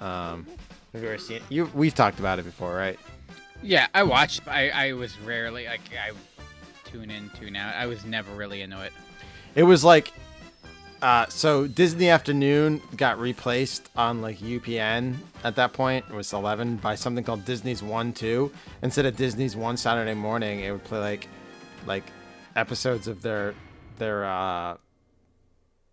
[0.00, 0.46] Um,
[0.92, 1.42] have you ever seen it?
[1.48, 2.98] You, we've talked about it before, right?
[3.62, 4.46] Yeah, I watched.
[4.46, 6.12] I I was rarely like I
[6.88, 7.74] tune in, tune out.
[7.74, 8.92] I was never really into it.
[9.56, 10.12] It was like,
[11.00, 16.04] uh, so Disney Afternoon got replaced on like UPN at that point.
[16.10, 18.50] It was 11 by something called Disney's One Too.
[18.82, 21.28] Instead of Disney's One Saturday Morning, it would play like,
[21.86, 22.04] like
[22.56, 23.54] episodes of their
[23.98, 24.76] their uh,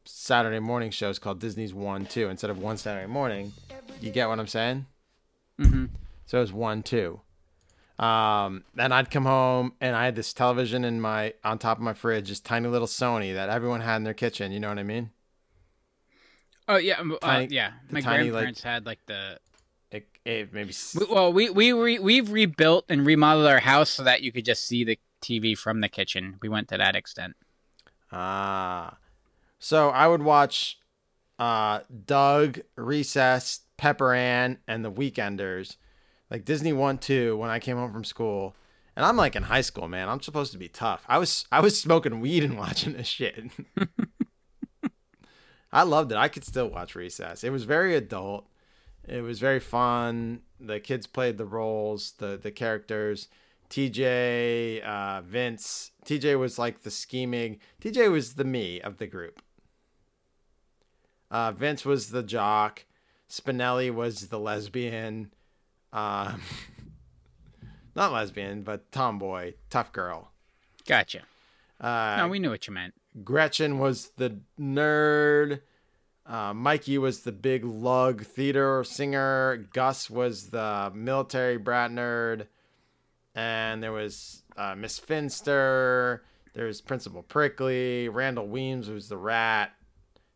[0.06, 2.30] Saturday morning shows called Disney's One Too.
[2.30, 3.54] Instead of One Saturday Morning,
[4.02, 4.86] you get what I'm saying?
[5.60, 5.86] Mm-hmm.
[6.26, 7.22] So it was one two.
[7.98, 11.84] Um, and I'd come home and I had this television in my on top of
[11.84, 14.52] my fridge, this tiny little Sony that everyone had in their kitchen.
[14.52, 15.12] You know what I mean?
[16.68, 17.72] Oh yeah, um, uh, yeah.
[17.92, 19.40] My tiny, like- grandparents had like the.
[19.92, 20.74] It, it maybe
[21.10, 24.66] Well, we we re, we've rebuilt and remodeled our house so that you could just
[24.66, 26.38] see the TV from the kitchen.
[26.42, 27.36] We went to that extent.
[28.12, 28.98] ah.
[29.60, 30.80] So I would watch
[31.40, 35.78] uh Doug, Recess, Pepper Ann, and the Weekenders,
[36.30, 38.56] like Disney One Too when I came home from school.
[38.96, 40.08] And I'm like in high school, man.
[40.08, 41.04] I'm supposed to be tough.
[41.08, 43.52] I was I was smoking weed and watching this shit.
[45.72, 46.18] I loved it.
[46.18, 47.44] I could still watch Recess.
[47.44, 48.48] It was very adult.
[49.08, 50.42] It was very fun.
[50.60, 53.28] The kids played the roles, the the characters.
[53.70, 55.92] TJ, uh, Vince.
[56.06, 57.60] TJ was like the scheming.
[57.82, 59.42] TJ was the me of the group.
[61.32, 62.86] Uh, Vince was the jock.
[63.30, 65.34] Spinelli was the lesbian.
[65.96, 66.42] Um,
[67.96, 70.32] not lesbian, but tomboy, tough girl.
[70.86, 71.22] Gotcha.
[71.80, 72.94] Uh, no, we knew what you meant.
[73.24, 75.62] Gretchen was the nerd.
[76.26, 79.68] Uh, Mikey was the big lug theater singer.
[79.74, 82.48] Gus was the military brat nerd.
[83.34, 86.24] And there was uh, Miss Finster.
[86.54, 88.10] There was Principal Prickly.
[88.10, 89.72] Randall Weems was the rat.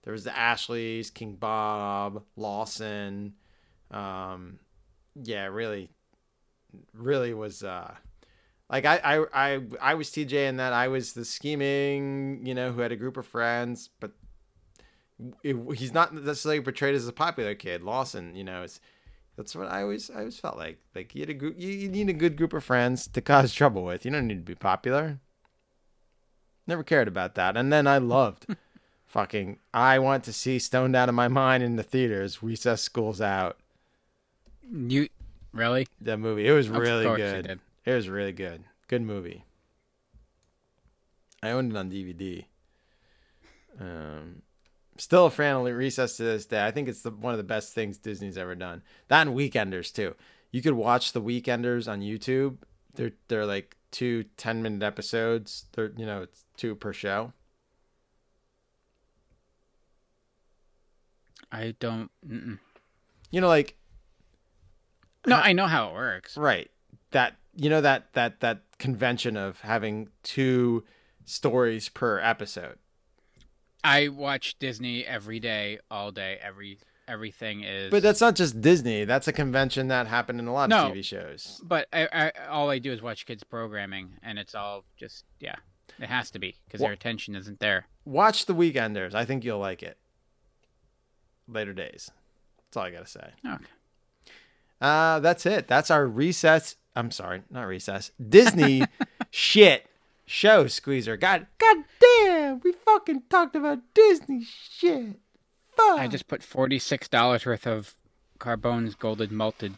[0.03, 3.33] There was the Ashleys, King Bob, Lawson.
[3.91, 4.59] Um,
[5.23, 5.89] yeah, really,
[6.93, 7.63] really was.
[7.63, 7.93] Uh,
[8.69, 12.71] like I, I, I, I was TJ in that I was the scheming, you know,
[12.71, 14.11] who had a group of friends, but
[15.43, 17.81] it, he's not necessarily portrayed as a popular kid.
[17.81, 18.79] Lawson, you know, it's
[19.39, 20.79] that's what I always, I always felt like.
[20.93, 23.53] Like you had a group, you, you need a good group of friends to cause
[23.53, 24.03] trouble with.
[24.03, 25.19] You don't need to be popular.
[26.67, 27.55] Never cared about that.
[27.55, 28.45] And then I loved,
[29.07, 32.43] fucking, I want to see Stoned Out of My Mind in the theaters.
[32.43, 33.58] Recess School's Out.
[34.71, 35.09] You
[35.53, 35.87] really?
[36.01, 36.47] That movie.
[36.47, 37.59] It was Of really good.
[37.85, 38.63] It was really good.
[38.87, 39.45] Good movie.
[41.41, 42.45] I owned it on DVD.
[43.79, 44.41] Um,
[44.97, 46.65] still a fan of Recess to this day.
[46.65, 48.83] I think it's the, one of the best things Disney's ever done.
[49.07, 50.15] That and Weekenders too.
[50.51, 52.57] You could watch the Weekenders on YouTube.
[52.95, 55.65] They're they're like two 10 minute episodes.
[55.73, 57.33] They're you know it's two per show.
[61.51, 62.11] I don't.
[62.27, 62.59] Mm-mm.
[63.31, 63.78] You know like
[65.27, 66.37] No, I know how it works.
[66.37, 66.69] Right.
[67.11, 70.83] That you know that that that convention of having two
[71.25, 72.77] stories per episode.
[73.83, 76.37] I watch Disney every day, all day.
[76.41, 77.89] Every everything is.
[77.91, 79.03] But that's not just Disney.
[79.05, 80.87] That's a convention that happened in a lot No.
[80.87, 81.59] of TV shows.
[81.63, 85.55] But I, I, all I do is watch kids programming, and it's all just yeah.
[85.99, 87.87] It has to be because their attention isn't there.
[88.05, 89.13] Watch The Weekenders.
[89.15, 89.97] I think you'll like it.
[91.47, 92.11] Later days.
[92.67, 93.31] That's all I gotta say.
[93.45, 93.65] Okay.
[94.81, 95.67] Uh, that's it.
[95.67, 96.75] That's our recess.
[96.95, 98.11] I'm sorry, not recess.
[98.19, 98.83] Disney
[99.31, 99.85] shit
[100.25, 101.17] show squeezer.
[101.17, 105.19] God, God damn, we fucking talked about Disney shit.
[105.75, 105.99] Fuck.
[105.99, 107.95] I just put forty six dollars worth of
[108.39, 109.75] Carbon's golden malted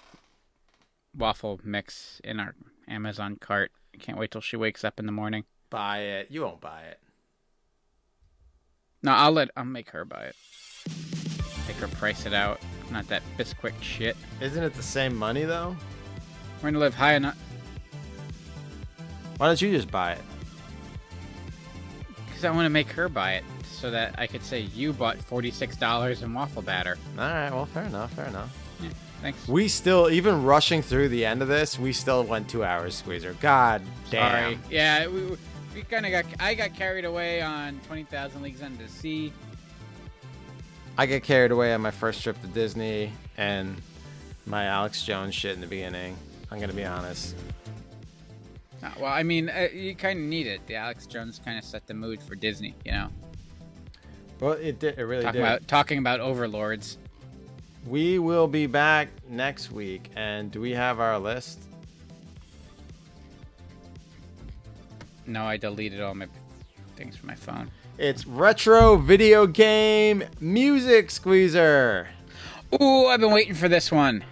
[1.18, 2.56] waffle mix in our
[2.88, 3.72] Amazon cart.
[3.94, 5.46] I can't wait till she wakes up in the morning.
[5.70, 6.28] Buy it.
[6.30, 7.00] You won't buy it.
[9.04, 10.36] No, I'll let I'll make her buy it.
[11.68, 12.60] Make her price it out.
[12.92, 14.18] Not that Bisquick shit.
[14.42, 15.76] Isn't it the same money though?
[16.62, 17.38] We're gonna live high enough
[19.38, 20.22] Why don't you just buy it?
[22.28, 25.18] because I want to make her buy it so that I could say you bought
[25.18, 26.98] forty six dollars in waffle batter.
[27.18, 27.50] All right.
[27.52, 28.14] Well, fair enough.
[28.14, 28.56] Fair enough.
[28.82, 28.90] Yeah,
[29.22, 29.48] thanks.
[29.48, 33.36] We still, even rushing through the end of this, we still went two hours, Squeezer.
[33.42, 33.82] God
[34.12, 34.54] damn.
[34.54, 34.60] Sorry.
[34.70, 35.38] Yeah, we, we-
[35.74, 39.32] we kind of got I got carried away on twenty thousand leagues under the sea.
[41.02, 43.76] I get carried away on my first trip to Disney and
[44.46, 46.16] my Alex Jones shit in the beginning.
[46.52, 47.36] I'm gonna be honest.
[48.84, 50.62] Uh, well, I mean, uh, you kind of need it.
[50.68, 53.10] The Alex Jones kind of set the mood for Disney, you know.
[54.40, 55.00] Well, it did.
[55.00, 55.48] It really Talking did.
[55.48, 57.00] about talking about overlords.
[57.88, 61.64] We will be back next week, and do we have our list?
[65.26, 66.28] No, I deleted all my
[66.96, 67.72] things from my phone.
[68.02, 72.08] It's retro video game music squeezer.
[72.82, 74.24] Ooh, I've been waiting for this one.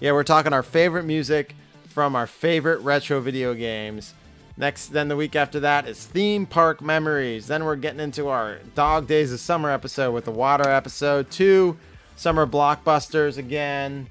[0.00, 1.54] Yeah, we're talking our favorite music
[1.88, 4.14] from our favorite retro video games.
[4.56, 7.46] Next, then the week after that is theme park memories.
[7.46, 11.30] Then we're getting into our Dog Days of Summer episode with the water episode.
[11.30, 11.78] Two
[12.16, 14.08] summer blockbusters again,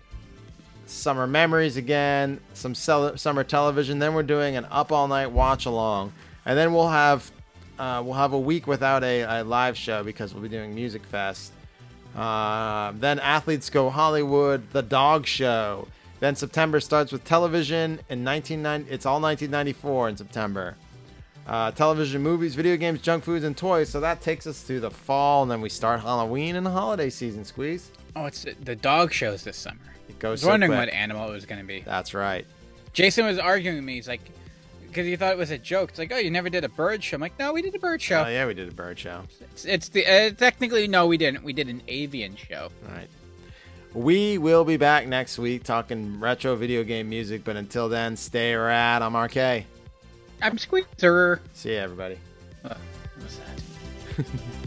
[0.85, 3.99] summer memories again, some summer television.
[3.99, 6.13] Then we're doing an up all night watch along,
[6.45, 7.29] and then we'll have
[7.79, 11.03] uh, we'll have a week without a, a live show because we'll be doing Music
[11.05, 11.53] Fest.
[12.15, 15.87] Uh, then Athletes Go Hollywood, The Dog Show.
[16.19, 18.91] Then September starts with television in 1990.
[18.91, 20.75] It's all 1994 in September.
[21.47, 23.89] Uh, television, movies, video games, junk foods, and toys.
[23.89, 27.09] So that takes us through the fall, and then we start Halloween and the holiday
[27.09, 27.45] season.
[27.45, 27.91] Squeeze.
[28.15, 29.79] Oh, it's the dog shows this summer.
[30.09, 30.29] It goes.
[30.29, 30.79] I was so wondering quick.
[30.79, 31.81] what animal it was going to be.
[31.81, 32.45] That's right.
[32.93, 33.95] Jason was arguing with me.
[33.95, 34.21] He's like,
[34.89, 35.91] because you thought it was a joke.
[35.91, 37.15] It's like, oh, you never did a bird show.
[37.15, 38.23] I'm like, no, we did a bird show.
[38.25, 39.23] Oh yeah, we did a bird show.
[39.39, 41.43] It's, it's the uh, technically no, we didn't.
[41.43, 42.69] We did an avian show.
[42.87, 43.09] All right.
[43.93, 48.53] We will be back next week talking retro video game music, but until then, stay
[48.53, 49.01] rad.
[49.01, 49.65] I'm RK.
[50.41, 51.41] I'm Squeezer.
[51.53, 52.17] See you, everybody.
[52.63, 52.75] Uh,
[53.15, 54.25] what was that?